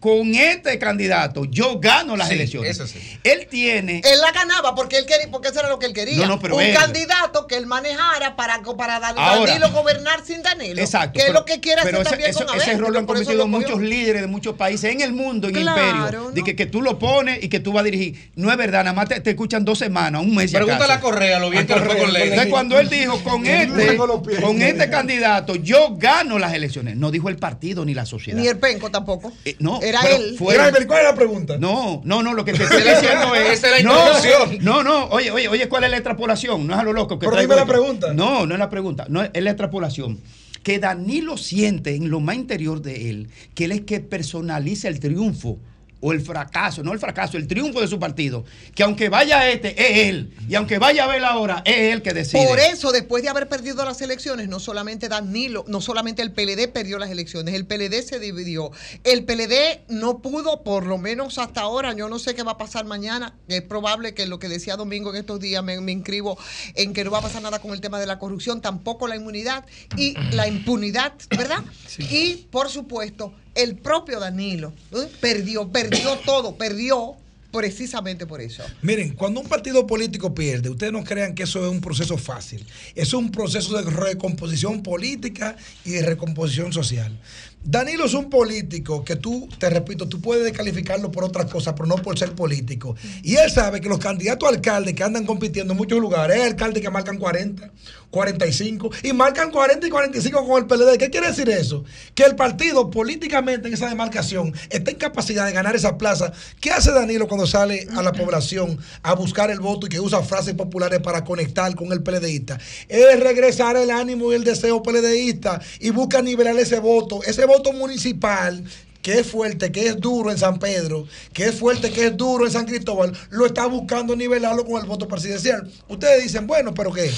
[0.06, 2.70] con este candidato yo gano las Sí, elecciones.
[2.70, 3.00] eso sí.
[3.24, 4.02] Él tiene...
[4.04, 6.18] Él la ganaba porque él quería, porque eso era lo que él quería.
[6.18, 10.44] No, no, pero un él- candidato que él manejara para, para Ahora- Danilo gobernar sin
[10.44, 10.80] Danilo.
[10.80, 11.14] Exacto.
[11.14, 12.94] Que es pero- lo que quiere hacer pero ese, también ese- con ese Abel, rol
[12.94, 15.96] lo han eso cometido muchos líderes de muchos países en el mundo, en Claro, el
[15.98, 16.32] imperio.
[16.32, 18.32] De que, que tú lo pones y que tú vas a dirigir.
[18.36, 20.52] No es verdad, nada más te, te escuchan dos semanas, un mes.
[20.52, 22.30] Pregúntale a Correa lo bien que fue con Lenin.
[22.34, 23.98] Entonces, cuando él dijo, con este,
[24.42, 26.96] con este candidato, yo gano las elecciones.
[26.96, 28.38] No dijo el partido ni la sociedad.
[28.40, 29.32] Ni el penco tampoco.
[29.46, 30.36] Eh, no, Era pero él.
[30.38, 31.58] fue- Mira, ¿Cuál es la pregunta?
[31.60, 33.60] No, no, no, lo que te estoy diciendo es.
[33.60, 34.66] Esa es la no, introducción.
[34.66, 36.66] no, no, oye, oye, oye, ¿cuál es la extrapolación?
[36.68, 38.14] No es a lo loco que Pero dime la pregunta.
[38.14, 40.20] No, no es la pregunta, no es la extrapolación.
[40.64, 45.00] Que Danilo siente en lo más interior de él que él es que personaliza el
[45.00, 45.60] triunfo
[46.06, 48.46] o el fracaso, no el fracaso, el triunfo de su partido,
[48.76, 52.14] que aunque vaya este, es él, y aunque vaya a ver ahora, es él que
[52.14, 52.46] decide.
[52.46, 56.68] Por eso, después de haber perdido las elecciones, no solamente Danilo, no solamente el PLD
[56.72, 58.70] perdió las elecciones, el PLD se dividió.
[59.04, 62.58] El PLD no pudo, por lo menos hasta ahora, yo no sé qué va a
[62.60, 63.34] pasar mañana.
[63.48, 66.38] Es probable que lo que decía Domingo en estos días, me, me inscribo
[66.76, 69.16] en que no va a pasar nada con el tema de la corrupción, tampoco la
[69.16, 69.66] inmunidad
[69.98, 71.64] y la impunidad, ¿verdad?
[71.98, 75.08] Y, por supuesto, el propio Danilo ¿eh?
[75.20, 77.16] perdió, perdió todo, perdió
[77.52, 78.64] precisamente por eso.
[78.82, 82.66] Miren, cuando un partido político pierde, ustedes no crean que eso es un proceso fácil.
[82.96, 85.56] Es un proceso de recomposición política
[85.86, 87.18] y de recomposición social.
[87.68, 91.88] Danilo es un político que tú, te repito, tú puedes descalificarlo por otras cosas, pero
[91.88, 92.96] no por ser político.
[93.24, 96.44] Y él sabe que los candidatos a alcaldes que andan compitiendo en muchos lugares, hay
[96.44, 97.72] alcaldes que marcan 40,
[98.12, 101.00] 45 y marcan 40 y 45 con el PLD.
[101.00, 101.84] ¿Qué quiere decir eso?
[102.14, 106.34] Que el partido políticamente en esa demarcación está en capacidad de ganar esa plaza.
[106.62, 110.22] ¿Qué hace Danilo cuando sale a la población a buscar el voto y que usa
[110.22, 112.60] frases populares para conectar con el PLDista?
[112.88, 117.55] Es regresar el ánimo y el deseo PLDista y busca nivelar ese voto, ese voto
[117.74, 118.64] municipal
[119.02, 122.44] que es fuerte, que es duro en San Pedro, que es fuerte, que es duro
[122.46, 125.72] en San Cristóbal, lo está buscando nivelarlo con el voto presidencial.
[125.88, 127.12] Ustedes dicen, bueno, pero ¿qué?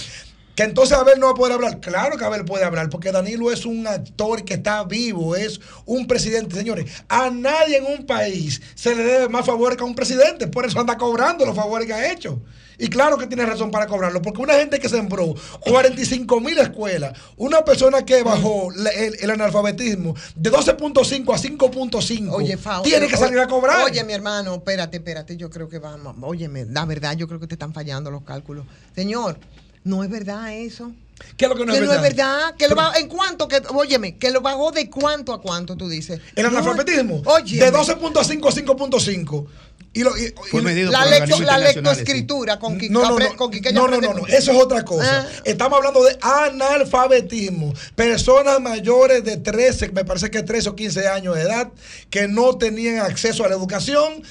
[0.54, 1.80] Que entonces Abel no va a poder hablar.
[1.80, 6.08] Claro que Abel puede hablar, porque Danilo es un actor que está vivo, es un
[6.08, 6.58] presidente.
[6.58, 10.48] Señores, a nadie en un país se le debe más favores que a un presidente.
[10.48, 12.42] Por eso anda cobrando los favores que ha hecho.
[12.78, 17.18] Y claro que tiene razón para cobrarlo, porque una gente que sembró 45 mil escuelas,
[17.38, 23.18] una persona que bajó el, el analfabetismo de 12.5 a 5.5, Oye, Fao, tiene que
[23.18, 23.84] salir a cobrar.
[23.84, 25.38] Oye, mi hermano, espérate, espérate.
[25.38, 26.16] Yo creo que vamos.
[26.22, 28.66] Óyeme, la verdad, yo creo que te están fallando los cálculos.
[28.96, 29.40] Señor,
[29.84, 30.92] no es verdad eso.
[31.36, 32.38] ¿Qué es lo que no que es no es verdad?
[32.48, 32.56] verdad.
[32.58, 33.48] Que lo va- ¿En cuánto?
[33.48, 36.20] Que, óyeme, que lo bajó de cuánto a cuánto, tú dices.
[36.36, 37.60] El No, analfabetismo Oye.
[37.60, 39.48] de 12.5 a 5.5.
[39.94, 43.18] Y lo, y- Fue y- medido La, por lecto- la lectoescritura con, Qui- No, no,
[43.18, 45.26] no, con no, no, no, eso es otra cosa.
[45.28, 45.42] Ah.
[45.44, 47.74] Estamos hablando de analfabetismo.
[47.96, 51.72] Personas mayores de 13, me parece que 13 o 15 años de edad,
[52.10, 54.24] que no tenían acceso a la educación,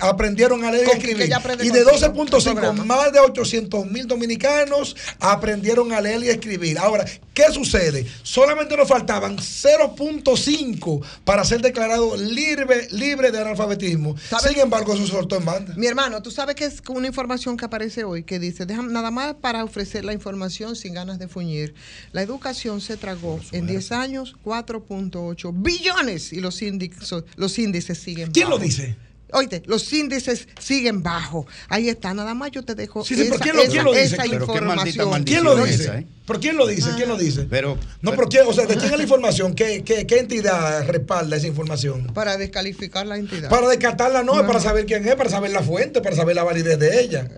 [0.00, 1.26] aprendieron a leer y escribir.
[1.62, 2.84] Y de contigo, el 12.5, programa.
[2.84, 6.78] más de 800 mil dominicanos aprendieron a leer y escribir.
[6.78, 7.04] Ahora,
[7.34, 8.06] ¿qué sucede?
[8.22, 14.16] Solamente nos faltaban 0.5 para ser declarado libre, libre de analfabetismo.
[14.42, 15.74] Sin embargo, eso se soltó en banda.
[15.76, 19.10] Mi hermano, tú sabes que es una información que aparece hoy que dice, déjame nada
[19.10, 21.74] más para ofrecer la información sin ganas de fuñir.
[22.12, 28.30] La educación se tragó en 10 años 4.8 billones y los índices, los índices siguen
[28.30, 28.96] ¿Quién lo dice?
[29.32, 31.46] Oíste, los índices siguen bajos.
[31.68, 33.84] Ahí está, nada más yo te dejo Sí, sí, pero esa, ¿quién lo- esa- quién
[33.84, 34.04] lo dice?
[34.04, 34.76] esa maldita información.
[35.08, 35.82] maldición ¿Quién lo dice?
[35.84, 36.06] esa, eh?
[36.26, 36.90] ¿Pero quién lo dice?
[36.96, 37.46] ¿Quién lo dice?
[37.48, 39.54] Pero, No, pero ¿quién, o sea, ¿de quién es la información?
[39.54, 42.08] ¿Qué, qué, qué entidad respalda esa información?
[42.14, 43.48] Para descalificar la entidad.
[43.48, 44.46] Para descartarla no, es No.
[44.46, 47.28] para saber quién es, para saber la fuente, para saber la validez de ella.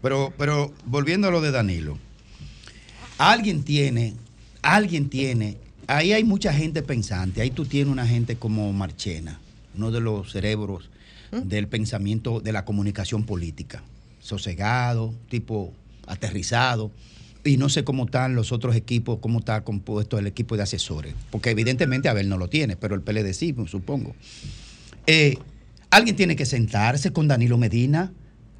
[0.00, 1.98] Pero, pero volviendo a lo de Danilo,
[3.18, 4.14] alguien tiene,
[4.62, 5.56] alguien tiene,
[5.86, 9.38] ahí hay mucha gente pensante, ahí tú tienes una gente como Marchena,
[9.76, 10.88] uno de los cerebros
[11.32, 13.82] del pensamiento de la comunicación política,
[14.20, 15.72] sosegado, tipo
[16.06, 16.92] aterrizado,
[17.44, 21.14] y no sé cómo están los otros equipos, cómo está compuesto el equipo de asesores,
[21.30, 24.14] porque evidentemente Abel no lo tiene, pero el PLD sí, supongo.
[25.06, 25.38] Eh,
[25.90, 28.12] alguien tiene que sentarse con Danilo Medina.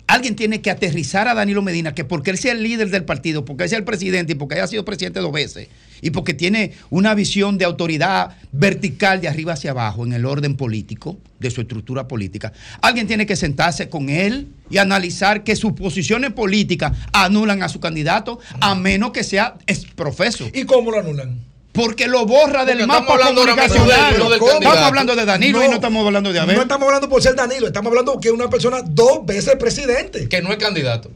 [0.08, 3.44] Alguien tiene que aterrizar a Danilo Medina, que porque él sea el líder del partido,
[3.44, 5.68] porque él sea el presidente y porque haya sido presidente dos veces,
[6.02, 10.56] y porque tiene una visión de autoridad vertical de arriba hacia abajo en el orden
[10.56, 12.52] político, de su estructura política,
[12.82, 17.80] alguien tiene que sentarse con él y analizar que sus posiciones políticas anulan a su
[17.80, 20.48] candidato, a menos que sea exprofeso.
[20.52, 21.38] ¿Y cómo lo anulan?
[21.72, 24.12] Porque lo borra del mapa comunicacional.
[24.12, 26.56] de- no Estamos hablando de Danilo y no estamos hablando de Abel.
[26.56, 30.28] No estamos hablando por ser Danilo, estamos hablando que es una persona dos veces presidente.
[30.28, 31.10] Que no es candidato.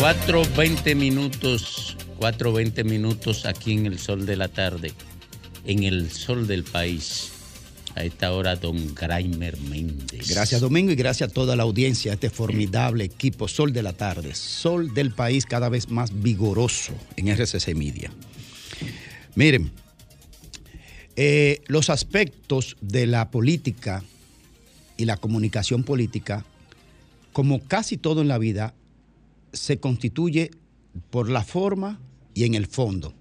[0.00, 4.94] 4.20 minutos, 4.20 minutos aquí en el sol de la tarde,
[5.66, 7.32] en el sol del país.
[7.94, 10.30] A esta hora, don Graimer Méndez.
[10.30, 13.92] Gracias, Domingo, y gracias a toda la audiencia, a este formidable equipo Sol de la
[13.92, 18.10] Tarde, Sol del País cada vez más vigoroso en RCC Media.
[19.34, 19.70] Miren,
[21.16, 24.02] eh, los aspectos de la política
[24.96, 26.46] y la comunicación política,
[27.34, 28.72] como casi todo en la vida,
[29.52, 30.50] se constituye
[31.10, 32.00] por la forma
[32.34, 33.14] y en el fondo.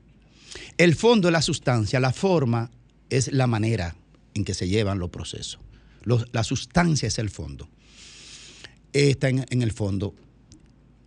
[0.78, 2.72] El fondo es la sustancia, la forma
[3.10, 3.96] es la manera
[4.34, 5.60] en que se llevan los procesos.
[6.32, 7.70] La sustancia es el fondo.
[8.94, 10.16] Está en, en el fondo.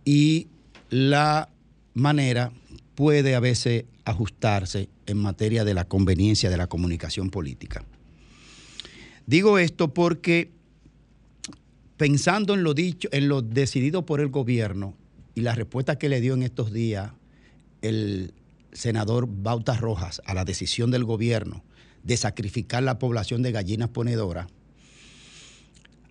[0.05, 0.47] Y
[0.89, 1.49] la
[1.93, 2.51] manera
[2.95, 7.83] puede a veces ajustarse en materia de la conveniencia de la comunicación política.
[9.25, 10.51] Digo esto porque
[11.97, 14.95] pensando en lo dicho, en lo decidido por el gobierno
[15.35, 17.11] y la respuesta que le dio en estos días
[17.81, 18.33] el
[18.71, 21.63] senador Bautas Rojas a la decisión del gobierno
[22.03, 24.47] de sacrificar la población de gallinas ponedoras,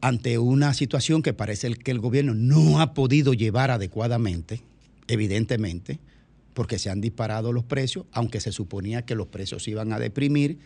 [0.00, 4.62] ante una situación que parece que el gobierno no ha podido llevar adecuadamente,
[5.06, 6.00] evidentemente,
[6.54, 9.98] porque se han disparado los precios, aunque se suponía que los precios se iban a
[9.98, 10.58] deprimir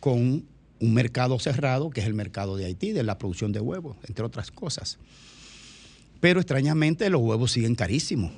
[0.00, 0.44] con
[0.80, 4.24] un mercado cerrado, que es el mercado de Haití, de la producción de huevos, entre
[4.24, 4.98] otras cosas.
[6.20, 8.32] Pero extrañamente los huevos siguen carísimos,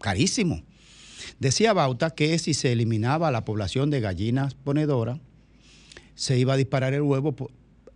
[0.00, 0.62] carísimos.
[1.38, 5.20] Decía Bauta que si se eliminaba la población de gallinas ponedoras,
[6.14, 7.34] se iba a disparar el huevo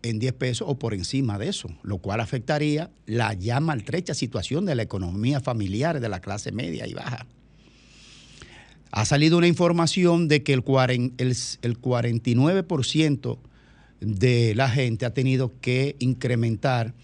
[0.03, 4.67] en 10 pesos o por encima de eso, lo cual afectaría la ya maltrecha situación
[4.67, 7.27] de la economía familiar de la clase media y baja.
[8.93, 13.39] Ha salido una información de que el 49%
[14.01, 16.95] de la gente ha tenido que incrementar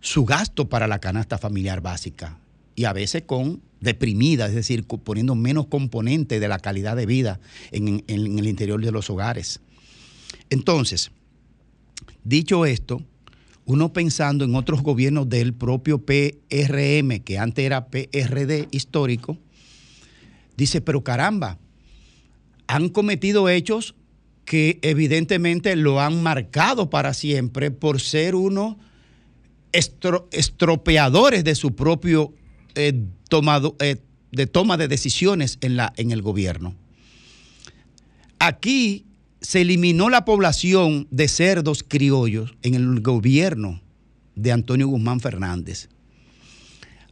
[0.00, 2.38] su gasto para la canasta familiar básica
[2.74, 7.40] y a veces con deprimida, es decir, poniendo menos componente de la calidad de vida
[7.72, 9.60] en, en- en el interior de los hogares.
[10.50, 11.10] Entonces,
[12.24, 13.02] dicho esto,
[13.64, 19.36] uno pensando en otros gobiernos del propio PRM, que antes era PRD histórico,
[20.56, 21.58] dice, pero caramba,
[22.66, 23.94] han cometido hechos
[24.44, 28.76] que evidentemente lo han marcado para siempre por ser unos
[29.72, 32.32] estro- estropeadores de su propio
[32.74, 33.96] eh, tomado, eh,
[34.32, 36.74] de toma de decisiones en, la, en el gobierno.
[38.38, 39.06] Aquí
[39.40, 43.80] se eliminó la población de cerdos criollos en el gobierno
[44.34, 45.88] de Antonio Guzmán Fernández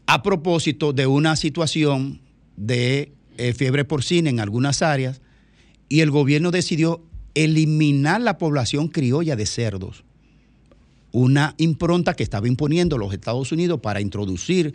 [0.07, 2.21] a propósito de una situación
[2.57, 5.21] de eh, fiebre porcina en algunas áreas
[5.89, 7.05] y el gobierno decidió
[7.35, 10.05] eliminar la población criolla de cerdos
[11.17, 14.75] una impronta que estaba imponiendo los Estados Unidos para introducir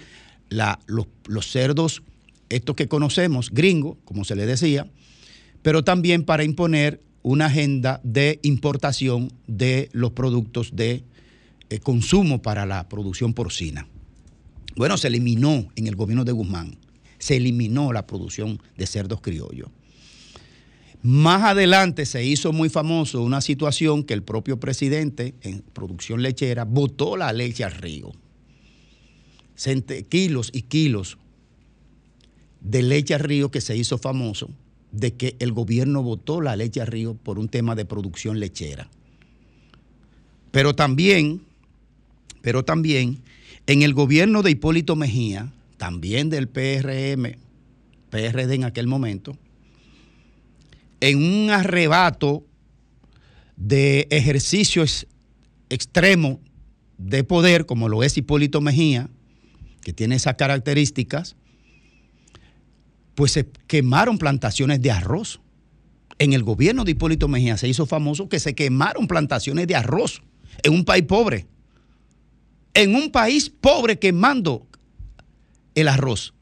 [0.50, 1.06] la- los,
[1.46, 2.02] cerdos,
[2.50, 4.90] estos que conocemos, gringos, como se le decía,
[5.62, 11.04] pero también para imponer una agenda de importación de los productos de
[11.70, 13.86] eh, consumo para la producción porcina.
[14.76, 16.76] Bueno, se eliminó en el gobierno de Guzmán,
[17.20, 19.70] se eliminó la producción de cerdos criollos.
[21.04, 26.64] Más adelante se hizo muy famoso una situación que el propio presidente en producción lechera
[26.64, 28.12] botó la leche al río.
[30.10, 31.18] Kilos y kilos
[32.60, 34.50] de leche al río que se hizo famoso
[34.92, 38.90] de que el gobierno botó la leche al río por un tema de producción lechera.
[40.52, 41.42] Pero también,
[42.42, 43.20] pero también
[43.66, 47.38] en el gobierno de Hipólito Mejía, también del PRM,
[48.10, 49.38] PRD en aquel momento,
[51.02, 52.46] en un arrebato
[53.58, 55.08] de ejercicios
[55.70, 56.40] extremo
[56.98, 59.10] de poder, como lo es Hipólito Mejía,
[59.82, 61.36] que tiene esas características,
[63.16, 65.42] pues se quemaron plantaciones de arroz.
[66.20, 70.22] En el gobierno de Hipólito Mejía se hizo famoso que se quemaron plantaciones de arroz
[70.64, 71.48] en un país pobre.
[72.74, 74.68] En un país pobre quemando
[75.74, 76.34] el arroz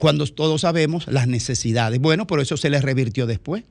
[0.00, 2.00] cuando todos sabemos las necesidades.
[2.00, 3.62] Bueno, por eso se les revirtió después.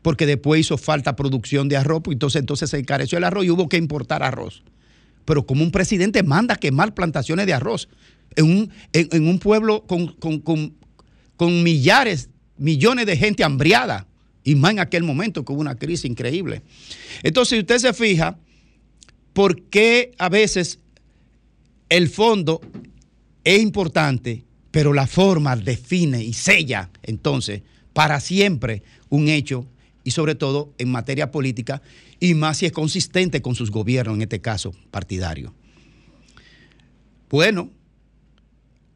[0.00, 3.50] Porque después hizo falta producción de arroz, pues entonces, entonces se encareció el arroz y
[3.50, 4.62] hubo que importar arroz.
[5.24, 7.88] Pero como un presidente manda quemar plantaciones de arroz
[8.34, 10.74] en un, en un pueblo con, con- con-
[11.36, 14.06] con millares, millones de gente hambriada,
[14.42, 16.62] y más en aquel momento que hubo una crisis increíble.
[17.22, 18.36] Entonces, si usted se fija,
[19.32, 20.80] ¿por qué a veces
[21.88, 22.60] el fondo
[23.44, 27.62] es importante, pero la forma define y sella entonces
[27.92, 29.66] para siempre un hecho
[30.02, 31.82] y sobre todo en materia política
[32.18, 35.54] y más si es consistente con sus gobiernos, en este caso partidario.
[37.30, 37.70] Bueno,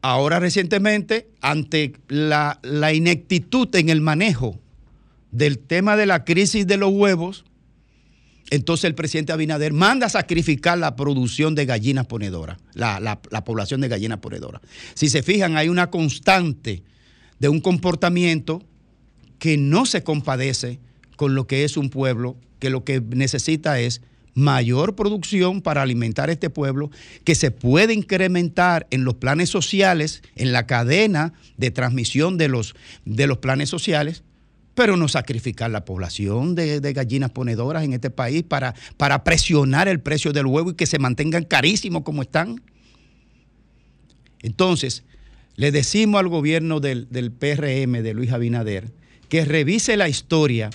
[0.01, 4.59] ahora recientemente, ante la, la ineptitud en el manejo
[5.31, 7.45] del tema de la crisis de los huevos,
[8.49, 13.43] entonces el presidente Abinader manda a sacrificar la producción de gallinas ponedoras, la, la- la
[13.43, 14.61] población de gallinas ponedoras.
[14.93, 16.83] Si se fijan, hay una constante
[17.39, 18.63] de un comportamiento
[19.39, 20.79] que no se compadece
[21.15, 24.01] con lo que es un pueblo, que lo que necesita es
[24.33, 26.91] mayor producción para alimentar este pueblo,
[27.23, 32.75] que se puede incrementar en los planes sociales, en la cadena de transmisión de los,
[33.03, 34.23] de los planes sociales,
[34.77, 40.01] pero no sacrificar la población de, gallinas ponedoras en este país para, para presionar el
[40.01, 42.61] precio del huevo y que se mantengan carísimos como están.
[44.43, 45.03] Entonces,
[45.55, 48.91] le decimos al gobierno del, del PRM de Luis Abinader
[49.29, 50.69] que revise la historia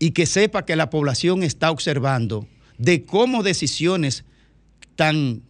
[0.00, 2.48] y que sepa que la población está observando
[2.78, 4.24] de cómo decisiones
[4.96, 5.42] tan,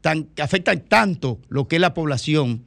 [0.00, 2.64] tan, que afectan tanto lo que es la población,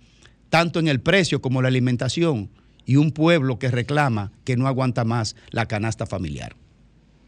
[0.50, 2.52] tanto en el precio como la alimentación,
[2.90, 6.56] y un pueblo que reclama que no aguanta más la canasta familiar.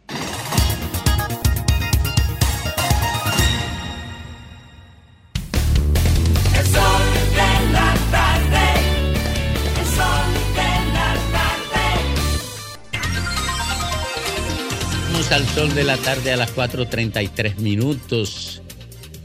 [0.09, 0.17] El
[6.65, 7.03] sol
[7.35, 8.63] de la tarde.
[9.77, 11.85] El sol de la tarde.
[15.11, 18.63] Vamos al sol de la tarde a las 4.33 minutos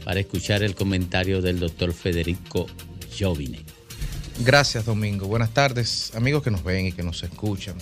[0.05, 2.67] para escuchar el comentario del doctor Federico
[3.19, 3.76] Jovine.
[4.45, 5.27] Gracias, Domingo.
[5.27, 7.75] Buenas tardes, amigos que nos ven y que nos escuchan.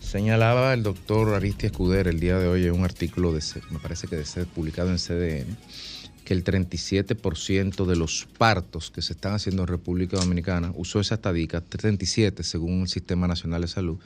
[0.00, 4.06] Señalaba el doctor Aristi Escudero el día de hoy en un artículo, de, me parece
[4.06, 5.56] que de C- publicado en CDN,
[6.24, 11.16] que el 37% de los partos que se están haciendo en República Dominicana, usó esa
[11.16, 13.98] estadística, 37 según el Sistema Nacional de Salud,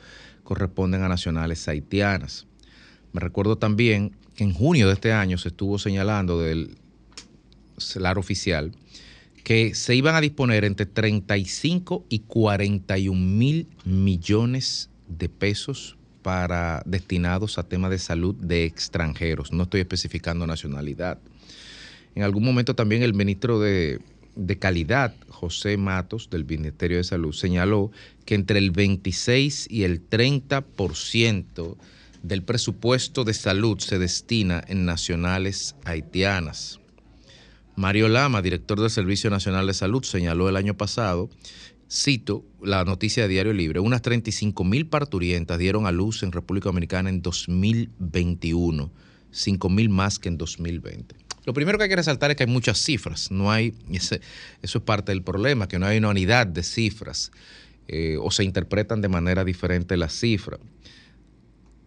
[0.45, 2.47] corresponden a nacionales haitianas.
[3.13, 6.79] Me recuerdo también que en junio de este año se estuvo señalando del
[7.77, 8.73] celar oficial
[9.45, 17.59] que se iban a disponer entre 35 y 41 mil millones de pesos para destinados
[17.59, 19.53] a temas de salud de extranjeros.
[19.53, 21.19] No estoy especificando nacionalidad.
[22.15, 24.01] En algún momento también el ministro de,
[24.37, 27.91] de Calidad, José Matos, del Ministerio de Salud, señaló
[28.25, 31.77] que entre el 26 y el 30%
[32.23, 36.79] del presupuesto de salud se destina en nacionales haitianas.
[37.77, 41.31] Mario Lama, director del Servicio Nacional de Salud, señaló el año pasado,
[41.91, 46.69] cito la noticia de Diario Libre, unas 35 mil parturientas dieron a luz en República
[46.69, 48.91] Dominicana en 2021,
[49.31, 51.17] 5 mil más que en 2020.
[51.45, 54.19] Lo primero que hay que resaltar es que hay muchas cifras, no hay, eso
[54.63, 57.33] es parte del problema, que no hay una unidad de cifras
[57.89, 60.61] eh, o se interpretan de manera diferente las cifras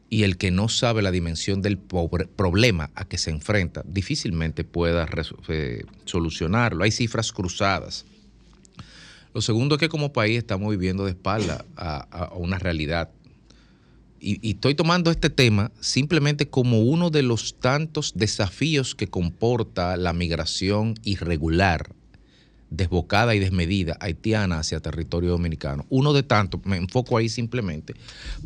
[0.10, 5.08] y el que no sabe la dimensión del problema a que se enfrenta difícilmente pueda
[5.48, 6.84] eh, solucionarlo.
[6.84, 8.06] Hay cifras cruzadas.
[9.34, 13.10] Lo segundo es que como país estamos viviendo de espalda a, una realidad.
[14.20, 20.14] Y estoy tomando este tema simplemente como uno de los tantos desafíos que comporta la
[20.14, 21.92] migración irregular,
[22.76, 25.86] desbocada y desmedida haitiana hacia territorio dominicano.
[25.90, 27.94] Uno de tantos, me enfoco ahí simplemente,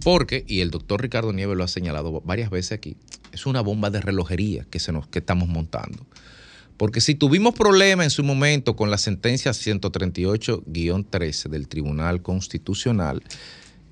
[0.04, 2.98] porque, y el doctor Ricardo Nieves lo ha señalado varias veces aquí,
[3.32, 6.06] es una bomba de relojería que, se nos, que estamos montando.
[6.78, 13.22] Porque si tuvimos problemas en su momento con la sentencia 138-13 del Tribunal Constitucional,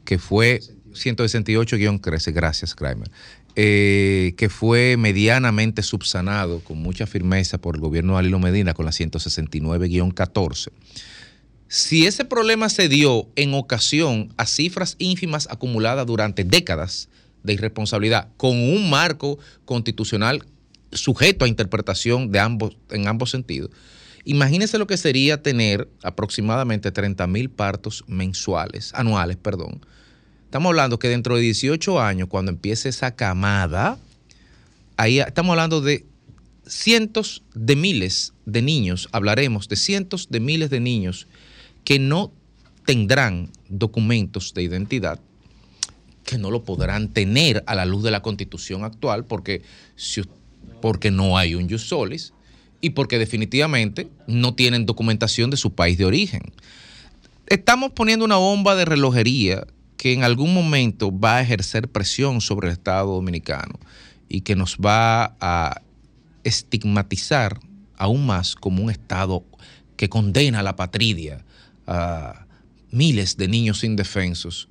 [0.06, 0.62] que fue
[0.94, 3.12] 168-13, gracias, Kramer,
[3.60, 8.86] eh, que fue medianamente subsanado con mucha firmeza por el gobierno de Alilo Medina con
[8.86, 10.68] la 169-14.
[11.68, 17.10] Si ese problema se dio en ocasión a cifras ínfimas acumuladas durante décadas
[17.42, 20.46] de irresponsabilidad, con un marco constitucional
[20.92, 23.72] sujeto a interpretación de ambos, en ambos sentidos,
[24.24, 29.82] imagínense lo que sería tener aproximadamente 30 mil partos mensuales, anuales, perdón.
[30.48, 34.00] Estamos hablando que dentro de 18 años, cuando empiece esa camada,
[34.96, 36.06] ahí estamos hablando de
[36.66, 41.28] cientos de miles de niños, hablaremos de cientos de miles de niños
[41.84, 42.32] que no
[42.86, 45.20] tendrán documentos de identidad,
[46.24, 49.64] que no lo podrán tener a la luz de la constitución actual, porque,
[50.82, 52.32] porque no hay un jus solis
[52.80, 56.54] y porque definitivamente no tienen documentación de su país de origen.
[57.48, 59.68] Estamos poniendo una bomba de relojería
[59.98, 63.80] que en algún momento va a ejercer presión sobre el Estado dominicano
[64.30, 65.82] y que nos va a
[66.44, 67.60] estigmatizar
[67.98, 69.44] aún más como un Estado
[69.96, 71.44] que condena a la patria
[71.88, 72.46] a
[72.92, 74.70] miles de niños indefensos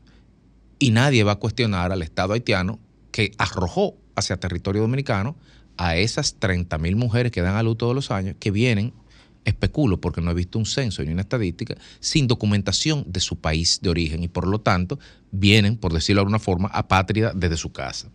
[0.79, 2.79] y nadie va a cuestionar al Estado haitiano
[3.11, 5.37] que arrojó hacia territorio dominicano
[5.77, 8.93] a esas 30 mil mujeres que dan a luz todos los años, que vienen,
[9.47, 13.79] especulo porque no he visto un censo ni una estadística, sin documentación de su país
[13.81, 14.99] de origen y por lo tanto
[15.31, 18.09] vienen, por decirlo de alguna forma, apátrida desde su casa.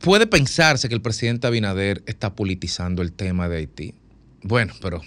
[0.00, 3.94] Puede pensarse que el presidente Abinader está politizando el tema de Haití.
[4.42, 5.02] Bueno, pero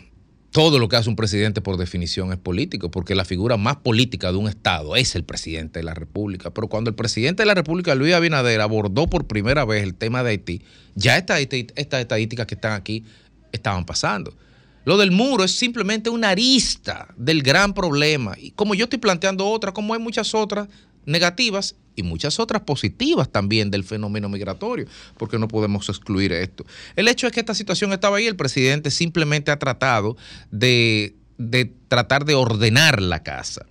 [0.52, 4.32] todo lo que hace un presidente por definición es político, porque la figura más política
[4.32, 6.52] de un Estado es el presidente de la República.
[6.52, 10.24] Pero cuando el presidente de la República, Luis Abinader, abordó por primera vez el tema
[10.24, 10.62] de Haití,
[10.96, 13.06] ya estas estadísticas que están aquí
[13.52, 14.36] estaban pasando.
[14.84, 18.34] Lo del muro es simplemente una arista del gran problema.
[18.38, 20.68] Y como yo estoy planteando otra, como hay muchas otras
[21.06, 24.88] negativas y muchas otras positivas también del fenómeno migratorio,
[25.18, 26.66] porque no podemos excluir esto.
[26.96, 30.18] El hecho es que esta situación estaba ahí, el presidente simplemente ha tratado
[30.52, 33.66] de, de tratar de ordenar la casa.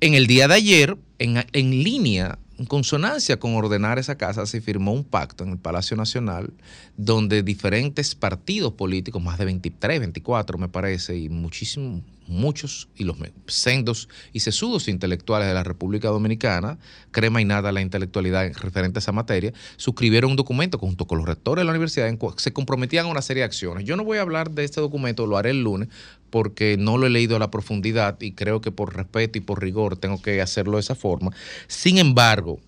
[0.00, 4.60] En el día de ayer, en, en línea, en consonancia con ordenar esa casa, se
[4.60, 6.52] firmó un pacto en el Palacio Nacional
[6.96, 13.16] donde diferentes partidos políticos, más de 23, 24 me parece, y muchísimos, muchos, y los
[13.46, 16.78] sendos y sesudos intelectuales de la República Dominicana,
[17.10, 21.26] crema y nada la intelectualidad referente a esa materia, suscribieron un documento junto con los
[21.26, 23.84] rectores de la universidad en se comprometían a una serie de acciones.
[23.84, 25.88] Yo no voy a hablar de este documento, lo haré el lunes,
[26.30, 29.62] porque no lo he leído a la profundidad y creo que por respeto y por
[29.62, 31.30] rigor tengo que hacerlo de esa forma.
[31.68, 32.60] Sin embargo,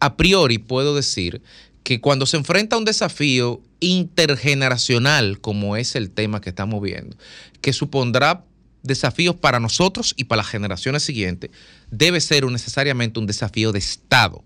[0.00, 1.42] a priori puedo decir
[1.82, 7.16] que cuando se enfrenta a un desafío intergeneracional, como es el tema que estamos viendo,
[7.60, 8.44] que supondrá
[8.82, 11.50] desafíos para nosotros y para las generaciones siguientes,
[11.90, 14.44] debe ser necesariamente un desafío de Estado.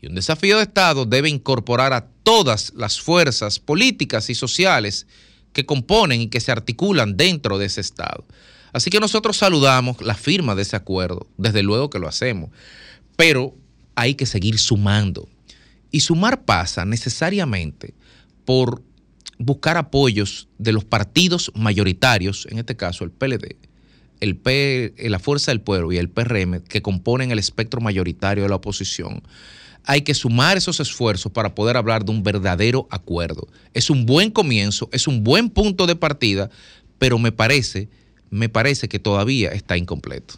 [0.00, 5.06] Y un desafío de Estado debe incorporar a todas las fuerzas políticas y sociales
[5.52, 8.24] que componen y que se articulan dentro de ese Estado.
[8.72, 12.50] Así que nosotros saludamos la firma de ese acuerdo, desde luego que lo hacemos,
[13.16, 13.54] pero
[13.94, 15.28] hay que seguir sumando.
[15.90, 17.94] Y sumar pasa necesariamente
[18.44, 18.82] por
[19.38, 23.56] buscar apoyos de los partidos mayoritarios, en este caso el PLD,
[24.20, 28.48] el P, la Fuerza del Pueblo y el PRM, que componen el espectro mayoritario de
[28.48, 29.22] la oposición.
[29.84, 33.48] Hay que sumar esos esfuerzos para poder hablar de un verdadero acuerdo.
[33.72, 36.50] Es un buen comienzo, es un buen punto de partida,
[36.98, 37.88] pero me parece,
[38.30, 40.34] me parece que todavía está incompleto.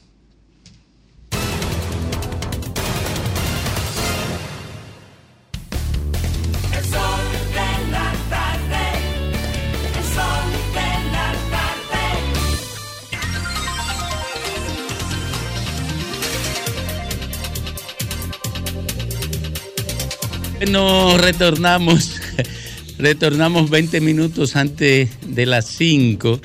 [20.69, 22.21] Nos retornamos,
[22.99, 26.41] retornamos 20 minutos antes de las 5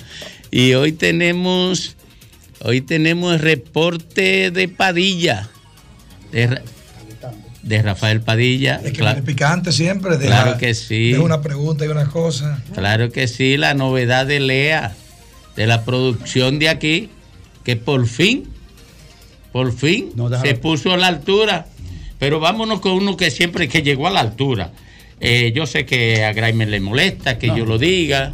[0.51, 1.97] y hoy tenemos,
[2.61, 5.49] hoy tenemos el reporte de Padilla,
[6.31, 6.61] de, Ra-
[7.61, 8.79] de Rafael Padilla.
[8.83, 10.17] Es que picante siempre.
[10.17, 11.11] deja- Claro que sí.
[11.11, 12.63] deja una pregunta y una cosa.
[12.73, 14.95] Claro que sí, la novedad de Lea,
[15.57, 17.09] de la producción de aquí,
[17.65, 18.45] que por fin,
[19.51, 20.11] por fin
[20.41, 21.67] se puso a la altura.
[22.19, 24.71] Pero vámonos con uno que siempre que llegó a la altura.
[25.19, 27.57] Eh, yo sé que a Graimer le molesta que No.
[27.57, 28.31] yo lo diga.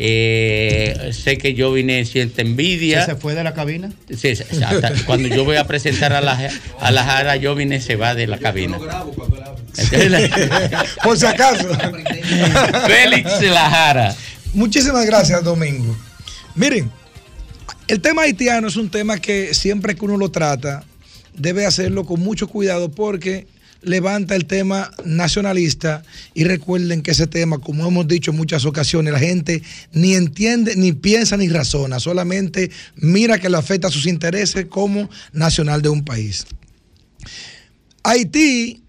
[0.00, 3.04] Eh, sé que yo vine siente envidia.
[3.04, 3.90] ¿Se fue de la cabina?
[4.16, 6.38] Sí, hasta cuando yo voy a presentar a la,
[6.80, 8.78] a la Jara, yo vine se va de la cabina.
[11.02, 11.68] Por si acaso.
[12.86, 14.14] Félix Lajara.
[14.54, 15.96] Muchísimas gracias, Domingo.
[16.54, 16.90] Miren,
[17.88, 20.84] el tema haitiano es un tema que siempre que uno lo trata,
[21.38, 23.46] debe hacerlo con mucho cuidado porque
[23.82, 26.02] levanta el tema nacionalista
[26.34, 29.62] y recuerden que ese tema, como hemos dicho en muchas ocasiones, la gente
[29.92, 35.08] ni entiende, ni piensa, ni razona, solamente mira que le afecta a sus intereses como
[35.32, 36.46] nacional de un país.
[38.02, 38.82] Haití,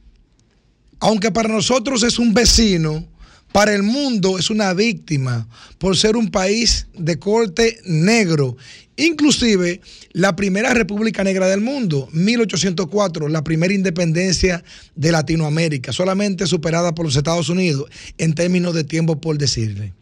[0.99, 3.05] aunque para nosotros es un vecino,
[3.51, 5.47] para el mundo es una víctima
[5.77, 8.57] por ser un país de corte negro.
[8.95, 9.81] Inclusive
[10.11, 14.63] la primera república negra del mundo, 1804, la primera independencia
[14.95, 19.93] de Latinoamérica, solamente superada por los Estados Unidos en términos de tiempo por decirle.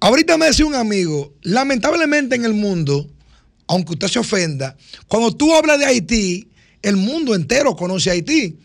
[0.00, 3.08] Ahorita me decía un amigo, lamentablemente en el mundo,
[3.66, 4.76] aunque usted se ofenda,
[5.06, 6.48] cuando tú hablas de Haití,
[6.82, 8.56] el mundo entero conoce a Haití.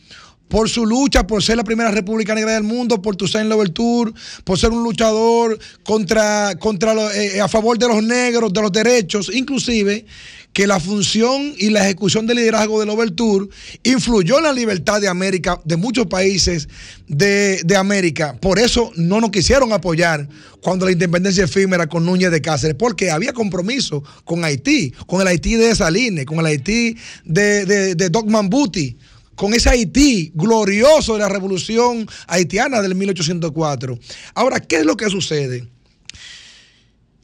[0.53, 4.11] Por su lucha, por ser la primera república negra del mundo, por Toussaint Louverture,
[4.43, 8.71] por ser un luchador contra, contra lo- eh, a favor de los negros, de los
[8.71, 10.05] derechos, inclusive
[10.53, 13.47] que la función y la ejecución del liderazgo de Louverture
[13.83, 16.69] influyó en la libertad de América, de muchos países
[17.07, 18.37] de, de América.
[18.39, 20.29] Por eso no nos quisieron apoyar
[20.61, 25.27] cuando la independencia efímera con Núñez de Cáceres, porque había compromiso con Haití, con el
[25.29, 28.97] Haití de Saline, con el Haití de, de, de Doc Mambuti,
[29.35, 33.99] con ese Haití glorioso de la revolución haitiana del 1804.
[34.35, 35.67] Ahora, ¿qué es lo que sucede?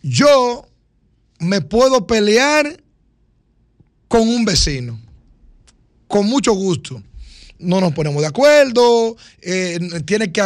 [0.02, 0.68] Yo
[1.40, 2.82] me puedo pelear
[4.08, 5.00] con un vecino,
[6.08, 7.04] con mucho gusto.
[7.60, 10.42] No nos ponemos de acuerdo, eh, tiene que,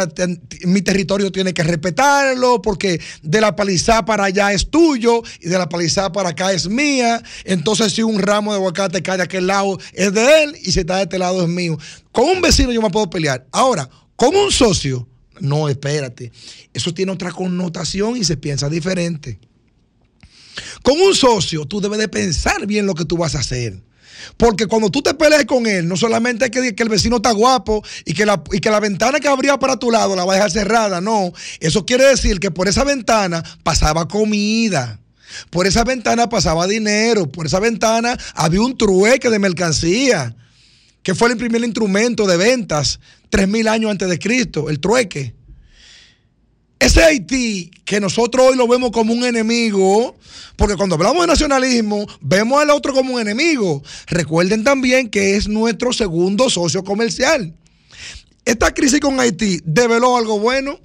[0.66, 5.56] mi territorio tiene que respetarlo, porque de la palizada para allá es tuyo y de
[5.56, 7.22] la palizada para acá es mía.
[7.44, 10.80] Entonces, si un ramo de aguacate cae de aquel lado, es de él, y si
[10.80, 11.78] está de este lado, es mío.
[12.10, 13.46] Con un vecino yo me puedo pelear.
[13.52, 15.08] Ahora, con un socio,
[15.40, 16.32] no, espérate.
[16.72, 19.38] Eso tiene otra connotación y se piensa diferente.
[20.82, 23.80] Con un socio, tú debes de pensar bien lo que tú vas a hacer.
[24.36, 27.32] Porque cuando tú te peleas con él, no solamente es que, que el vecino está
[27.32, 30.32] guapo y que, la, y que la ventana que abría para tu lado la va
[30.32, 31.32] a dejar cerrada, no.
[31.60, 35.00] Eso quiere decir que por esa ventana pasaba comida.
[35.50, 40.34] Por esa ventana pasaba dinero, por esa ventana había un trueque de mercancía,
[41.02, 43.00] que fue el primer instrumento de ventas,
[43.30, 45.34] tres mil años antes de Cristo, el trueque.
[46.84, 50.14] Ese Haití, que nosotros hoy lo vemos como un enemigo,
[50.54, 53.82] porque cuando hablamos de nacionalismo, vemos al otro como un enemigo.
[54.06, 57.54] Recuerden también que es nuestro segundo socio comercial.
[58.44, 60.78] Esta crisis con Haití develó algo bueno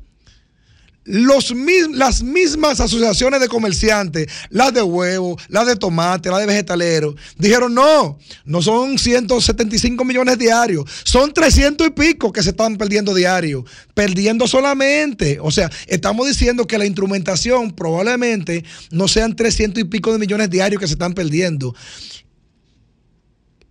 [1.10, 1.53] los,
[1.94, 7.73] las mismas asociaciones de comerciantes, las de huevo, las de tomate, las de vegetaleros, dijeron
[7.73, 13.64] no, no son 175 millones diarios, son 300 y pico que se están perdiendo diarios,
[13.95, 15.40] perdiendo solamente.
[15.41, 20.52] O sea, estamos diciendo que la instrumentación probablemente no sean 300 y pico de millones
[20.52, 21.73] diarios que se están perdiendo.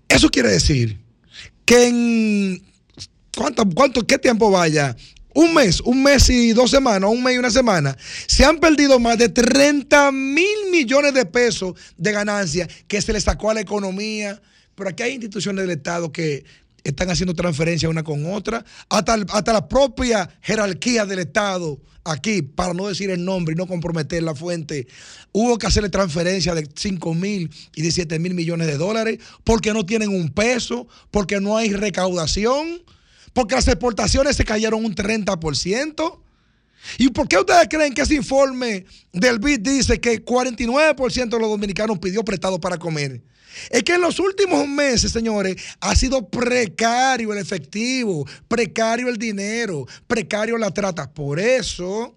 [0.09, 0.99] Eso quiere decir
[1.65, 2.69] que en
[3.39, 4.97] ¿Cuánto, cuánto, qué tiempo vaya?
[5.39, 7.97] Un mes, un mes y dos semanas, un mes y una semana,
[8.27, 13.21] se han perdido más de 30 mil millones de pesos de ganancias que se le
[13.21, 14.43] sacó a la economía.
[14.75, 16.45] Pero aquí hay instituciones del Estado que
[16.83, 22.75] están haciendo transferencias una con otra, hasta, hasta la propia jerarquía del Estado aquí, para
[22.75, 24.89] no decir el nombre y no comprometer la fuente,
[25.31, 29.87] hubo que hacerle transferencias de 5 mil y 17 mil millones de dólares porque no
[29.87, 32.83] tienen un peso, porque no hay recaudación
[33.39, 36.19] porque las exportaciones se cayeron un 30%.
[36.99, 41.49] ¿Y por qué ustedes creen que ese informe del BID dice que 49% de los
[41.49, 43.23] dominicanos pidió prestado para comer?
[43.71, 49.87] Es que en los últimos meses, señores, ha sido precario el efectivo, precario el dinero,
[50.09, 51.09] precario la trata.
[51.09, 52.17] Por eso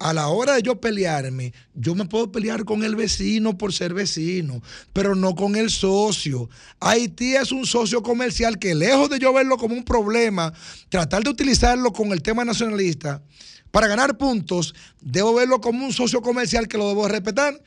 [0.00, 3.92] a la hora de yo pelearme, yo me puedo pelear con el vecino por ser
[3.92, 4.62] vecino,
[4.94, 6.48] pero no con el socio.
[6.80, 10.54] Haití es un socio comercial que lejos de yo verlo como un problema,
[10.88, 13.22] tratar de utilizarlo con el tema nacionalista
[13.70, 17.62] para ganar puntos, debo verlo como un socio comercial que lo debo respetar.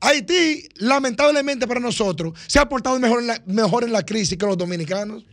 [0.00, 4.46] Haití, lamentablemente para nosotros, se ha portado mejor en la, mejor en la crisis que
[4.46, 5.24] los dominicanos.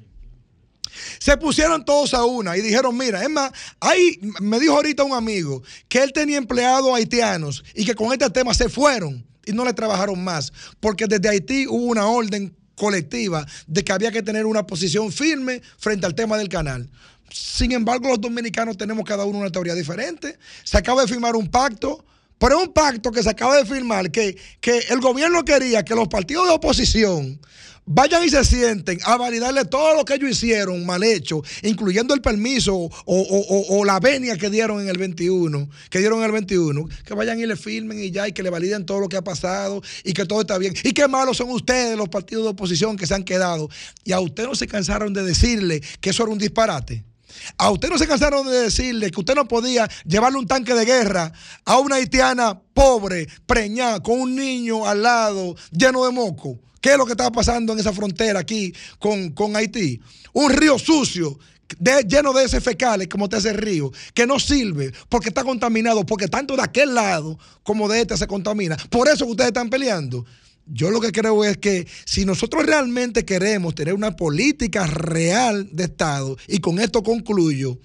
[1.20, 5.14] Se pusieron todos a una y dijeron, mira, es más, ahí me dijo ahorita un
[5.14, 9.65] amigo que él tenía empleados haitianos y que con este tema se fueron y no
[9.65, 14.45] le trabajaron más, porque desde Haití hubo una orden colectiva de que había que tener
[14.45, 16.90] una posición firme frente al tema del canal.
[17.30, 20.38] Sin embargo, los dominicanos tenemos cada uno una teoría diferente.
[20.64, 22.06] Se acaba de firmar un pacto,
[22.38, 25.95] pero es un pacto que se acaba de firmar que, que el gobierno quería que
[25.95, 27.40] los partidos de oposición
[27.85, 32.22] vayan y se sienten a validarle todo lo que ellos hicieron mal hecho, incluyendo el
[32.22, 37.14] permiso o, la venia que dieron en el 21, que dieron en el 21, que
[37.14, 39.81] vayan y le firmen y ya y que le validen todo lo que ha pasado
[40.03, 40.73] y que todo está bien.
[40.84, 43.69] Y qué malos son ustedes, los partidos de oposición que se han quedado.
[44.03, 47.03] Y a ustedes no se cansaron de decirle que eso era un disparate.
[47.57, 50.85] A usted no se cansaron de decirle que usted no podía llevarle un tanque de
[50.85, 51.31] guerra
[51.65, 56.60] a una haitiana pobre, preñada, con un niño al lado, lleno de moco.
[56.84, 60.01] ¿Qué es lo que estaba pasando en esa frontera aquí con, con Haití?
[60.34, 61.39] Un río sucio
[62.05, 66.27] lleno de ese fecales como te ese río, que no sirve porque está contaminado, porque
[66.27, 68.76] tanto de aquel lado como de este se contamina.
[68.89, 70.26] Por eso que ustedes están peleando.
[70.65, 75.85] Yo lo que creo es que si nosotros realmente queremos tener una política real de
[75.85, 77.80] Estado, y con esto concluyo,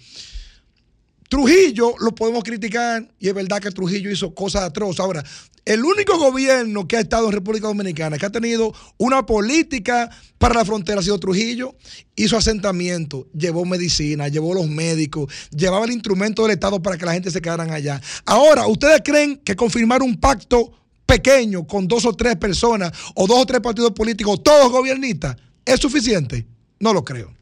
[1.28, 5.00] Trujillo lo podemos criticar y es verdad que Trujillo hizo cosas atroces.
[5.00, 5.22] Ahora,
[5.66, 10.54] el único gobierno que ha estado en República Dominicana, que ha tenido una política para
[10.54, 11.74] la frontera, ha sido Trujillo.
[12.16, 17.12] Hizo asentamiento, llevó medicina, llevó los médicos, llevaba el instrumento del Estado para que la
[17.12, 18.00] gente se quedaran allá.
[18.24, 20.72] Ahora, ¿ustedes creen que confirmar un pacto
[21.04, 25.36] pequeño con dos o tres personas o dos o tres partidos políticos, todos gobiernistas,
[25.66, 26.46] es suficiente?
[26.80, 27.37] No lo creo.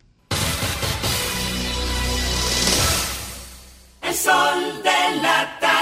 [4.16, 5.76] Sol de la tarde.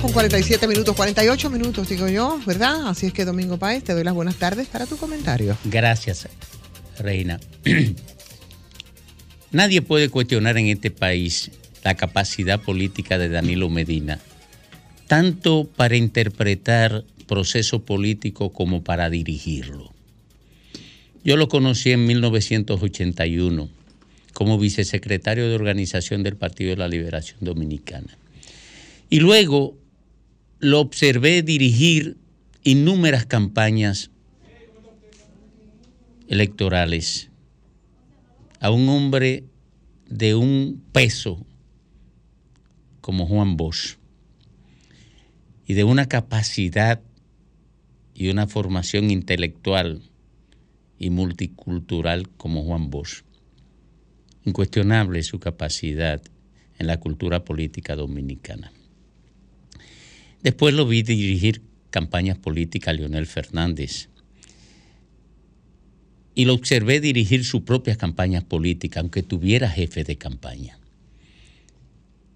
[0.00, 2.88] con 47 minutos, 48 minutos, digo yo, ¿verdad?
[2.88, 5.58] Así es que Domingo Páez, te doy las buenas tardes para tu comentario.
[5.64, 6.26] Gracias,
[6.98, 7.38] Reina.
[9.50, 11.50] Nadie puede cuestionar en este país
[11.82, 14.20] la capacidad política de Danilo Medina,
[15.06, 19.92] tanto para interpretar proceso político como para dirigirlo.
[21.22, 23.68] Yo lo conocí en 1981
[24.32, 28.16] como vicesecretario de organización del Partido de la Liberación Dominicana.
[29.10, 29.76] Y luego
[30.60, 32.16] lo observé dirigir
[32.62, 34.10] innúmeras campañas
[36.28, 37.28] electorales
[38.60, 39.44] a un hombre
[40.08, 41.44] de un peso
[43.00, 43.96] como Juan Bosch.
[45.66, 47.00] y de una capacidad
[48.12, 50.09] y una formación intelectual
[51.00, 53.24] y multicultural como Juan Bosch.
[54.44, 56.22] Incuestionable su capacidad
[56.78, 58.70] en la cultura política dominicana.
[60.42, 64.10] Después lo vi dirigir campañas políticas a Leonel Fernández.
[66.34, 70.78] Y lo observé dirigir sus propias campañas políticas, aunque tuviera jefe de campaña.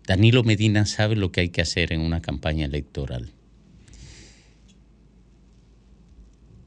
[0.07, 3.33] Danilo Medina sabe lo que hay que hacer en una campaña electoral.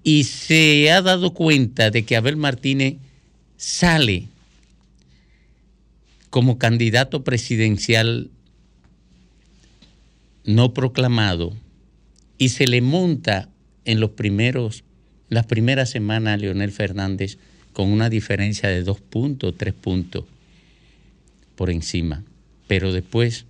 [0.08, 2.96] Y se ha dado cuenta de que Abel Martínez
[3.58, 4.30] sale
[6.30, 8.30] como candidato presidencial
[10.46, 11.54] no proclamado
[12.38, 13.50] y se le monta
[13.84, 14.86] en los primeros,
[15.28, 17.38] las primeras semanas a Leonel Fernández
[17.74, 20.24] con una diferencia de dos puntos, tres puntos
[21.58, 22.24] por encima.
[22.68, 23.44] Pero después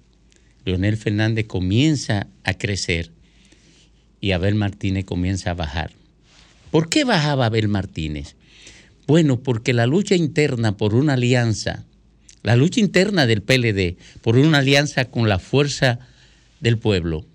[0.66, 3.12] Leonel Fernández comienza a crecer
[4.20, 5.92] y Abel Martínez comienza a bajar.
[6.72, 8.36] ¿Por qué bajaba Abel Martínez?
[9.08, 11.86] Bueno, porque la lucha interna por una alianza,
[12.44, 16.00] la lucha interna del PLD por una alianza con la fuerza
[16.60, 17.26] del pueblo,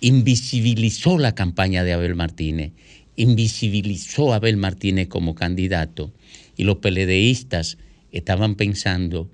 [0.00, 2.72] invisibilizó la campaña de Abel Martínez,
[3.16, 6.12] invisibilizó a Abel Martínez como candidato
[6.56, 7.76] y los PLDistas
[8.12, 9.28] estaban pensando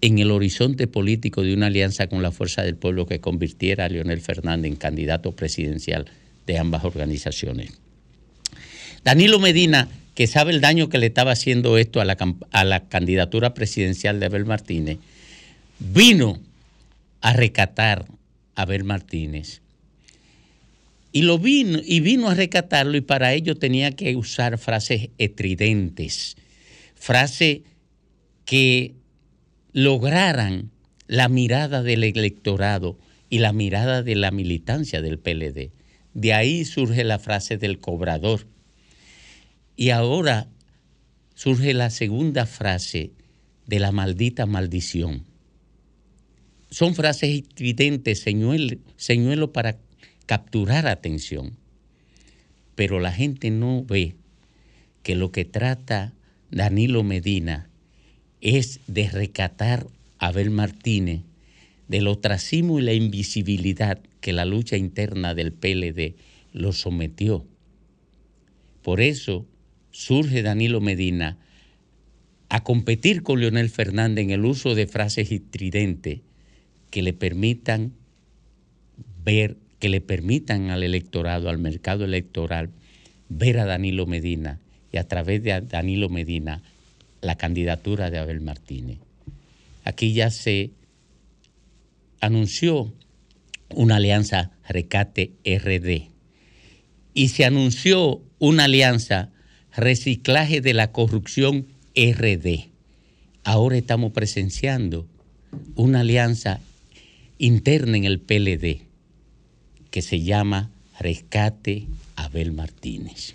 [0.00, 3.88] en el horizonte político de una alianza con la fuerza del pueblo que convirtiera a
[3.88, 6.06] Leonel Fernández en candidato presidencial
[6.46, 7.72] de ambas organizaciones.
[9.04, 12.16] Danilo Medina, que sabe el daño que le estaba haciendo esto a la,
[12.50, 14.98] a la candidatura presidencial de Abel Martínez,
[15.78, 16.40] vino
[17.20, 18.06] a recatar
[18.54, 19.62] a Abel Martínez.
[21.12, 26.36] Y, lo vino, y vino a recatarlo y para ello tenía que usar frases estridentes,
[26.94, 27.60] frases
[28.44, 28.94] que
[29.72, 30.70] lograran
[31.06, 32.98] la mirada del electorado
[33.28, 35.70] y la mirada de la militancia del PLD.
[36.14, 38.46] De ahí surge la frase del cobrador.
[39.76, 40.48] Y ahora
[41.34, 43.12] surge la segunda frase
[43.66, 45.24] de la maldita maldición.
[46.70, 49.78] Son frases estridentes, señuelo, para
[50.26, 51.56] capturar atención.
[52.74, 54.14] Pero la gente no ve
[55.02, 56.12] que lo que trata
[56.50, 57.68] Danilo Medina
[58.40, 59.86] es de recatar
[60.18, 61.22] a Abel Martínez
[61.88, 66.14] del ostracismo y la invisibilidad que la lucha interna del PLD
[66.52, 67.44] lo sometió.
[68.82, 69.46] Por eso
[69.90, 71.36] surge Danilo Medina
[72.48, 76.20] a competir con Leonel Fernández en el uso de frases estridentes
[76.90, 77.92] que le permitan
[79.24, 82.70] ver, que le permitan al electorado, al mercado electoral,
[83.28, 84.60] ver a Danilo Medina
[84.92, 86.62] y a través de Danilo Medina
[87.22, 88.98] la candidatura de Abel Martínez.
[89.84, 90.70] Aquí ya se
[92.20, 92.92] anunció
[93.74, 96.10] una alianza Recate RD
[97.14, 99.30] y se anunció una alianza
[99.74, 102.68] Reciclaje de la Corrupción RD.
[103.44, 105.06] Ahora estamos presenciando
[105.76, 106.60] una alianza
[107.38, 108.82] interna en el PLD
[109.90, 111.86] que se llama Rescate
[112.16, 113.34] Abel Martínez.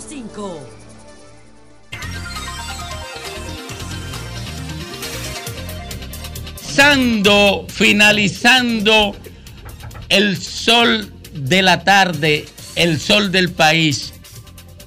[0.00, 0.80] 106.5.
[6.80, 9.16] Finalizando, finalizando
[10.08, 12.46] el sol de la tarde,
[12.76, 14.14] el sol del país.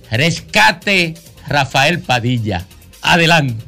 [0.09, 1.13] Rescate
[1.47, 2.65] Rafael Padilla.
[3.01, 3.63] Adelante.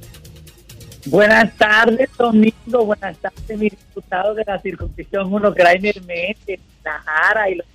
[1.05, 2.85] Buenas tardes, Domingo.
[2.85, 7.49] Buenas tardes, mi diputado de la circunscripción 1, Graimer Méndez, Najara.
[7.51, 7.67] Y los...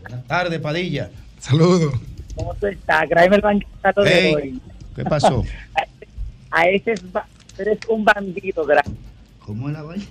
[0.00, 1.10] Buenas tardes, Padilla.
[1.40, 1.94] Saludos.
[2.34, 3.08] ¿Cómo tú estás?
[3.08, 4.60] Graimer Banquetato de Hey, hoy.
[4.96, 5.44] ¿Qué pasó?
[6.50, 7.18] A ese es tú
[7.62, 8.98] eres un bandido, Graimer.
[9.44, 10.04] ¿Cómo es la vaina?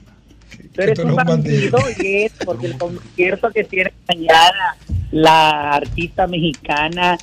[0.73, 4.75] Tú eres un bandido y es porque el concierto que tiene mañana
[5.11, 7.17] la artista mexicana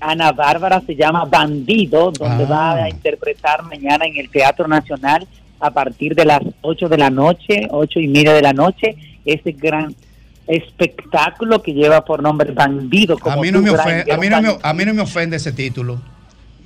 [0.00, 2.48] Ana Bárbara se llama Bandido, donde Ah.
[2.48, 5.26] va a interpretar mañana en el Teatro Nacional
[5.60, 8.96] a partir de las 8 de la noche, ocho y media de la noche,
[9.26, 9.94] ese gran
[10.50, 13.16] espectáculo que lleva por nombre Bandido.
[13.16, 15.02] A como mí, no me ofende, a, mí un no me, a mí no me
[15.02, 16.00] ofende ese título.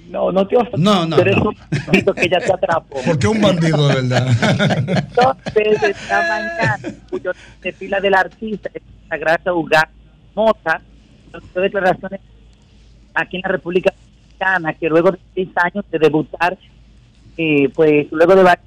[0.09, 0.81] No, no te ofendes.
[0.81, 1.51] No, no, eres no.
[1.51, 1.56] un
[1.86, 3.01] bandido que ya te atrapó.
[3.06, 4.27] Porque un bandido de verdad.
[4.89, 6.78] Entonces, esta mañana,
[7.11, 7.32] cuyo
[7.62, 8.70] de pila del artista,
[9.11, 9.90] la Gracia Uganda
[10.35, 10.81] Mota,
[11.32, 12.20] dio declaraciones
[13.15, 16.56] aquí en la República Dominicana, que luego de seis años de debutar,
[17.36, 18.59] eh, pues luego de la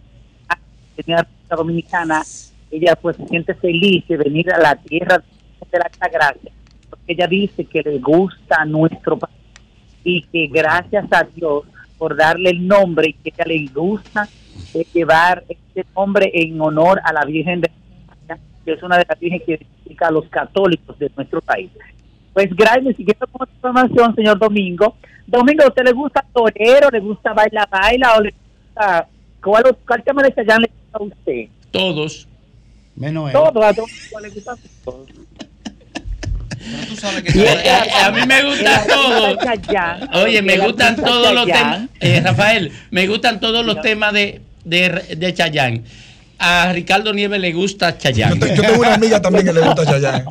[0.97, 2.23] República Dominicana,
[2.71, 5.23] ella pues se siente feliz de venir a la tierra
[5.71, 6.51] de la Gracia,
[6.89, 9.35] porque ella dice que le gusta nuestro país
[10.03, 11.63] y que gracias a Dios
[11.97, 14.27] por darle el nombre y que ella le gusta
[14.73, 19.05] eh, llevar este nombre en honor a la Virgen de España, que es una de
[19.07, 21.69] las virgen que identifica a los católicos de nuestro país.
[22.33, 24.95] Pues gracias, siguiendo con información, señor Domingo.
[25.25, 29.07] Domingo, ¿a usted le gusta torero, le gusta baila, baila o le gusta...
[29.41, 31.47] ¿Cuál, cuál tema de le gusta a usted?
[31.71, 32.27] Todos.
[32.97, 35.05] Menos Todo, a Domingo le gusta todo.
[37.33, 37.69] Eh,
[38.03, 40.23] a mí me gusta todo.
[40.23, 41.81] Oye, me gustan todos los temas.
[41.99, 45.83] Eh, Rafael, me gustan todos los temas de, de, de Chayanne.
[46.39, 48.39] A Ricardo Nieves le gusta Chayanne.
[48.55, 50.25] Yo tengo una amiga también que le gusta Chayanne.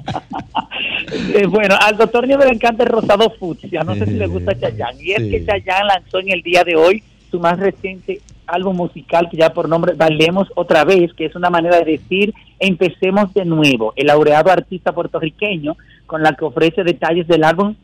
[1.34, 3.82] Eh, bueno, al doctor Nieves le encanta el rosado fucsia.
[3.84, 5.02] No sé si le gusta Chayanne.
[5.02, 9.28] Y es que Chayanne lanzó en el día de hoy su más reciente álbum musical
[9.30, 13.44] que ya por nombre Bailemos otra vez, que es una manera de decir empecemos de
[13.44, 13.92] nuevo.
[13.96, 17.74] El laureado artista puertorriqueño con la que ofrece detalles del álbum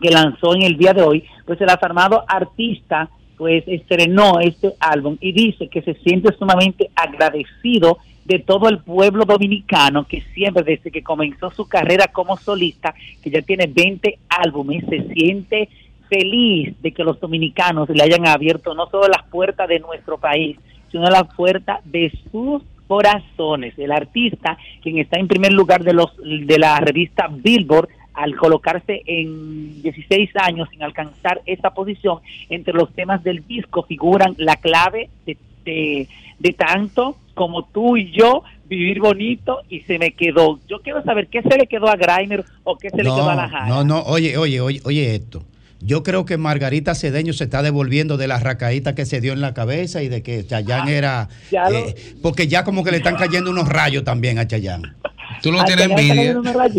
[0.00, 5.16] que lanzó en el día de hoy, pues el afirmado artista pues estrenó este álbum
[5.20, 10.90] y dice que se siente sumamente agradecido de todo el pueblo dominicano que siempre desde
[10.90, 15.68] que comenzó su carrera como solista, que ya tiene 20 álbumes, se siente
[16.08, 20.56] feliz de que los dominicanos le hayan abierto no solo las puertas de nuestro país,
[20.90, 23.78] sino las puertas de sus corazones.
[23.78, 29.02] El artista, quien está en primer lugar de los de la revista Billboard, al colocarse
[29.06, 35.10] en 16 años sin alcanzar esa posición, entre los temas del disco figuran la clave
[35.26, 36.08] de, de,
[36.38, 40.58] de tanto como tú y yo, vivir bonito y se me quedó.
[40.66, 43.34] Yo quiero saber qué se le quedó a Grimer o qué se le quedó a
[43.34, 43.68] la Jara.
[43.68, 45.42] No, no, oye, oye, oye, oye esto.
[45.80, 49.40] Yo creo que Margarita Cedeño se está devolviendo de la racaíta que se dio en
[49.40, 51.28] la cabeza y de que Chayán era.
[51.50, 54.96] ya lo- eh, porque ya como que le están cayendo unos rayos también a Chayán.
[55.42, 56.32] Tú lo Ah, tienes ya le envidia.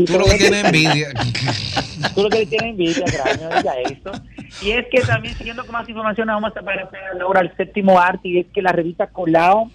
[0.05, 1.07] Tú lo que tienes envidia.
[2.15, 4.11] Tú lo que le tienes envidia, Graño, diga eso.
[4.63, 6.89] Y es que también, siguiendo con más información, vamos a pasar
[7.21, 9.69] ahora al séptimo arte, y es que la revista Colao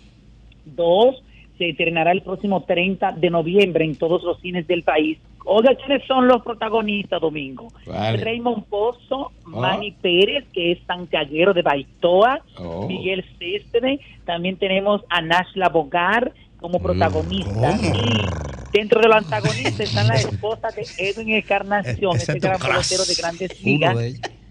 [0.64, 1.22] 2
[1.58, 5.18] se estrenará el próximo 30 de noviembre en todos los cines del país.
[5.44, 7.68] Oiga, ¿quiénes son los protagonistas, Domingo?
[7.86, 8.18] Vale.
[8.22, 9.60] Raymond Pozo, Oh.
[9.60, 12.86] Manny Pérez, que es santiaguero de Baitoa, Oh.
[12.86, 17.76] Miguel Céspedes, también tenemos a Nashla Bogar como protagonista.
[17.82, 22.60] Y dentro de los antagonistas están las esposas de Edwin Encarnación, Ese ese tu gran
[22.60, 23.96] pelotero de grandes ligas.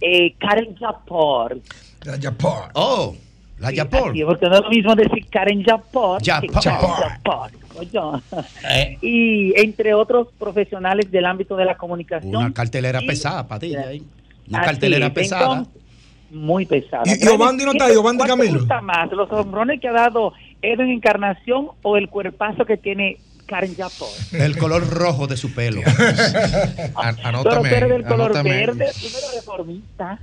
[0.02, 1.60] Eh, Karen Japor.
[2.74, 3.16] Oh,
[3.62, 4.10] la Sí, Yapor.
[4.12, 6.64] así porque no es lo mismo decir Karen Japor que Yapor.
[6.64, 7.52] Karen Japor.
[7.80, 8.98] Oye.
[9.02, 12.36] Y entre otros profesionales del ámbito de la comunicación.
[12.36, 13.88] Una cartelera Y- pesada, Padilla.
[13.88, 14.04] ahí.
[14.50, 15.42] Una Así cartelera es, pesada.
[15.60, 15.74] entonces,
[16.32, 17.04] muy pesada.
[17.06, 17.96] ¿Y- Obandi no está ahí?
[17.96, 18.60] ¿Obandi ¿Cuál te Camilo?
[18.60, 23.76] gusta más, los hombrones que ha dado Edwin Encarnación o el cuerpazo que tiene Karen
[23.76, 24.10] Japor?
[24.34, 25.82] El color rojo de su pelo.
[27.24, 28.50] Pero tú eres del color anótame.
[28.50, 30.20] verde, eres reformista.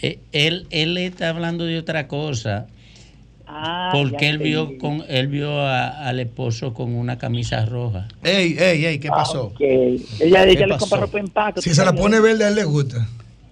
[0.00, 2.66] Eh, él, él está hablando de otra cosa.
[3.50, 8.06] Ah, porque él vio con él vio a- al esposo con una camisa roja.
[8.22, 9.46] Ey, ey, ey, ¿qué pasó?
[9.46, 9.60] Ok.
[9.60, 10.78] Ella, ¿Qué ella le pasó?
[10.80, 11.62] compra ropa en paco.
[11.62, 13.08] Si se la pone verde, a él le gusta.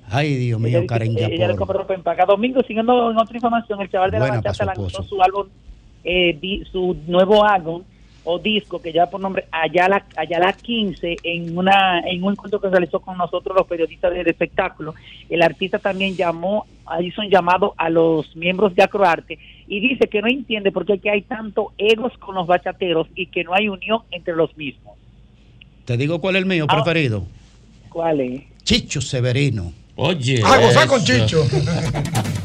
[0.09, 2.27] Ay, Dios Ella, mío, dice Karen que ella le compra ropa en paca.
[2.27, 5.47] Domingo, siguiendo en otra información, el chaval de la Buena pa' bachata lanzó su álbum,
[6.05, 7.83] eh, di- su nuevo álbum
[8.29, 12.69] o disco que lleva por nombre Ayala, Ayala 15 en una en un encuentro que
[12.69, 14.95] realizó con nosotros los periodistas del espectáculo.
[15.31, 16.67] El artista también llamó,
[17.01, 19.39] hizo un llamado a los miembros de Acroarte
[19.69, 23.27] y dice que no entiende por qué aquí hay tanto egos con los bachateros y
[23.27, 24.95] que no hay unión entre los mismos.
[25.85, 26.83] Te digo cuál es el mío Ah.
[26.83, 27.25] preferido.
[27.89, 28.43] ¿Cuál es?
[28.65, 29.73] Chicho Severino.
[29.95, 30.41] Oye.
[30.45, 31.03] Ah, gozar con.
[31.03, 31.43] Chicho.